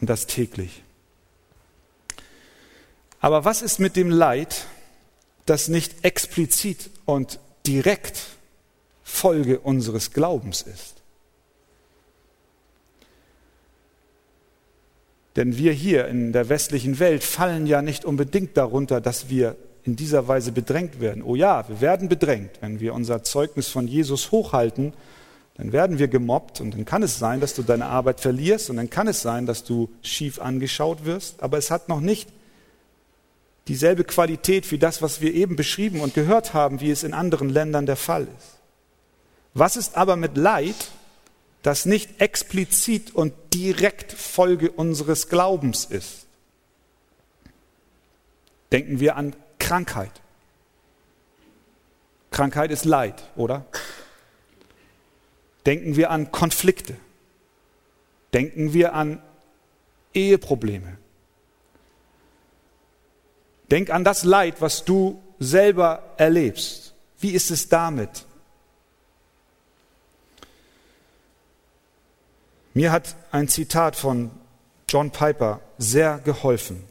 Und 0.00 0.10
das 0.10 0.26
täglich. 0.26 0.82
Aber 3.20 3.44
was 3.44 3.62
ist 3.62 3.78
mit 3.78 3.94
dem 3.94 4.10
Leid, 4.10 4.66
das 5.46 5.68
nicht 5.68 6.04
explizit 6.04 6.90
und 7.04 7.38
direkt 7.68 8.20
Folge 9.04 9.60
unseres 9.60 10.10
Glaubens 10.10 10.62
ist. 10.62 11.03
Denn 15.36 15.58
wir 15.58 15.72
hier 15.72 16.06
in 16.06 16.32
der 16.32 16.48
westlichen 16.48 16.98
Welt 16.98 17.24
fallen 17.24 17.66
ja 17.66 17.82
nicht 17.82 18.04
unbedingt 18.04 18.56
darunter, 18.56 19.00
dass 19.00 19.28
wir 19.28 19.56
in 19.82 19.96
dieser 19.96 20.28
Weise 20.28 20.52
bedrängt 20.52 21.00
werden. 21.00 21.22
Oh 21.22 21.34
ja, 21.34 21.68
wir 21.68 21.80
werden 21.80 22.08
bedrängt. 22.08 22.52
Wenn 22.60 22.80
wir 22.80 22.94
unser 22.94 23.22
Zeugnis 23.22 23.68
von 23.68 23.86
Jesus 23.86 24.30
hochhalten, 24.30 24.94
dann 25.56 25.72
werden 25.72 25.98
wir 25.98 26.08
gemobbt 26.08 26.60
und 26.60 26.74
dann 26.74 26.84
kann 26.84 27.02
es 27.02 27.18
sein, 27.18 27.40
dass 27.40 27.54
du 27.54 27.62
deine 27.62 27.86
Arbeit 27.86 28.20
verlierst 28.20 28.70
und 28.70 28.76
dann 28.76 28.90
kann 28.90 29.06
es 29.06 29.22
sein, 29.22 29.46
dass 29.46 29.62
du 29.62 29.90
schief 30.02 30.40
angeschaut 30.40 31.04
wirst. 31.04 31.42
Aber 31.42 31.58
es 31.58 31.70
hat 31.70 31.88
noch 31.88 32.00
nicht 32.00 32.28
dieselbe 33.68 34.04
Qualität 34.04 34.70
wie 34.72 34.78
das, 34.78 35.00
was 35.00 35.20
wir 35.20 35.32
eben 35.32 35.56
beschrieben 35.56 36.00
und 36.00 36.14
gehört 36.14 36.54
haben, 36.54 36.80
wie 36.80 36.90
es 36.90 37.02
in 37.02 37.14
anderen 37.14 37.50
Ländern 37.50 37.86
der 37.86 37.96
Fall 37.96 38.22
ist. 38.22 38.58
Was 39.52 39.76
ist 39.76 39.96
aber 39.96 40.16
mit 40.16 40.36
Leid, 40.36 40.74
das 41.64 41.86
nicht 41.86 42.20
explizit 42.20 43.14
und 43.14 43.32
direkt 43.54 44.12
Folge 44.12 44.70
unseres 44.70 45.28
Glaubens 45.28 45.86
ist? 45.86 46.26
Denken 48.70 49.00
wir 49.00 49.16
an 49.16 49.34
Krankheit. 49.58 50.12
Krankheit 52.30 52.70
ist 52.70 52.84
Leid, 52.84 53.30
oder? 53.34 53.64
Denken 55.64 55.96
wir 55.96 56.10
an 56.10 56.30
Konflikte. 56.30 56.96
Denken 58.34 58.74
wir 58.74 58.92
an 58.92 59.22
Eheprobleme. 60.12 60.98
Denk 63.70 63.88
an 63.88 64.04
das 64.04 64.24
Leid, 64.24 64.60
was 64.60 64.84
du 64.84 65.22
selber 65.38 66.02
erlebst. 66.18 66.92
Wie 67.20 67.30
ist 67.30 67.50
es 67.50 67.70
damit? 67.70 68.26
Mir 72.74 72.90
hat 72.90 73.14
ein 73.30 73.46
Zitat 73.46 73.94
von 73.94 74.32
John 74.88 75.12
Piper 75.12 75.60
sehr 75.78 76.18
geholfen. 76.18 76.82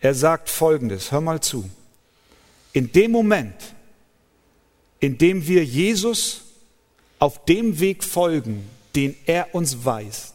Er 0.00 0.14
sagt 0.14 0.50
Folgendes, 0.50 1.12
hör 1.12 1.20
mal 1.20 1.40
zu. 1.40 1.70
In 2.72 2.92
dem 2.92 3.12
Moment, 3.12 3.74
in 4.98 5.18
dem 5.18 5.46
wir 5.46 5.64
Jesus 5.64 6.42
auf 7.18 7.44
dem 7.44 7.78
Weg 7.78 8.04
folgen, 8.04 8.68
den 8.94 9.16
er 9.24 9.54
uns 9.54 9.84
weist, 9.84 10.34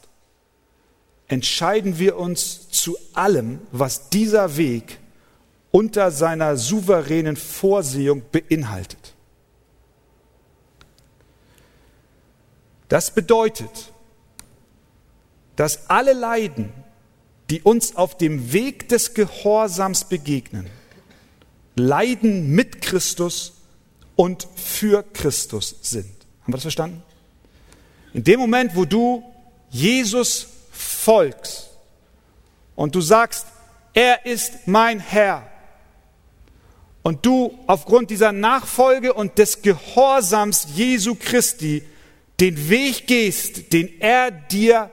entscheiden 1.27 1.99
wir 1.99 2.17
uns 2.17 2.69
zu 2.69 2.97
allem, 3.13 3.59
was 3.71 4.09
dieser 4.09 4.57
Weg 4.57 4.97
unter 5.71 6.11
seiner 6.11 6.57
souveränen 6.57 7.35
Vorsehung 7.35 8.23
beinhaltet. 8.31 9.10
Das 12.91 13.11
bedeutet, 13.11 13.93
dass 15.55 15.89
alle 15.89 16.11
Leiden, 16.11 16.73
die 17.49 17.61
uns 17.61 17.95
auf 17.95 18.17
dem 18.17 18.51
Weg 18.51 18.89
des 18.89 19.13
Gehorsams 19.13 20.03
begegnen, 20.03 20.69
Leiden 21.75 22.51
mit 22.51 22.81
Christus 22.81 23.53
und 24.17 24.45
für 24.57 25.05
Christus 25.13 25.77
sind. 25.81 26.11
Haben 26.41 26.47
wir 26.47 26.57
das 26.57 26.63
verstanden? 26.63 27.01
In 28.13 28.25
dem 28.25 28.41
Moment, 28.41 28.75
wo 28.75 28.83
du 28.83 29.23
Jesus 29.69 30.47
folgst 30.69 31.69
und 32.75 32.93
du 32.93 32.99
sagst, 32.99 33.45
er 33.93 34.25
ist 34.25 34.67
mein 34.67 34.99
Herr, 34.99 35.49
und 37.03 37.25
du 37.25 37.57
aufgrund 37.67 38.09
dieser 38.09 38.33
Nachfolge 38.33 39.13
und 39.13 39.37
des 39.37 39.61
Gehorsams 39.61 40.67
Jesu 40.75 41.15
Christi 41.15 41.83
den 42.41 42.69
Weg 42.69 43.05
gehst, 43.05 43.71
den 43.71 44.01
er 44.01 44.31
dir 44.31 44.89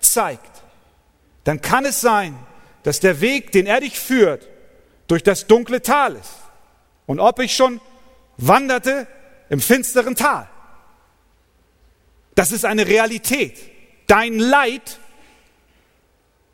zeigt, 0.00 0.50
dann 1.44 1.60
kann 1.60 1.84
es 1.84 2.00
sein, 2.00 2.36
dass 2.82 3.00
der 3.00 3.20
Weg, 3.20 3.52
den 3.52 3.66
er 3.66 3.80
dich 3.80 4.00
führt, 4.00 4.48
durch 5.06 5.22
das 5.22 5.46
dunkle 5.46 5.82
Tal 5.82 6.16
ist. 6.16 6.32
Und 7.04 7.20
ob 7.20 7.38
ich 7.38 7.54
schon 7.54 7.80
wanderte 8.38 9.06
im 9.50 9.60
finsteren 9.60 10.16
Tal. 10.16 10.48
Das 12.34 12.50
ist 12.50 12.64
eine 12.64 12.86
Realität. 12.86 13.58
Dein 14.06 14.38
Leid, 14.38 14.98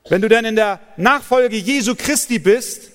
wenn 0.09 0.22
du 0.22 0.28
dann 0.28 0.45
in 0.45 0.57
der 0.57 0.80
Nachfolge 0.97 1.57
Jesu 1.57 1.95
Christi 1.95 2.38
bist, 2.38 2.90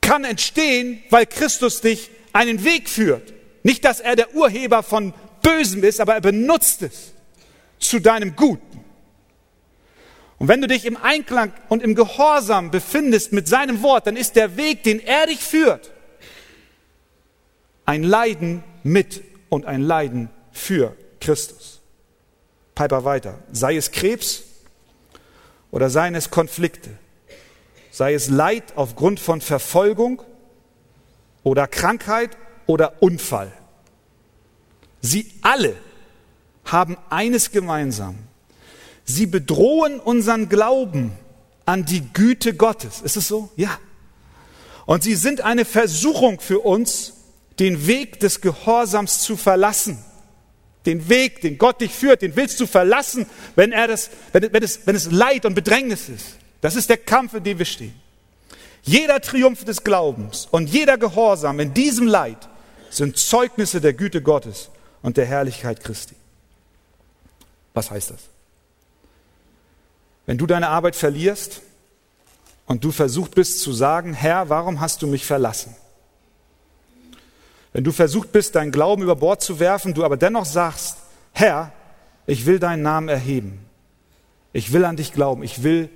kann 0.00 0.24
entstehen, 0.24 1.02
weil 1.10 1.26
Christus 1.26 1.80
dich 1.80 2.10
einen 2.32 2.64
Weg 2.64 2.88
führt. 2.88 3.32
Nicht, 3.62 3.84
dass 3.84 4.00
er 4.00 4.16
der 4.16 4.34
Urheber 4.34 4.82
von 4.82 5.14
Bösem 5.42 5.82
ist, 5.84 6.00
aber 6.00 6.14
er 6.14 6.20
benutzt 6.20 6.82
es 6.82 7.12
zu 7.78 8.00
deinem 8.00 8.36
Guten. 8.36 8.84
Und 10.38 10.48
wenn 10.48 10.60
du 10.60 10.66
dich 10.66 10.86
im 10.86 10.96
Einklang 10.96 11.52
und 11.68 11.82
im 11.82 11.94
Gehorsam 11.94 12.70
befindest 12.70 13.32
mit 13.32 13.46
seinem 13.46 13.82
Wort, 13.82 14.06
dann 14.06 14.16
ist 14.16 14.34
der 14.34 14.56
Weg, 14.56 14.82
den 14.82 14.98
er 14.98 15.26
dich 15.26 15.38
führt, 15.38 15.92
ein 17.84 18.02
Leiden 18.02 18.64
mit 18.82 19.22
und 19.48 19.66
ein 19.66 19.82
Leiden 19.82 20.30
für 20.50 20.96
Christus. 21.20 21.80
Piper 22.74 23.04
weiter. 23.04 23.38
Sei 23.52 23.76
es 23.76 23.92
Krebs 23.92 24.42
oder 25.70 25.90
seien 25.90 26.14
es 26.14 26.30
Konflikte, 26.30 26.90
sei 27.90 28.14
es 28.14 28.28
Leid 28.28 28.64
aufgrund 28.76 29.20
von 29.20 29.40
Verfolgung 29.40 30.22
oder 31.44 31.66
Krankheit 31.66 32.36
oder 32.66 33.00
Unfall. 33.00 33.52
Sie 35.02 35.30
alle 35.42 35.74
haben 36.64 36.96
eines 37.10 37.50
gemeinsam. 37.50 38.16
Sie 39.04 39.26
bedrohen 39.26 39.98
unseren 39.98 40.48
Glauben 40.48 41.12
an 41.66 41.84
die 41.84 42.02
Güte 42.12 42.54
Gottes. 42.54 43.00
Ist 43.02 43.16
es 43.16 43.26
so? 43.28 43.50
Ja. 43.56 43.78
Und 44.86 45.02
sie 45.02 45.16
sind 45.16 45.40
eine 45.40 45.64
Versuchung 45.64 46.40
für 46.40 46.60
uns, 46.60 47.14
den 47.58 47.86
Weg 47.86 48.20
des 48.20 48.40
Gehorsams 48.40 49.20
zu 49.20 49.36
verlassen. 49.36 50.02
Den 50.86 51.08
Weg, 51.08 51.40
den 51.42 51.58
Gott 51.58 51.80
dich 51.80 51.92
führt, 51.92 52.22
den 52.22 52.34
willst 52.34 52.58
du 52.58 52.66
verlassen, 52.66 53.26
wenn, 53.54 53.72
er 53.72 53.88
das, 53.88 54.10
wenn, 54.32 54.52
wenn, 54.52 54.62
es, 54.62 54.86
wenn 54.86 54.96
es 54.96 55.10
Leid 55.10 55.44
und 55.44 55.54
Bedrängnis 55.54 56.08
ist. 56.08 56.36
Das 56.60 56.76
ist 56.76 56.88
der 56.90 56.96
Kampf, 56.96 57.34
in 57.34 57.44
dem 57.44 57.58
wir 57.58 57.66
stehen. 57.66 57.94
Jeder 58.82 59.20
Triumph 59.20 59.64
des 59.64 59.84
Glaubens 59.84 60.48
und 60.50 60.68
jeder 60.68 60.98
Gehorsam 60.98 61.60
in 61.60 61.74
diesem 61.74 62.06
Leid 62.06 62.48
sind 62.90 63.16
Zeugnisse 63.16 63.80
der 63.80 63.92
Güte 63.92 64.22
Gottes 64.22 64.70
und 65.02 65.16
der 65.16 65.26
Herrlichkeit 65.26 65.82
Christi. 65.82 66.14
Was 67.74 67.90
heißt 67.90 68.10
das? 68.10 68.20
Wenn 70.26 70.38
du 70.38 70.46
deine 70.46 70.68
Arbeit 70.68 70.94
verlierst 70.94 71.62
und 72.66 72.84
du 72.84 72.92
versucht 72.92 73.34
bist 73.34 73.60
zu 73.60 73.72
sagen, 73.72 74.14
Herr, 74.14 74.48
warum 74.48 74.80
hast 74.80 75.02
du 75.02 75.06
mich 75.06 75.26
verlassen? 75.26 75.74
Wenn 77.72 77.84
du 77.84 77.92
versucht 77.92 78.32
bist, 78.32 78.54
deinen 78.54 78.70
Glauben 78.70 79.02
über 79.02 79.16
Bord 79.16 79.42
zu 79.42 79.58
werfen, 79.58 79.94
du 79.94 80.04
aber 80.04 80.16
dennoch 80.16 80.44
sagst, 80.44 80.98
Herr, 81.32 81.72
ich 82.26 82.46
will 82.46 82.58
deinen 82.58 82.82
Namen 82.82 83.08
erheben. 83.08 83.64
Ich 84.52 84.72
will 84.72 84.84
an 84.84 84.96
dich 84.96 85.12
glauben. 85.12 85.42
Ich 85.42 85.62
will 85.62 85.88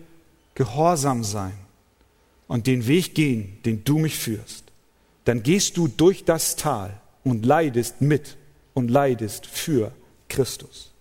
gehorsam 0.55 1.23
sein 1.23 1.53
und 2.49 2.67
den 2.67 2.87
Weg 2.87 3.15
gehen, 3.15 3.59
den 3.65 3.85
du 3.85 3.99
mich 3.99 4.19
führst. 4.19 4.65
Dann 5.25 5.43
gehst 5.43 5.77
du 5.77 5.89
durch 5.89 6.25
das 6.25 6.57
Tal 6.57 6.99
und 7.25 7.45
leidest 7.45 8.01
mit 8.01 8.37
und 8.77 8.89
leidest 8.89 9.47
für 9.47 9.91
Christus. 10.29 10.93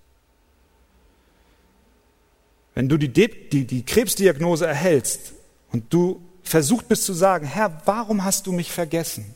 Wenn 2.73 2.87
du 2.87 2.97
die, 2.97 3.09
die, 3.09 3.67
die 3.67 3.83
Krebsdiagnose 3.83 4.65
erhältst 4.65 5.33
und 5.73 5.93
du 5.93 6.21
versucht 6.41 6.87
bist 6.87 7.03
zu 7.03 7.11
sagen, 7.11 7.45
Herr, 7.45 7.81
warum 7.83 8.23
hast 8.23 8.47
du 8.47 8.53
mich 8.53 8.71
vergessen? 8.71 9.35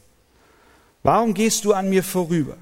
Warum 1.03 1.33
gehst 1.33 1.65
du 1.65 1.73
an 1.73 1.89
mir 1.89 2.01
vorüber? 2.01 2.55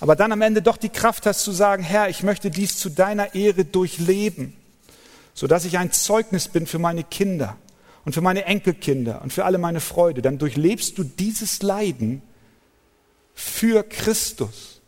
Aber 0.00 0.16
dann 0.16 0.32
am 0.32 0.42
Ende 0.42 0.60
doch 0.60 0.76
die 0.76 0.88
Kraft 0.88 1.24
hast 1.24 1.44
zu 1.44 1.52
sagen, 1.52 1.84
Herr, 1.84 2.08
ich 2.08 2.24
möchte 2.24 2.50
dies 2.50 2.76
zu 2.76 2.90
deiner 2.90 3.36
Ehre 3.36 3.64
durchleben, 3.64 4.56
sodass 5.34 5.64
ich 5.66 5.78
ein 5.78 5.92
Zeugnis 5.92 6.48
bin 6.48 6.66
für 6.66 6.80
meine 6.80 7.04
Kinder 7.04 7.56
und 8.04 8.12
für 8.12 8.22
meine 8.22 8.44
Enkelkinder 8.44 9.22
und 9.22 9.32
für 9.32 9.44
alle 9.44 9.58
meine 9.58 9.80
Freude. 9.80 10.20
Dann 10.20 10.38
durchlebst 10.38 10.98
du 10.98 11.04
dieses 11.04 11.62
Leiden 11.62 12.22
für 13.34 13.82
Christus. 13.82 14.80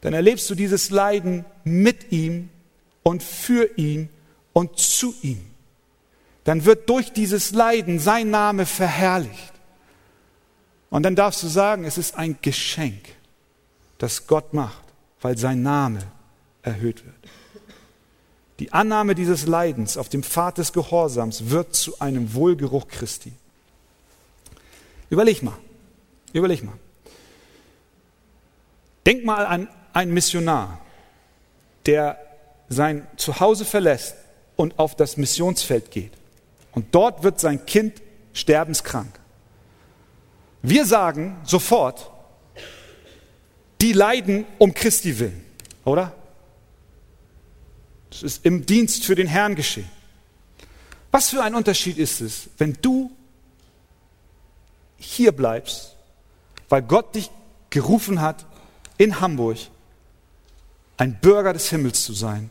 Dann 0.00 0.14
erlebst 0.14 0.48
du 0.50 0.54
dieses 0.54 0.90
Leiden 0.90 1.44
mit 1.64 2.12
ihm 2.12 2.50
und 3.02 3.22
für 3.22 3.78
ihn 3.78 4.08
und 4.52 4.78
zu 4.78 5.14
ihm. 5.22 5.40
Dann 6.44 6.64
wird 6.64 6.88
durch 6.88 7.12
dieses 7.12 7.52
Leiden 7.52 7.98
sein 7.98 8.30
Name 8.30 8.66
verherrlicht. 8.66 9.52
Und 10.90 11.02
dann 11.02 11.16
darfst 11.16 11.42
du 11.42 11.48
sagen, 11.48 11.84
es 11.84 11.98
ist 11.98 12.14
ein 12.16 12.38
Geschenk, 12.42 13.02
das 13.98 14.26
Gott 14.26 14.52
macht, 14.52 14.84
weil 15.20 15.36
sein 15.38 15.62
Name 15.62 16.00
erhöht 16.62 17.04
wird. 17.04 17.14
Die 18.58 18.72
Annahme 18.72 19.14
dieses 19.14 19.46
Leidens 19.46 19.96
auf 19.96 20.08
dem 20.08 20.22
Pfad 20.22 20.58
des 20.58 20.72
Gehorsams 20.72 21.50
wird 21.50 21.74
zu 21.74 21.98
einem 21.98 22.34
Wohlgeruch 22.34 22.86
Christi. 22.88 23.32
Überleg 25.10 25.42
mal, 25.42 25.58
überleg 26.38 26.62
mal. 26.62 26.78
Denk 29.06 29.24
mal 29.24 29.46
an 29.46 29.68
einen 29.92 30.12
Missionar, 30.12 30.80
der 31.86 32.18
sein 32.68 33.06
Zuhause 33.16 33.64
verlässt 33.64 34.16
und 34.56 34.78
auf 34.78 34.96
das 34.96 35.16
Missionsfeld 35.16 35.90
geht. 35.90 36.12
Und 36.72 36.94
dort 36.94 37.22
wird 37.22 37.40
sein 37.40 37.64
Kind 37.66 38.02
sterbenskrank. 38.32 39.20
Wir 40.62 40.86
sagen 40.86 41.36
sofort, 41.44 42.10
die 43.80 43.92
leiden 43.92 44.46
um 44.58 44.72
Christi 44.72 45.18
willen, 45.18 45.44
oder? 45.84 46.14
Das 48.10 48.22
ist 48.22 48.44
im 48.46 48.64
Dienst 48.64 49.04
für 49.04 49.14
den 49.14 49.26
Herrn 49.26 49.54
geschehen. 49.54 49.90
Was 51.10 51.30
für 51.30 51.42
ein 51.42 51.54
Unterschied 51.54 51.98
ist 51.98 52.20
es, 52.20 52.48
wenn 52.58 52.76
du 52.80 53.10
hier 54.96 55.32
bleibst, 55.32 55.93
weil 56.68 56.82
Gott 56.82 57.14
dich 57.14 57.30
gerufen 57.70 58.20
hat, 58.20 58.46
in 58.96 59.20
Hamburg 59.20 59.58
ein 60.96 61.18
Bürger 61.20 61.52
des 61.52 61.68
Himmels 61.70 62.04
zu 62.04 62.12
sein 62.12 62.50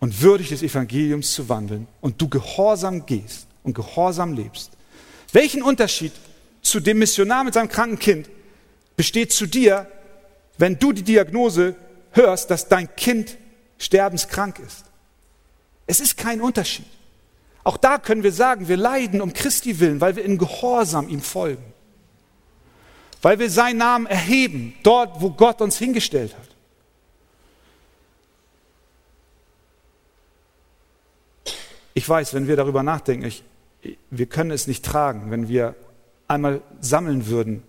und 0.00 0.22
würdig 0.22 0.48
des 0.48 0.62
Evangeliums 0.62 1.32
zu 1.32 1.48
wandeln 1.48 1.86
und 2.00 2.20
du 2.20 2.28
gehorsam 2.28 3.06
gehst 3.06 3.46
und 3.62 3.74
gehorsam 3.74 4.32
lebst. 4.32 4.72
Welchen 5.32 5.62
Unterschied 5.62 6.12
zu 6.62 6.80
dem 6.80 6.98
Missionar 6.98 7.44
mit 7.44 7.54
seinem 7.54 7.68
kranken 7.68 7.98
Kind 7.98 8.30
besteht 8.96 9.32
zu 9.32 9.46
dir, 9.46 9.86
wenn 10.56 10.78
du 10.78 10.92
die 10.92 11.02
Diagnose 11.02 11.76
hörst, 12.12 12.50
dass 12.50 12.68
dein 12.68 12.94
Kind 12.96 13.36
sterbenskrank 13.78 14.58
ist. 14.58 14.84
Es 15.86 16.00
ist 16.00 16.16
kein 16.16 16.40
Unterschied. 16.40 16.86
Auch 17.64 17.76
da 17.76 17.98
können 17.98 18.22
wir 18.22 18.32
sagen, 18.32 18.68
wir 18.68 18.76
leiden 18.76 19.20
um 19.20 19.32
Christi 19.32 19.78
willen, 19.78 20.00
weil 20.00 20.16
wir 20.16 20.24
in 20.24 20.38
Gehorsam 20.38 21.08
ihm 21.08 21.20
folgen. 21.20 21.62
Weil 23.20 23.38
wir 23.38 23.50
seinen 23.50 23.78
Namen 23.78 24.06
erheben, 24.06 24.74
dort, 24.82 25.20
wo 25.20 25.30
Gott 25.30 25.60
uns 25.60 25.76
hingestellt 25.78 26.34
hat. 26.34 26.48
Ich 31.94 32.08
weiß, 32.08 32.32
wenn 32.32 32.46
wir 32.46 32.54
darüber 32.54 32.84
nachdenken, 32.84 33.26
ich, 33.26 33.42
wir 34.10 34.26
können 34.26 34.52
es 34.52 34.68
nicht 34.68 34.84
tragen, 34.84 35.32
wenn 35.32 35.48
wir 35.48 35.74
einmal 36.28 36.62
sammeln 36.80 37.26
würden, 37.26 37.64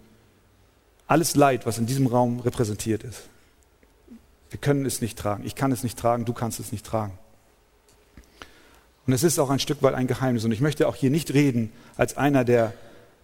alles 1.07 1.35
Leid, 1.35 1.65
was 1.65 1.79
in 1.79 1.87
diesem 1.87 2.05
Raum 2.05 2.39
repräsentiert 2.39 3.03
ist. 3.03 3.23
Wir 4.51 4.59
können 4.59 4.85
es 4.85 5.01
nicht 5.01 5.17
tragen. 5.17 5.43
Ich 5.45 5.55
kann 5.55 5.71
es 5.71 5.81
nicht 5.81 5.97
tragen, 5.97 6.25
du 6.25 6.33
kannst 6.33 6.59
es 6.59 6.71
nicht 6.71 6.85
tragen. 6.85 7.17
Und 9.07 9.13
es 9.13 9.23
ist 9.23 9.39
auch 9.39 9.49
ein 9.49 9.57
Stück 9.57 9.81
weit 9.81 9.95
ein 9.95 10.05
Geheimnis. 10.05 10.45
Und 10.45 10.51
ich 10.51 10.61
möchte 10.61 10.87
auch 10.87 10.95
hier 10.95 11.09
nicht 11.09 11.33
reden 11.33 11.71
als 11.97 12.15
einer, 12.15 12.45
der 12.45 12.73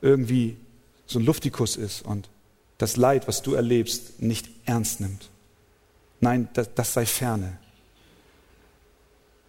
irgendwie 0.01 0.57
so 1.05 1.19
ein 1.19 1.25
Luftikus 1.25 1.75
ist 1.75 2.03
und 2.03 2.29
das 2.77 2.97
Leid, 2.97 3.27
was 3.27 3.41
du 3.41 3.53
erlebst, 3.53 4.21
nicht 4.21 4.49
ernst 4.65 4.99
nimmt. 4.99 5.29
Nein, 6.19 6.49
das, 6.53 6.73
das 6.73 6.93
sei 6.93 7.05
ferne. 7.05 7.57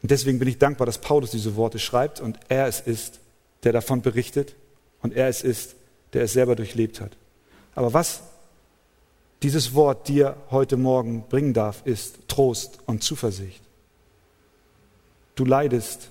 Und 0.02 0.10
deswegen 0.10 0.38
bin 0.38 0.48
ich 0.48 0.58
dankbar, 0.58 0.86
dass 0.86 0.98
Paulus 1.00 1.30
diese 1.30 1.56
Worte 1.56 1.78
schreibt 1.78 2.20
und 2.20 2.38
er 2.48 2.66
es 2.66 2.80
ist, 2.80 3.20
der 3.62 3.72
davon 3.72 4.02
berichtet 4.02 4.54
und 5.02 5.14
er 5.14 5.28
es 5.28 5.42
ist, 5.42 5.74
der 6.12 6.22
es 6.22 6.32
selber 6.32 6.54
durchlebt 6.54 7.00
hat. 7.00 7.16
Aber 7.74 7.92
was 7.92 8.22
dieses 9.42 9.74
Wort 9.74 10.08
dir 10.08 10.36
heute 10.50 10.76
Morgen 10.76 11.24
bringen 11.28 11.54
darf, 11.54 11.82
ist 11.84 12.28
Trost 12.28 12.78
und 12.86 13.02
Zuversicht. 13.02 13.62
Du 15.34 15.44
leidest 15.44 16.10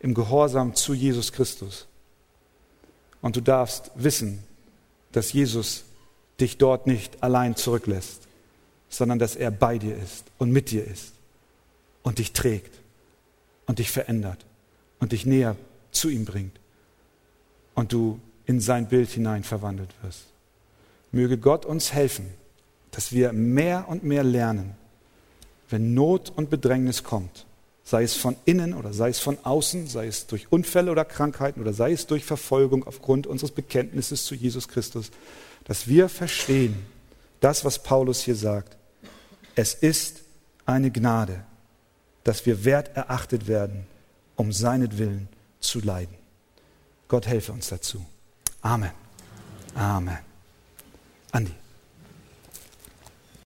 im 0.00 0.14
Gehorsam 0.14 0.74
zu 0.74 0.94
Jesus 0.94 1.32
Christus. 1.32 1.86
Und 3.22 3.36
du 3.36 3.40
darfst 3.40 3.90
wissen, 3.94 4.44
dass 5.12 5.32
Jesus 5.32 5.84
dich 6.40 6.58
dort 6.58 6.86
nicht 6.86 7.22
allein 7.22 7.56
zurücklässt, 7.56 8.28
sondern 8.88 9.18
dass 9.18 9.36
er 9.36 9.50
bei 9.50 9.78
dir 9.78 9.96
ist 9.96 10.24
und 10.38 10.50
mit 10.50 10.70
dir 10.70 10.84
ist 10.84 11.14
und 12.02 12.18
dich 12.18 12.32
trägt 12.32 12.74
und 13.66 13.78
dich 13.78 13.90
verändert 13.90 14.44
und 14.98 15.12
dich 15.12 15.24
näher 15.24 15.56
zu 15.92 16.10
ihm 16.10 16.24
bringt 16.24 16.58
und 17.74 17.92
du 17.92 18.20
in 18.44 18.60
sein 18.60 18.88
Bild 18.88 19.08
hinein 19.08 19.44
verwandelt 19.44 19.90
wirst. 20.02 20.26
Möge 21.12 21.38
Gott 21.38 21.64
uns 21.64 21.92
helfen, 21.92 22.26
dass 22.90 23.12
wir 23.12 23.32
mehr 23.32 23.86
und 23.88 24.04
mehr 24.04 24.24
lernen, 24.24 24.74
wenn 25.70 25.94
Not 25.94 26.30
und 26.34 26.50
Bedrängnis 26.50 27.02
kommt, 27.02 27.46
sei 27.84 28.04
es 28.04 28.14
von 28.14 28.36
innen 28.44 28.74
oder 28.74 28.92
sei 28.92 29.08
es 29.08 29.18
von 29.18 29.38
außen, 29.42 29.88
sei 29.88 30.06
es 30.06 30.26
durch 30.26 30.50
Unfälle 30.50 30.90
oder 30.90 31.04
Krankheiten 31.04 31.60
oder 31.60 31.72
sei 31.72 31.92
es 31.92 32.06
durch 32.06 32.24
Verfolgung 32.24 32.86
aufgrund 32.86 33.26
unseres 33.26 33.50
Bekenntnisses 33.50 34.24
zu 34.24 34.34
Jesus 34.34 34.68
Christus, 34.68 35.10
dass 35.64 35.88
wir 35.88 36.08
verstehen, 36.08 36.86
das, 37.40 37.64
was 37.64 37.82
Paulus 37.82 38.22
hier 38.22 38.36
sagt, 38.36 38.76
es 39.54 39.74
ist 39.74 40.20
eine 40.64 40.90
Gnade, 40.90 41.44
dass 42.24 42.46
wir 42.46 42.64
wert 42.64 42.96
erachtet 42.96 43.48
werden, 43.48 43.86
um 44.36 44.52
seinetwillen 44.52 45.28
zu 45.60 45.80
leiden. 45.80 46.14
Gott 47.08 47.26
helfe 47.26 47.52
uns 47.52 47.68
dazu. 47.68 48.04
Amen. 48.62 48.92
Amen. 49.74 50.18
Andi. 51.32 51.61